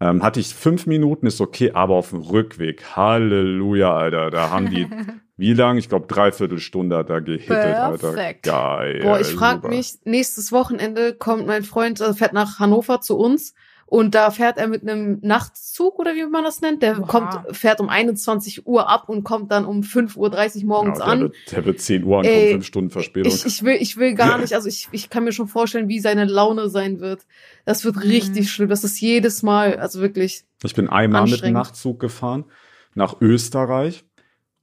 Ähm, 0.00 0.24
hatte 0.24 0.40
ich 0.40 0.52
fünf 0.52 0.86
Minuten, 0.86 1.26
ist 1.26 1.40
okay, 1.40 1.70
aber 1.72 1.94
auf 1.94 2.10
dem 2.10 2.22
Rückweg, 2.22 2.96
Halleluja, 2.96 3.94
Alter, 3.94 4.30
da 4.30 4.50
haben 4.50 4.70
die, 4.70 4.88
wie 5.38 5.54
lang? 5.54 5.78
Ich 5.78 5.88
glaube, 5.88 6.06
dreiviertel 6.06 6.58
Stunde 6.58 6.96
hat 6.98 7.08
er 7.08 7.22
gehittet, 7.22 7.50
Alter. 7.76 8.12
Perfekt. 8.12 8.42
Geil. 8.42 9.00
Boah, 9.02 9.18
ich 9.20 9.28
frage 9.28 9.68
mich, 9.68 9.94
nächstes 10.04 10.52
Wochenende 10.52 11.14
kommt 11.14 11.46
mein 11.46 11.62
Freund, 11.62 12.00
also 12.02 12.12
fährt 12.12 12.34
nach 12.34 12.58
Hannover 12.58 13.00
zu 13.00 13.16
uns 13.16 13.54
Und 13.90 14.14
da 14.14 14.30
fährt 14.30 14.58
er 14.58 14.66
mit 14.68 14.82
einem 14.82 15.18
Nachtzug 15.22 15.98
oder 15.98 16.14
wie 16.14 16.26
man 16.26 16.44
das 16.44 16.60
nennt. 16.60 16.82
Der 16.82 16.98
Oha. 17.00 17.06
kommt, 17.06 17.56
fährt 17.56 17.80
um 17.80 17.88
21 17.88 18.66
Uhr 18.66 18.86
ab 18.90 19.08
und 19.08 19.24
kommt 19.24 19.50
dann 19.50 19.64
um 19.64 19.80
5.30 19.80 20.16
Uhr 20.62 20.66
morgens 20.66 20.98
Ja, 20.98 21.04
an. 21.06 21.20
der, 21.20 21.28
wird, 21.30 21.52
der 21.52 21.64
wird 21.64 21.80
10 21.80 22.04
Uhr 22.04 22.18
ankommen, 22.18 22.34
Ey, 22.36 22.50
5 22.50 22.66
Stunden 22.66 22.90
Verspätung. 22.90 23.32
Ich, 23.32 23.46
ich 23.46 23.62
will, 23.62 23.76
ich 23.80 23.96
will 23.96 24.12
gar 24.14 24.36
nicht, 24.36 24.52
also 24.52 24.68
ich, 24.68 24.88
ich 24.92 25.08
kann 25.08 25.24
mir 25.24 25.32
schon 25.32 25.48
vorstellen, 25.48 25.88
wie 25.88 26.00
seine 26.00 26.26
Laune 26.26 26.68
sein 26.68 27.00
wird. 27.00 27.22
Das 27.64 27.82
wird 27.86 27.96
Mhm. 27.96 28.02
richtig 28.02 28.50
schlimm. 28.50 28.68
Das 28.68 28.84
ist 28.84 29.00
jedes 29.00 29.42
Mal, 29.42 29.78
also 29.78 30.00
wirklich. 30.02 30.44
Ich 30.64 30.74
bin 30.74 30.88
einmal 30.90 31.24
mit 31.26 31.42
dem. 31.42 31.54
Nachtzug 31.54 31.98
gefahren 31.98 32.44
nach 32.94 33.20
Österreich. 33.22 34.04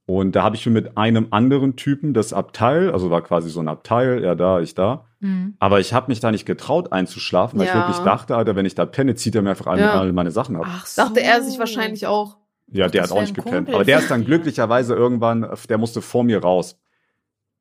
Und 0.08 0.36
da 0.36 0.44
habe 0.44 0.54
ich 0.54 0.62
schon 0.62 0.72
mit 0.72 0.96
einem 0.96 1.26
anderen 1.32 1.74
Typen 1.74 2.14
das 2.14 2.32
Abteil, 2.32 2.92
also 2.92 3.10
war 3.10 3.22
quasi 3.22 3.50
so 3.50 3.58
ein 3.58 3.66
Abteil, 3.66 4.22
er 4.22 4.36
da, 4.36 4.60
ich 4.60 4.74
da. 4.76 5.04
Mhm. 5.18 5.56
Aber 5.58 5.80
ich 5.80 5.92
habe 5.92 6.06
mich 6.12 6.20
da 6.20 6.30
nicht 6.30 6.46
getraut 6.46 6.92
einzuschlafen, 6.92 7.58
weil 7.58 7.66
ich 7.66 7.72
Ja. 7.72 7.80
wirklich 7.80 7.98
dachte, 8.04 8.36
Alter, 8.36 8.54
wenn 8.54 8.66
ich 8.66 8.76
da 8.76 8.86
penne, 8.86 9.16
zieht 9.16 9.34
er 9.34 9.42
mir 9.42 9.50
einfach 9.50 9.66
alle, 9.66 9.82
Ja. 9.82 9.98
alle 9.98 10.12
meine 10.12 10.30
Sachen 10.30 10.54
ab. 10.56 10.62
Ach 10.68 10.86
so. 10.86 11.02
Dachte 11.02 11.22
er 11.22 11.42
sich 11.42 11.58
wahrscheinlich 11.58 12.06
auch. 12.06 12.36
ja, 12.68 12.88
der 12.88 13.02
das 13.02 13.10
hat 13.10 13.16
auch 13.16 13.20
nicht 13.20 13.34
gepennt. 13.34 13.54
Kumpel 13.66 13.74
Aber 13.74 13.84
der 13.84 13.98
ist 13.98 14.10
dann 14.10 14.24
glücklicherweise 14.26 14.94
irgendwann, 14.94 15.48
der 15.68 15.78
musste 15.78 16.00
vor 16.02 16.22
mir 16.24 16.40
raus. 16.40 16.78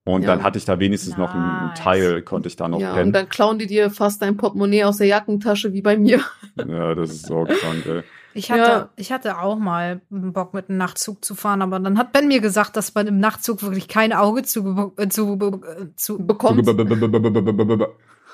Und 0.03 0.21
Ja. 0.21 0.27
dann 0.27 0.43
hatte 0.43 0.59
ich 0.59 0.65
da 0.65 0.79
wenigstens 0.79 1.17
noch 1.17 1.33
einen 1.33 1.67
Nice. 1.69 1.79
Teil, 1.79 2.21
konnte 2.21 2.47
ich 2.47 2.55
da 2.55 2.67
noch 2.67 2.79
Ja, 2.79 2.91
und 2.91 2.95
pennen. 2.97 3.11
dann 3.11 3.27
klauen 3.27 3.57
die 3.57 3.65
dir 3.65 3.89
fast 3.89 4.21
dein 4.21 4.37
Portemonnaie 4.37 4.83
aus 4.83 4.97
der 4.97 5.07
Jackentasche, 5.07 5.73
wie 5.73 5.81
bei 5.81 5.97
mir. 5.97 6.19
Ja, 6.67 6.93
das 6.93 7.09
ist 7.09 7.25
so 7.25 7.43
krank, 7.43 7.85
ey. 7.87 8.03
Ich 8.37 8.51
hatte, 8.51 8.61
Ja. 8.61 8.89
ich 8.97 9.13
hatte 9.13 9.39
auch 9.39 9.57
mal 9.57 10.01
Bock 10.09 10.53
mit 10.53 10.67
einem 10.69 10.77
Nachtzug 10.77 11.23
zu 11.23 11.35
fahren, 11.35 11.61
aber 11.61 11.79
dann 11.79 11.97
hat 11.97 12.11
Ben 12.11 12.27
mir 12.27 12.41
gesagt, 12.41 12.75
dass 12.75 12.93
man 12.93 13.07
im 13.07 13.17
Nachtzug 13.17 13.63
wirklich 13.63 13.87
kein 13.87 14.11
Auge 14.11 14.43
zu, 14.43 14.93
äh, 14.97 15.07
zu, 15.07 15.35
äh, 15.35 15.95
zu 15.95 16.17
Bekommt. 16.25 16.67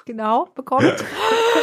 genau 0.06 0.46
bekommt. 0.56 1.04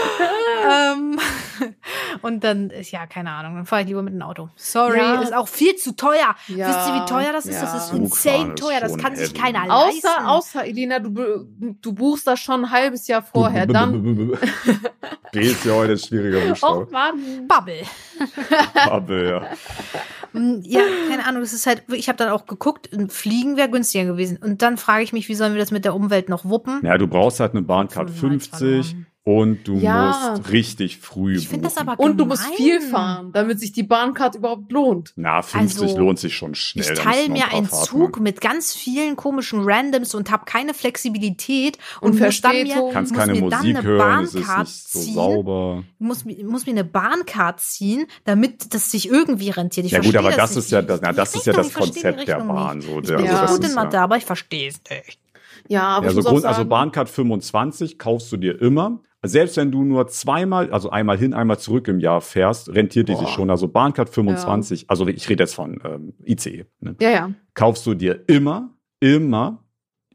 ähm, 0.70 1.18
und 2.22 2.44
dann 2.44 2.70
ist 2.70 2.90
ja 2.90 3.06
keine 3.06 3.30
Ahnung, 3.30 3.54
dann 3.56 3.66
fahre 3.66 3.82
ich 3.82 3.88
lieber 3.88 4.02
mit 4.02 4.12
dem 4.14 4.22
Auto. 4.22 4.48
Sorry, 4.56 4.98
Ja. 4.98 5.20
ist 5.20 5.34
auch 5.34 5.48
viel 5.48 5.74
zu 5.76 5.94
teuer. 5.96 6.34
Ja, 6.48 6.68
Wisst 6.68 6.88
ihr, 6.88 6.94
wie 7.02 7.06
teuer 7.06 7.32
das 7.32 7.46
ist? 7.46 7.54
ja. 7.56 7.62
Das 7.62 7.86
ist 7.86 7.92
insane 7.92 8.52
ist 8.54 8.58
teuer. 8.62 8.80
Das 8.80 8.96
kann 8.96 9.16
sich 9.16 9.34
keiner 9.34 9.66
leisten. 9.66 10.06
Außer, 10.08 10.28
außer, 10.28 10.64
Elina, 10.66 10.98
du, 10.98 11.44
du 11.80 11.92
buchst 11.92 12.26
das 12.26 12.40
schon 12.40 12.64
ein 12.64 12.70
halbes 12.70 13.06
Jahr 13.08 13.22
vorher. 13.22 13.66
Dann. 13.66 14.32
B 15.32 15.40
ist 15.40 15.64
ja 15.64 15.72
heute 15.74 15.92
ein 15.92 15.98
schwieriger 15.98 16.40
Buchstabe. 16.48 16.88
Mann. 16.90 17.46
Bubble. 17.46 17.82
Aber 18.88 19.22
ja. 19.24 19.42
Mm, 20.32 20.60
Ja, 20.62 20.80
keine 21.08 21.26
Ahnung, 21.26 21.42
das 21.42 21.52
ist 21.52 21.66
halt, 21.66 21.82
ich 21.92 22.08
habe 22.08 22.16
dann 22.16 22.30
auch 22.30 22.46
geguckt, 22.46 22.88
Fliegen 23.08 23.56
wäre 23.56 23.68
günstiger 23.70 24.04
gewesen. 24.04 24.38
Und 24.38 24.62
dann 24.62 24.76
frage 24.76 25.02
ich 25.04 25.12
mich, 25.12 25.28
wie 25.28 25.34
sollen 25.34 25.52
wir 25.54 25.60
das 25.60 25.70
mit 25.70 25.84
der 25.84 25.94
Umwelt 25.94 26.28
noch 26.28 26.44
wuppen? 26.44 26.80
Ja, 26.84 26.96
du 26.98 27.06
brauchst 27.06 27.40
halt 27.40 27.52
eine 27.52 27.62
Bahncard 27.62 28.10
Fünfmal 28.10 28.58
50 28.58 28.58
verloren. 28.90 29.06
Und 29.28 29.68
du 29.68 29.76
Ja. 29.76 30.30
musst 30.38 30.50
richtig 30.52 30.96
früh 31.00 31.36
Ich 31.36 31.48
finde 31.48 31.64
das 31.64 31.76
aber 31.76 32.00
Und 32.00 32.16
du 32.16 32.24
musst 32.24 32.44
gemein. 32.44 32.56
viel 32.56 32.80
fahren, 32.80 33.30
damit 33.34 33.60
sich 33.60 33.72
die 33.72 33.82
Bahncard 33.82 34.36
überhaupt 34.36 34.72
lohnt. 34.72 35.12
Na, 35.16 35.42
50 35.42 35.82
Also, 35.82 35.98
lohnt 35.98 36.18
sich 36.18 36.34
schon 36.34 36.54
schnell. 36.54 36.94
Ich 36.94 36.98
teile 36.98 37.28
mir 37.28 37.52
einen 37.52 37.66
Fahrten 37.66 37.84
Zug 37.84 38.20
mit 38.20 38.40
ganz 38.40 38.74
vielen 38.74 39.16
komischen 39.16 39.60
Randoms 39.64 40.14
und 40.14 40.30
habe 40.30 40.46
keine 40.46 40.72
Flexibilität 40.72 41.76
und, 42.00 42.12
Und 42.12 42.42
dann 42.42 42.62
mir, 42.62 42.88
kannst 42.90 43.12
muss 43.12 43.20
keine 43.20 43.34
mir 43.34 43.50
dann 43.50 43.60
Musik 43.60 43.76
eine 43.76 43.82
hören, 43.86 44.24
es 44.24 44.34
ist 44.34 44.46
Bahncard 44.46 44.66
nicht 44.66 44.88
so 44.92 44.98
ziehen, 45.00 45.14
sauber. 45.14 45.84
muss, 45.98 46.24
muss 46.24 46.64
mir 46.64 46.72
eine 46.72 46.84
Bahncard 46.84 47.60
ziehen, 47.60 48.06
damit 48.24 48.72
das 48.72 48.90
sich 48.90 49.10
irgendwie 49.10 49.50
rentiert. 49.50 49.84
Ich 49.84 49.92
Ja 49.92 49.98
gut, 49.98 50.12
verstehe 50.12 50.20
aber 50.26 50.36
das 50.36 50.50
nicht. 50.56 50.64
ist 50.64 50.70
ja 50.70 50.80
das, 50.80 51.00
na, 51.02 51.12
das 51.12 51.34
ist 51.34 51.46
ja 51.46 51.52
das 51.52 51.66
ich 51.66 51.72
verstehe 51.74 51.92
die 51.92 52.00
Konzept 52.02 52.28
der 52.28 52.36
Richtung 52.36 52.48
Bahn. 52.54 52.78
nicht. 52.78 52.88
So, 52.88 52.98
Ich 53.00 53.06
bin 53.08 53.26
Ja. 53.26 53.30
also 53.32 53.42
das 53.42 53.56
gut 53.56 53.68
in 53.68 53.74
Mathe, 53.74 54.00
aber 54.00 54.16
ich 54.16 54.24
verstehe 54.24 54.68
es 54.70 54.80
nicht. 54.88 55.20
Ja, 55.68 55.82
aber 55.82 56.06
ja, 56.06 56.10
ich 56.10 56.14
so 56.14 56.20
muss 56.20 56.26
auch 56.26 56.30
Grund, 56.30 56.42
sagen, 56.44 56.54
also 56.54 56.64
Bahncard 56.66 57.10
25 57.10 57.98
kaufst 57.98 58.32
du 58.32 58.38
dir 58.38 58.58
immer. 58.62 59.00
Selbst 59.22 59.56
wenn 59.56 59.72
du 59.72 59.82
nur 59.82 60.06
zweimal, 60.06 60.70
also 60.70 60.90
einmal 60.90 61.18
hin, 61.18 61.34
einmal 61.34 61.58
zurück 61.58 61.88
im 61.88 61.98
Jahr 61.98 62.20
fährst, 62.20 62.68
rentiert 62.72 63.08
die 63.08 63.14
sich 63.14 63.22
Boah. 63.22 63.32
schon. 63.32 63.50
Also 63.50 63.66
Bahncard 63.66 64.10
25, 64.10 64.88
also 64.88 65.08
ich 65.08 65.28
rede 65.28 65.42
jetzt 65.42 65.54
von 65.54 65.80
ähm, 65.84 66.14
ICE. 66.24 66.66
Ne? 66.80 66.94
Ja, 67.00 67.10
ja. 67.10 67.30
kaufst 67.54 67.84
du 67.86 67.94
dir 67.94 68.22
immer, 68.28 68.76
immer, 69.00 69.64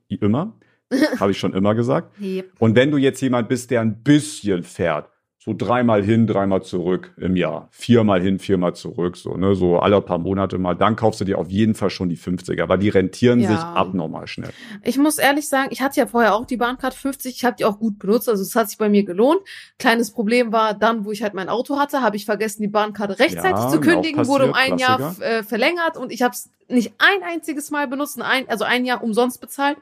immer, 0.08 0.58
habe 1.20 1.32
ich 1.32 1.38
schon 1.38 1.54
immer 1.54 1.76
gesagt. 1.76 2.18
Yep. 2.22 2.54
Und 2.60 2.76
wenn 2.76 2.92
du 2.92 2.98
jetzt 2.98 3.20
jemand 3.22 3.50
bist, 3.50 3.72
der 3.72 3.82
ein 3.82 4.04
bisschen 4.04 4.64
fährt, 4.64 5.10
so 5.44 5.54
dreimal 5.54 6.02
hin, 6.02 6.26
dreimal 6.26 6.62
zurück 6.64 7.12
im 7.18 7.36
Jahr, 7.36 7.68
viermal 7.72 8.22
hin, 8.22 8.40
viermal 8.40 8.76
zurück, 8.76 9.18
so, 9.18 9.36
ne, 9.36 9.56
so 9.56 9.78
alle 9.80 10.00
paar 10.02 10.18
Monate 10.18 10.58
mal, 10.58 10.74
dann 10.74 10.96
kaufst 10.96 11.20
du 11.20 11.26
dir 11.26 11.38
auf 11.38 11.50
jeden 11.50 11.76
Fall 11.76 11.90
schon 11.90 12.08
die 12.08 12.18
50er, 12.18 12.70
weil 12.70 12.78
die 12.78 12.88
rentieren 12.88 13.40
Ja. 13.42 13.50
sich 13.50 13.60
abnormal 13.76 14.28
schnell. 14.28 14.52
Ich 14.84 14.98
muss 14.98 15.18
ehrlich 15.18 15.50
sagen, 15.50 15.68
ich 15.72 15.82
hatte 15.82 16.00
ja 16.00 16.08
vorher 16.08 16.36
auch 16.36 16.46
die 16.46 16.56
Bahncard 16.56 16.94
50, 16.94 17.36
ich 17.36 17.44
habe 17.44 17.58
die 17.58 17.66
auch 17.66 17.78
gut 17.78 18.00
benutzt, 18.00 18.30
also 18.30 18.42
es 18.42 18.56
hat 18.56 18.70
sich 18.70 18.78
bei 18.78 18.88
mir 18.88 19.04
gelohnt. 19.04 19.42
Kleines 19.80 20.12
Problem 20.12 20.54
war 20.54 20.74
dann, 20.74 21.04
wo 21.04 21.12
ich 21.12 21.24
halt 21.24 21.34
mein 21.34 21.50
Auto 21.50 21.78
hatte, 21.78 22.02
habe 22.02 22.16
ich 22.16 22.26
vergessen, 22.26 22.62
die 22.62 22.70
Bahncard 22.70 23.20
rechtzeitig 23.20 23.64
Ja, 23.66 23.70
zu 23.70 23.82
kündigen, 23.82 24.22
auch 24.22 24.28
wurde 24.28 24.46
um 24.46 24.52
passiert, 24.54 24.72
ein 24.72 24.78
Jahr 24.78 25.22
äh, 25.22 25.44
verlängert 25.44 25.98
und 25.98 26.12
ich 26.14 26.22
habe 26.22 26.34
es 26.34 26.50
nicht 26.70 26.94
ein 26.98 27.22
einziges 27.30 27.70
Mal 27.72 27.88
benutzt, 27.90 28.22
ein, 28.22 28.48
also 28.48 28.64
ein 28.64 28.86
Jahr 28.86 29.04
umsonst 29.04 29.42
bezahlt. 29.42 29.78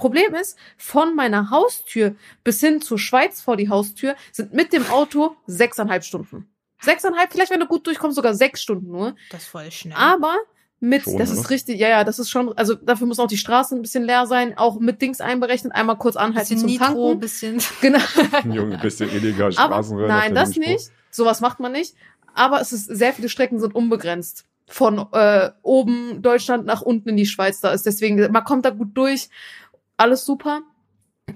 Problem 0.00 0.34
ist, 0.34 0.56
von 0.76 1.14
meiner 1.14 1.50
Haustür 1.50 2.14
bis 2.42 2.60
hin 2.60 2.80
zur 2.80 2.98
Schweiz 2.98 3.40
vor 3.40 3.56
die 3.56 3.68
Haustür 3.68 4.16
sind 4.32 4.52
mit 4.54 4.72
dem 4.72 4.88
Auto 4.90 5.36
sechseinhalb 5.46 6.02
Stunden. 6.04 6.48
Sechseinhalb, 6.80 7.30
vielleicht 7.30 7.50
wenn 7.52 7.60
du 7.60 7.66
gut 7.66 7.86
durchkommst, 7.86 8.16
sogar 8.16 8.34
sechs 8.34 8.62
Stunden 8.62 8.90
nur. 8.90 9.14
Das 9.30 9.42
ist 9.42 9.48
voll 9.48 9.70
schnell. 9.70 9.96
Aber 9.96 10.34
mit, 10.80 11.02
Schon, 11.02 11.18
das 11.18 11.30
oder? 11.30 11.40
ist 11.40 11.50
richtig, 11.50 11.78
ja, 11.78 11.90
ja, 11.90 12.04
das 12.04 12.18
ist 12.18 12.30
schon, 12.30 12.56
also 12.56 12.74
dafür 12.74 13.06
muss 13.06 13.18
auch 13.18 13.26
die 13.26 13.36
Straße 13.36 13.76
ein 13.76 13.82
bisschen 13.82 14.04
leer 14.04 14.26
sein, 14.26 14.56
auch 14.56 14.80
mit 14.80 15.02
Dings 15.02 15.20
einberechnet, 15.20 15.74
einmal 15.74 15.98
kurz 15.98 16.16
anhalten 16.16 16.54
bisschen 16.54 16.58
zum 16.60 16.66
Nitro, 16.68 17.08
Tanken. 17.08 17.20
bisschen. 17.20 17.60
Genau. 17.82 17.98
Junge, 18.44 18.76
ein 18.76 18.80
bisschen 18.80 19.10
illegal 19.10 19.52
Aber 19.56 19.74
Straßenrennen. 19.74 20.08
nein, 20.08 20.34
das 20.34 20.56
nicht. 20.56 20.90
Sowas 21.10 21.42
macht 21.42 21.60
man 21.60 21.72
nicht. 21.72 21.94
Aber 22.34 22.60
es 22.62 22.72
ist, 22.72 22.86
sehr 22.86 23.12
viele 23.12 23.28
Strecken 23.28 23.60
sind 23.60 23.74
unbegrenzt. 23.74 24.46
Von 24.66 25.04
äh, 25.12 25.50
oben 25.62 26.22
Deutschland 26.22 26.64
nach 26.64 26.80
unten 26.80 27.08
in 27.10 27.16
die 27.16 27.26
Schweiz 27.26 27.60
da 27.60 27.72
ist. 27.72 27.84
Deswegen, 27.84 28.30
man 28.30 28.44
kommt 28.44 28.64
da 28.64 28.70
gut 28.70 28.90
durch. 28.94 29.28
Alles 30.00 30.24
super. 30.24 30.62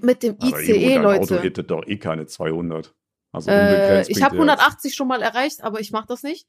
Mit 0.01 0.23
dem 0.23 0.35
Aber 0.41 0.59
ICE, 0.61 0.95
dein 0.95 1.05
Auto 1.05 1.19
Leute. 1.35 1.41
hittet 1.41 1.71
doch 1.71 1.85
eh 1.87 1.97
keine 1.97 2.25
200. 2.25 2.93
Also 3.31 3.49
Äh, 3.51 4.01
ich 4.09 4.23
habe 4.23 4.35
dir 4.35 4.41
jetzt- 4.41 4.51
180 4.57 4.95
schon 4.95 5.07
mal 5.07 5.21
erreicht, 5.21 5.63
aber 5.63 5.79
ich 5.79 5.91
mache 5.91 6.07
das 6.07 6.23
nicht. 6.23 6.47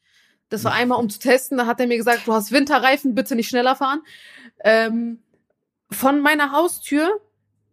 Das 0.48 0.64
war 0.64 0.72
einmal, 0.72 0.98
um 0.98 1.08
zu 1.10 1.18
testen. 1.18 1.58
Da 1.58 1.66
hat 1.66 1.78
er 1.80 1.86
mir 1.86 1.96
gesagt, 1.96 2.26
du 2.26 2.32
hast 2.32 2.52
Winterreifen, 2.52 3.14
bitte 3.14 3.34
nicht 3.36 3.48
schneller 3.48 3.76
fahren. 3.76 4.00
Ähm, 4.64 5.22
von 5.90 6.20
meiner 6.20 6.52
Haustür 6.52 7.20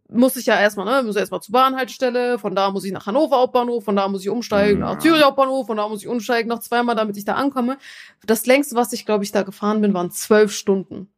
muss 0.09 0.35
ich 0.35 0.45
ja 0.45 0.59
erstmal, 0.59 0.85
ne, 0.85 1.03
muss 1.07 1.15
erstmal 1.15 1.41
zur 1.41 1.53
Bahnhaltestelle, 1.53 2.37
von 2.37 2.53
da 2.53 2.69
muss 2.69 2.83
ich 2.83 2.91
nach 2.91 3.05
Hannover 3.07 3.37
Hauptbahnhof, 3.37 3.83
von 3.85 3.95
da 3.95 4.07
muss 4.07 4.21
ich 4.21 4.29
umsteigen 4.29 4.81
Ja. 4.81 4.93
nach 4.93 4.99
Zürich 4.99 5.23
Hauptbahnhof, 5.23 5.65
von 5.67 5.77
da 5.77 5.87
muss 5.87 6.01
ich 6.01 6.07
umsteigen 6.07 6.49
noch 6.49 6.59
zweimal, 6.59 6.95
damit 6.95 7.15
ich 7.17 7.25
da 7.25 7.33
ankomme. 7.35 7.77
Das 8.25 8.45
längste, 8.45 8.75
was 8.75 8.93
ich, 8.93 9.05
glaube 9.05 9.23
ich, 9.23 9.31
da 9.31 9.41
gefahren 9.43 9.81
bin, 9.81 9.93
waren 9.93 10.11
zwölf 10.11 10.51
Stunden. 10.51 11.09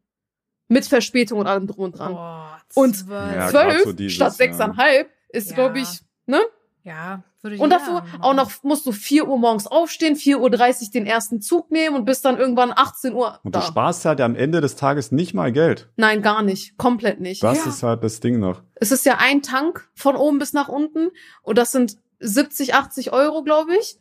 Mit 0.67 0.85
Verspätung 0.85 1.39
und 1.39 1.47
allem 1.47 1.67
drum 1.67 1.85
und 1.85 1.99
dran. 1.99 2.13
Boah, 2.13 2.57
Und 2.73 2.95
zwölf. 2.97 3.53
Ja, 3.53 3.79
so 3.83 3.93
dieses, 3.93 4.13
statt 4.15 4.27
ja. 4.33 4.35
sechseinhalb 4.35 5.09
ist, 5.29 5.49
Ja. 5.51 5.55
glaube 5.55 5.79
ich, 5.79 5.87
ne? 6.25 6.41
Ja, 6.83 7.23
würde 7.41 7.57
Und 7.57 7.63
jeder 7.71 7.77
dafür 7.79 7.93
machen. 7.95 8.21
auch 8.21 8.33
noch 8.35 8.51
musst 8.63 8.85
du 8.85 8.91
4 8.91 9.27
Uhr 9.27 9.37
morgens 9.39 9.65
aufstehen, 9.67 10.15
4.30 10.15 10.37
Uhr 10.85 10.91
den 10.91 11.05
ersten 11.07 11.41
Zug 11.41 11.71
nehmen 11.71 11.95
und 11.95 12.05
bist 12.05 12.25
dann 12.25 12.37
irgendwann 12.37 12.71
18 12.75 13.13
Uhr 13.13 13.39
Und 13.43 13.55
du 13.55 13.59
da. 13.59 13.65
sparst 13.65 14.05
halt 14.05 14.21
am 14.21 14.35
Ende 14.35 14.61
des 14.61 14.75
Tages 14.75 15.11
nicht 15.11 15.33
mal 15.33 15.51
Geld. 15.51 15.89
Nein, 15.95 16.21
gar 16.21 16.41
nicht. 16.43 16.77
Komplett 16.77 17.19
nicht. 17.21 17.43
Das 17.43 17.65
Ja. 17.65 17.69
ist 17.71 17.81
halt 17.83 18.03
das 18.03 18.19
Ding 18.19 18.39
noch. 18.39 18.61
Es 18.75 18.91
ist 18.91 19.05
ja 19.05 19.17
ein 19.19 19.41
Tank 19.41 19.87
von 19.95 20.15
oben 20.15 20.37
bis 20.39 20.53
nach 20.53 20.67
unten 20.67 21.09
und 21.41 21.57
das 21.57 21.71
sind 21.71 21.97
70, 22.19 22.73
80 22.75 23.11
Euro, 23.13 23.43
glaube 23.43 23.75
ich. 23.79 23.97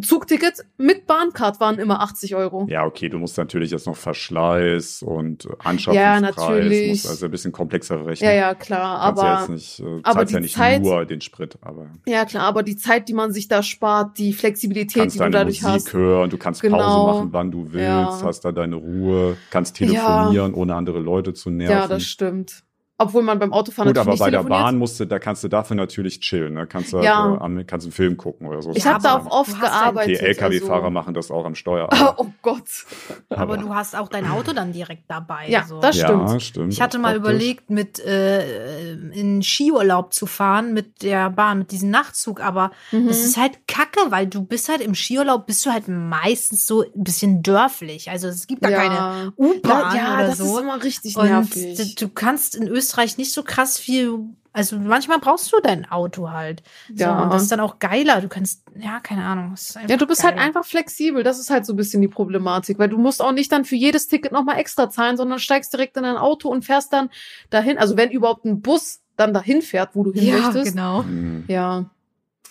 Zugticket 0.00 0.64
mit 0.78 1.06
Bahncard 1.06 1.60
waren 1.60 1.78
immer 1.78 2.00
80 2.00 2.34
Euro. 2.34 2.66
Ja, 2.70 2.84
okay, 2.86 3.08
du 3.08 3.18
musst 3.18 3.36
natürlich 3.36 3.70
jetzt 3.70 3.86
noch 3.86 3.96
Verschleiß 3.96 5.02
und 5.02 5.44
äh, 5.44 5.48
Ja, 5.48 5.54
Anschaffungspreis, 5.64 6.20
natürlich. 6.22 7.08
also 7.08 7.24
ein 7.26 7.30
bisschen 7.30 7.52
komplexer 7.52 8.06
rechnen. 8.06 8.30
Ja, 8.30 8.34
ja, 8.36 8.54
klar. 8.54 9.00
Kannst 9.14 9.22
ja 9.22 9.28
Aber 9.28 9.40
jetzt 9.40 9.48
nicht, 9.50 9.80
äh, 9.80 10.00
aber 10.02 10.14
zahlst 10.20 10.32
ja 10.32 10.38
die 10.38 10.42
nicht 10.44 10.54
Zeit- 10.56 10.82
nur 10.82 11.04
den 11.04 11.20
Sprit, 11.20 11.58
aber 11.60 11.90
ja, 12.06 12.24
klar. 12.24 12.44
Aber 12.44 12.62
die 12.62 12.76
Zeit, 12.76 13.08
die 13.08 13.14
man 13.14 13.32
sich 13.32 13.48
da 13.48 13.62
spart, 13.62 14.16
die 14.18 14.32
Flexibilität, 14.32 15.02
kannst 15.02 15.16
die 15.16 15.18
du 15.20 15.30
dadurch 15.30 15.62
Musik 15.62 15.86
hast. 15.86 15.92
hören, 15.92 16.30
du 16.30 16.38
kannst 16.38 16.62
Genau. 16.62 16.78
Pause 16.78 17.06
machen, 17.18 17.28
wann 17.32 17.50
du 17.50 17.66
willst, 17.72 17.84
Ja. 17.84 18.20
hast 18.22 18.44
da 18.44 18.52
deine 18.52 18.76
Ruhe, 18.76 19.36
kannst 19.50 19.76
telefonieren, 19.76 20.54
ohne 20.54 20.74
andere 20.76 21.00
Leute 21.00 21.34
zu 21.34 21.50
nerven. 21.50 21.76
Ja, 21.76 21.86
das 21.88 22.04
stimmt. 22.04 22.62
Obwohl 23.00 23.22
man 23.22 23.38
beim 23.38 23.52
Autofahren 23.52 23.88
Gut, 23.88 23.98
aber 23.98 24.10
natürlich 24.12 24.20
bei 24.20 24.30
nicht 24.38 24.44
der. 24.44 24.48
Bahn 24.48 24.78
musst 24.78 25.00
du, 25.00 25.04
da 25.06 25.18
kannst 25.18 25.42
du 25.42 25.48
dafür 25.48 25.74
natürlich 25.76 26.20
chillen, 26.20 26.54
ne? 26.54 26.66
Kannst 26.66 26.92
du 26.92 26.98
Ja. 27.00 27.34
äh, 27.44 27.64
kannst 27.64 27.86
einen 27.86 27.92
Film 27.92 28.16
gucken 28.16 28.46
oder 28.46 28.60
so. 28.62 28.72
Ich 28.74 28.84
Ja, 28.84 28.92
habe 28.94 29.02
da 29.02 29.14
aber 29.14 29.26
auch 29.32 29.40
oft 29.40 29.60
gearbeitet. 29.60 30.16
Okay, 30.18 30.26
LKW-Fahrer 30.26 30.74
also- 30.84 30.90
machen 30.90 31.14
das 31.14 31.30
auch 31.30 31.44
am 31.44 31.54
Steuer. 31.54 31.88
Oh 32.18 32.26
Gott. 32.42 32.64
Aber 33.30 33.56
du 33.56 33.74
hast 33.74 33.96
auch 33.96 34.08
dein 34.08 34.28
Auto 34.30 34.52
dann 34.52 34.72
direkt 34.72 35.04
dabei. 35.08 35.48
Ja, 35.48 35.64
so. 35.64 35.80
das 35.80 35.96
ja, 35.96 36.06
stimmt. 36.08 36.42
stimmt. 36.42 36.72
Ich 36.74 36.80
hatte 36.82 36.98
mal 36.98 37.14
praktisch. 37.18 37.30
überlegt, 37.30 37.70
mit 37.70 37.98
äh, 38.00 38.92
in 38.92 39.42
Skiurlaub 39.42 40.12
zu 40.12 40.26
fahren 40.26 40.74
mit 40.74 41.02
der 41.02 41.30
Bahn, 41.30 41.58
mit 41.60 41.70
diesem 41.72 41.88
Nachtzug, 41.90 42.40
aber 42.42 42.70
Mhm. 42.92 43.08
das 43.08 43.24
ist 43.24 43.36
halt 43.38 43.66
kacke, 43.66 44.10
weil 44.10 44.26
du 44.26 44.42
bist 44.44 44.68
halt 44.68 44.82
im 44.82 44.94
Skiurlaub, 44.94 45.46
bist 45.46 45.64
du 45.64 45.70
halt 45.70 45.88
meistens 45.88 46.66
so 46.66 46.82
ein 46.82 46.90
bisschen 47.04 47.42
dörflich. 47.42 48.10
Also 48.10 48.28
es 48.28 48.46
gibt 48.46 48.62
da 48.64 48.70
keine 48.70 49.32
U-Bahn 49.38 49.96
ja, 49.96 50.14
oder 50.16 50.26
das 50.26 50.38
so. 50.38 50.44
ist 50.44 50.60
immer 50.62 50.82
richtig 50.82 51.16
Und 51.16 51.24
nervig. 51.26 51.76
d- 51.76 51.94
du 51.98 52.08
kannst 52.10 52.54
in 52.56 52.68
Österreich 52.68 52.89
nicht 52.96 53.32
so 53.32 53.42
krass 53.42 53.78
viel 53.78 54.18
Also 54.52 54.76
manchmal 54.80 55.20
brauchst 55.20 55.52
du 55.52 55.56
dein 55.62 55.88
Auto 55.88 56.30
halt. 56.30 56.64
So, 56.88 57.04
Ja. 57.04 57.22
und 57.22 57.32
das 57.32 57.42
ist 57.42 57.52
dann 57.52 57.60
auch 57.60 57.78
geiler. 57.78 58.20
Du 58.20 58.26
kannst, 58.26 58.64
ja, 58.76 58.98
keine 58.98 59.24
Ahnung. 59.24 59.54
Ja, 59.86 59.96
du 59.96 60.08
bist 60.08 60.24
halt 60.24 60.34
geiler. 60.34 60.44
einfach 60.46 60.64
flexibel. 60.64 61.22
Das 61.22 61.38
ist 61.38 61.50
halt 61.50 61.64
so 61.64 61.72
ein 61.72 61.76
bisschen 61.76 62.02
die 62.02 62.08
Problematik, 62.08 62.76
weil 62.80 62.88
du 62.88 62.98
musst 62.98 63.22
auch 63.22 63.30
nicht 63.30 63.52
dann 63.52 63.64
für 63.64 63.76
jedes 63.76 64.08
Ticket 64.08 64.32
nochmal 64.32 64.58
extra 64.58 64.90
zahlen, 64.90 65.16
sondern 65.16 65.38
steigst 65.38 65.72
direkt 65.72 65.96
in 65.96 66.02
dein 66.02 66.16
Auto 66.16 66.48
und 66.48 66.64
fährst 66.64 66.92
dann 66.92 67.10
dahin. 67.50 67.78
Also 67.78 67.96
wenn 67.96 68.10
überhaupt 68.10 68.44
ein 68.44 68.60
Bus 68.60 69.00
dann 69.16 69.32
dahin 69.32 69.62
fährt, 69.62 69.90
wo 69.94 70.02
du 70.02 70.12
hin 70.12 70.24
Ja, 70.24 70.38
möchtest. 70.40 70.72
genau. 70.72 71.04
Hm. 71.04 71.44
Ja. 71.46 71.88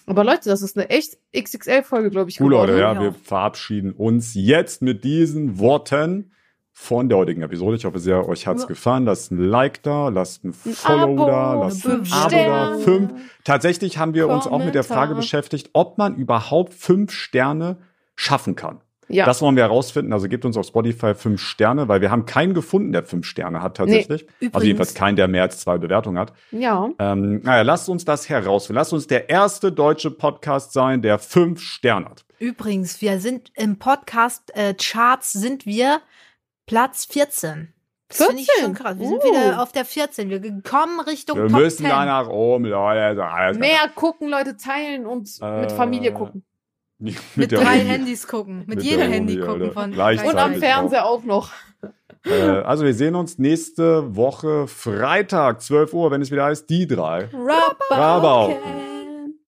Aber 0.06 0.24
Leute, 0.24 0.48
das 0.50 0.62
ist 0.62 0.78
eine 0.78 0.90
echt 0.90 1.18
XXL-Folge, 1.38 2.12
glaube 2.12 2.30
ich. 2.30 2.40
Cool. 2.40 2.52
Leute, 2.52 2.80
ja, 2.80 2.94
ja. 2.94 3.02
wir 3.02 3.12
verabschieden 3.14 3.92
uns 3.92 4.36
jetzt 4.36 4.82
mit 4.82 5.04
diesen 5.04 5.60
Worten 5.60 6.32
von 6.82 7.10
der 7.10 7.18
heutigen 7.18 7.42
Episode. 7.42 7.76
Ich 7.76 7.84
hoffe 7.84 8.00
sehr, 8.00 8.26
euch 8.30 8.48
hat's 8.48 8.66
gefallen. 8.66 9.04
Lasst 9.04 9.32
ein 9.34 9.38
Like 9.38 9.84
da, 9.84 10.08
lasst 10.08 10.46
ein 10.46 10.56
Ein 10.66 10.72
Follow 10.74 11.14
Abo, 11.14 11.26
da, 11.28 11.54
lasst 11.56 11.86
ein 11.86 12.08
Abo 12.10 12.30
da. 12.32 12.78
Fünf. 12.78 13.12
Tatsächlich 13.44 13.98
haben 13.98 14.14
wir 14.14 14.30
uns 14.30 14.48
auch 14.48 14.64
mit 14.64 14.76
der 14.76 14.86
Frage 14.86 15.10
Kommentar. 15.10 15.18
beschäftigt, 15.22 15.72
ob 15.74 15.98
man 15.98 16.16
überhaupt 16.16 16.74
fünf 16.74 17.12
Sterne 17.12 17.78
schaffen 18.16 18.56
kann. 18.56 18.80
Ja. 19.10 19.26
Das 19.26 19.42
wollen 19.42 19.56
wir 19.58 19.64
herausfinden. 19.64 20.14
Also 20.14 20.30
gebt 20.30 20.46
uns 20.46 20.56
auf 20.56 20.68
Spotify 20.68 21.16
fünf 21.16 21.42
Sterne, 21.42 21.88
weil 21.90 22.00
wir 22.00 22.12
haben 22.12 22.26
keinen 22.26 22.54
gefunden, 22.54 22.92
der 22.94 23.04
fünf 23.04 23.26
Sterne 23.26 23.62
hat 23.62 23.76
tatsächlich. 23.76 24.22
Also 24.28 24.36
Übrigens- 24.40 24.64
jedenfalls 24.66 24.94
keinen, 24.94 25.16
der 25.18 25.28
mehr 25.28 25.42
als 25.44 25.60
zwei 25.60 25.78
Bewertungen 25.80 26.18
hat. 26.18 26.32
ja. 26.52 26.90
Ähm, 26.98 27.42
naja, 27.44 27.64
lasst 27.64 27.90
uns 27.90 28.06
das 28.06 28.30
herausfinden. 28.30 28.76
Lasst 28.78 28.94
uns 28.94 29.06
der 29.08 29.30
erste 29.30 29.72
deutsche 29.74 30.12
Podcast 30.12 30.72
sein, 30.74 31.02
der 31.02 31.20
fünf 31.20 31.60
Sterne 31.60 32.06
hat. 32.06 32.24
Übrigens, 32.38 33.02
wir 33.02 33.20
sind 33.20 33.52
im 33.56 33.80
Podcast-Charts 33.80 35.34
sind 35.34 35.66
wir 35.66 36.00
Platz 36.70 37.06
14. 37.06 37.74
Das 38.10 38.18
finde 38.26 38.42
ich 38.42 38.48
14? 38.52 38.64
schon 38.64 38.74
krass. 38.76 39.00
Wir 39.00 39.08
sind 39.08 39.24
Uh. 39.24 39.28
wieder 39.28 39.62
auf 39.62 39.72
der 39.72 39.86
14. 39.86 40.30
Wir 40.30 40.40
kommen 40.62 41.00
Richtung 41.00 41.38
Wir 41.38 41.48
Top 41.48 41.60
müssen 41.60 41.78
10. 41.84 41.90
da 41.90 42.06
nach 42.06 42.28
oben, 42.30 42.66
Leute. 42.66 43.24
Alles 43.26 43.58
Mehr 43.58 43.90
gucken, 43.96 44.30
Leute 44.30 44.56
teilen 44.56 45.06
und 45.08 45.30
mit 45.42 45.72
Äh, 45.72 45.76
Familie 45.76 46.14
gucken. 46.14 46.44
Mit, 47.00 47.16
mit 47.36 47.52
drei. 47.52 47.80
Handys 47.80 48.28
gucken. 48.28 48.60
Mit, 48.60 48.68
Mit 48.68 48.84
jedem 48.84 49.10
Handy 49.12 49.38
Uni, 49.42 49.46
gucken 49.48 49.72
von 49.72 49.92
Gleichzeitig. 49.92 50.32
Und 50.34 50.40
am 50.40 50.54
auch. 50.54 50.58
Fernseher 50.58 51.06
auch 51.06 51.24
noch. 51.24 51.52
Äh, 52.26 52.32
also 52.44 52.84
wir 52.84 52.94
sehen 52.94 53.16
uns 53.16 53.40
nächste 53.40 54.16
Woche 54.16 54.68
Freitag, 54.68 55.62
12 55.62 55.94
Uhr, 55.94 56.12
wenn 56.12 56.22
es 56.22 56.30
wieder 56.30 56.44
heißt, 56.46 56.70
die 56.70 56.86
drei. 56.86 57.30
Rabau. 57.34 57.74
Rabau. 57.90 58.46
Okay. 58.50 58.99